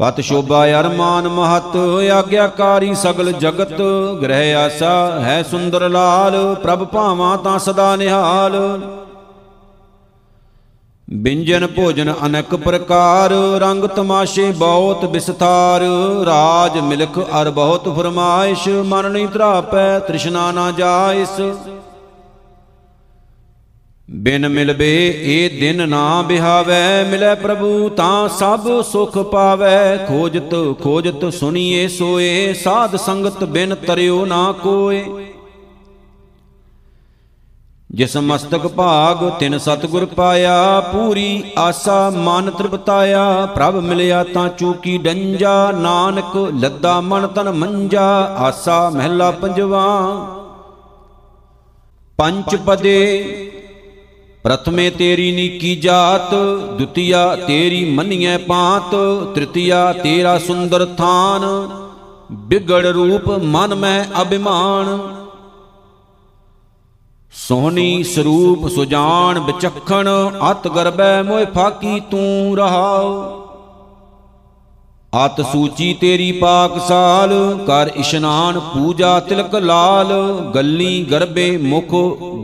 ਪਤ 0.02 0.20
ਸ਼ੋਭਾ 0.22 0.66
ਅਰਮਾਨ 0.80 1.28
ਮਹਤ, 1.28 1.76
ਆਗਿਆਕਾਰੀ 2.12 2.94
ਸਗਲ 2.94 3.32
ਜਗਤ, 3.32 3.82
ਗ੍ਰਹਿ 4.22 4.54
ਆਸਾ, 4.56 5.20
ਹੈ 5.20 5.44
ਸੁੰਦਰ 5.44 5.90
ਲਾਲ, 5.90 6.56
ਪ੍ਰਭ 6.56 6.84
ਭਾਵਾਂ 6.84 7.38
ਤਾਂ 7.38 7.60
ਸਦਾ 7.60 7.96
ਨਿਹਾਲ। 7.96 8.80
ਬਿੰਜਨ 11.10 11.68
ਭੋਜਨ 11.68 12.14
ਅਨੇਕ 12.26 12.56
ਪ੍ਰਕਾਰ, 12.56 13.32
ਰੰਗ 13.60 13.84
ਤਮਾਸ਼ੇ 13.86 14.52
ਬਹੁਤ 14.52 15.06
ਵਿਸਥਾਰ। 15.06 15.82
ਰਾਜ 16.26 16.80
ਮਿਲਖ 16.80 17.20
ਅਰ 17.42 17.50
ਬਹੁਤ 17.50 17.90
ਫਰਮਾਇਸ਼, 17.96 18.68
ਮਨ 18.70 19.12
ਨਹੀਂ 19.12 19.28
ਧਰਾਪੈ, 19.28 20.00
ਤ੍ਰਿਸ਼ਨਾ 20.00 20.52
ਨਾ 20.52 20.72
ਜਾਇਸ। 20.72 21.42
ਬਿਨ 24.14 24.50
ਮਿਲਬੇ 24.50 25.20
ਇਹ 25.24 25.60
ਦਿਨ 25.60 25.90
ਨਾ 25.90 26.22
ਬਿਹਾਵੈ, 26.22 27.04
ਮਿਲੇ 27.04 27.36
ਪ੍ਰਭੂ 27.36 27.90
ਤਾਂ 27.90 28.30
ਸਭ 28.30 28.82
ਸੁਖ 28.82 29.18
ਪਾਵੈ। 29.18 29.98
ਖੋਜਤ 29.98 30.56
ਖੋਜਤ 30.84 31.34
ਸੁਣੀਏ, 31.34 31.88
ਸੋਏ, 31.88 32.54
ਸਾਧ 32.54 32.96
ਸੰਗਤ 32.96 33.44
ਬਿਨ 33.44 33.76
ਤਰਿਓ 33.76 34.26
ਨਾ 34.26 34.52
ਕੋਏ। 34.52 35.06
ਜਿਸ 37.92 38.18
ਮਸਤਕ 38.18 38.68
ਭਾਗ 38.68 39.30
ਤਿਨ 39.40 39.58
ਸਤਗੁਰ 39.58 40.06
ਪਾਇਆ, 40.06 40.80
ਪੂਰੀ 40.80 41.44
ਆਸਾ 41.58 42.10
ਮਨ 42.10 42.52
ਤ੍ਰਿਪਤਾਇਆ। 42.52 43.46
ਪ੍ਰਭ 43.46 43.76
ਮਿਲਿਆ 43.76 44.24
ਤਾਂ 44.24 44.50
ਚੂਕੀ 44.50 44.98
ਡੰਜਾ, 44.98 45.72
ਨਾਨਕ 45.72 46.36
ਲੱਦਾ 46.62 47.02
ਮਨ 47.02 47.28
ਤਨ 47.28 47.52
ਮੰਜਾ, 47.52 48.08
ਆਸਾ 48.38 48.90
ਮਹਿਲਾ 48.90 49.32
ਪੰਜਵਾ। 49.32 49.88
ਪੰਜ 52.18 52.56
ਪਦੇ 52.56 53.48
ਪ੍ਰਥਮੇ 54.44 54.90
ਤੇਰੀ 54.90 55.32
ਨੀਕੀ 55.32 55.76
ਜਾਤ, 55.76 56.36
ਦੁਤੀਆ 56.78 57.36
ਤੇਰੀ 57.36 57.86
ਮੰਨੀਐ 57.86 58.38
ਪਾਤ, 58.38 58.96
ਤ੍ਰਿਤੀਆ 59.36 59.94
ਤੇਰਾ 59.94 60.38
ਸੁੰਦਰ 60.40 60.86
ਥਾਨ, 60.86 61.70
ਬਿਗੜ 62.32 62.86
ਰੂਪ 62.86 63.30
ਮਨ 63.30 63.76
ਮੈਂ 63.76 64.22
ਅਭਿਮਾਨ। 64.22 65.00
ਸੋਹਣੀ 67.34 68.04
ਸਰੂਪ 68.04 68.68
ਸੁਜਾਨ 68.68 69.40
ਵਿਚਖਣ, 69.40 70.10
ਅਤ 70.52 70.68
ਗਰਬੈ 70.68 71.24
ਮੋਇ 71.24 71.46
ਫਾਕੀ 71.46 72.00
ਤੂੰ 72.00 72.58
ਰਹਾਉ। 72.58 73.41
ਅਤ 75.14 75.40
ਸੂਚੀ 75.42 75.94
ਤੇਰੀ 75.94 76.32
ਪਾਕਸਾਲ 76.32 77.32
ਕਰ 77.68 77.90
ਇਸ਼ਨਾਨ 77.96 78.60
ਪੂਜਾ 78.60 79.20
ਤਿਲਕ 79.20 79.56
ਲਾਲ, 79.56 80.12
ਗੱਲੀ 80.56 81.04
ਗਰਬੇ 81.06 81.58
ਮੁਖ 81.58 81.90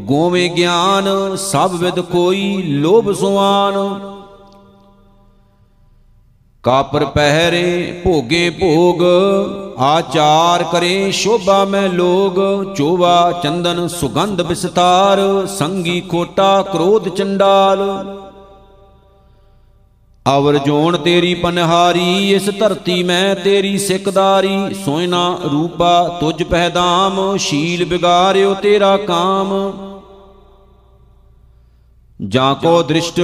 ਗੋਵੇਂ 0.06 0.50
ਗਿਆਨ, 0.50 1.36
ਸਭ 1.36 1.72
ਵਿਦ 1.74 2.00
ਕੋਈ 2.00 2.64
ਲੋਭ 2.64 3.12
ਸੁਆਨ। 3.14 3.74
ਕਾਪਰ 6.64 7.06
ਪਹਿਰੇ 7.06 8.02
ਭੋਗੇ 8.04 8.50
ਭੋਗ, 8.50 9.04
ਆਚਾਰ 9.80 10.64
ਕਰੇ 10.64 11.12
ਸ਼ੋਭਾ 11.12 11.64
ਮੈਂ 11.66 11.88
ਲੋਗ, 11.90 12.36
ਚੋਵਾ 12.74 13.32
ਚੰਦਨ 13.44 13.88
ਸੁਗੰਧ 13.88 14.42
ਵਿਸਤਾਰ, 14.42 15.46
ਸੰਗੀ 15.48 16.02
ਖੋਟਾ 16.02 16.62
ਕ੍ਰੋਧ 16.62 17.10
ਚੰਡਾਲ। 17.10 17.80
ਅਵਰ 20.36 20.58
ਜੋਣ 20.58 20.98
ਤੇਰੀ 20.98 21.34
ਪਨਹਾਰੀ, 21.34 22.34
ਇਸ 22.34 22.50
ਧਰਤੀ 22.60 23.04
ਮੈਂ 23.04 23.36
ਤੇਰੀ 23.36 23.78
ਸਿੱਖਦਾਰੀ 23.78 24.74
ਸੋਇਨਾ 24.86 25.38
ਰੂਪਾ 25.52 26.18
ਤੁਝ 26.20 26.44
ਪਹਿਦਾਮ, 26.44 27.38
ਸ਼ੀਲ 27.38 27.86
ਬਿਗਾਰਿਓ 27.86 28.54
ਤੇਰਾ 28.54 28.98
ਕਾਮ। 28.98 29.54
ਜਾਂ 32.28 32.56
ਕੋ 32.56 32.84
ਦ੍ਰਿਸ਼ਟ 32.84 33.22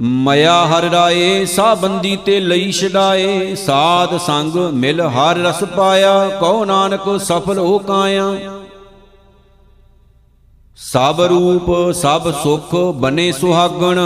ਮਇਆ 0.00 0.66
ਹਰ 0.66 0.82
ਰਾਏ 0.82 1.44
ਸਾ 1.44 1.74
ਬੰਦੀ 1.74 2.16
ਤੇ 2.16 2.40
ਲਈ 2.40 2.72
ਛਡਾਏ। 2.72 3.54
ਸਾਧ 3.54 4.16
ਸੰਗ 4.16 4.56
ਮਿਲ 4.56 5.00
ਹਰ 5.00 5.36
ਰਸ 5.36 5.64
ਪਾਇਆ, 5.64 6.28
ਕਉ 6.28 6.64
ਨਾਨਕ 6.64 7.20
ਸਫਲ 7.20 7.58
ਹੋ 7.58 7.78
ਕਾਇਆ। 7.78 8.36
ਸਭ 10.76 11.20
ਰੂਪ, 11.20 11.94
ਸਭ 11.94 12.32
ਸੁਖ 12.42 12.74
ਬਨੇ 12.74 13.32
ਸੁਹਾਗਣ। 13.32 13.98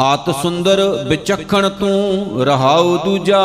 ਆਤ 0.00 0.30
ਸੁੰਦਰ 0.42 0.80
ਵਿਚਖਣ 1.08 1.68
ਤੂੰ 1.68 2.44
ਰਹਾਉ 2.44 2.96
ਦੂਜਾ। 2.96 3.40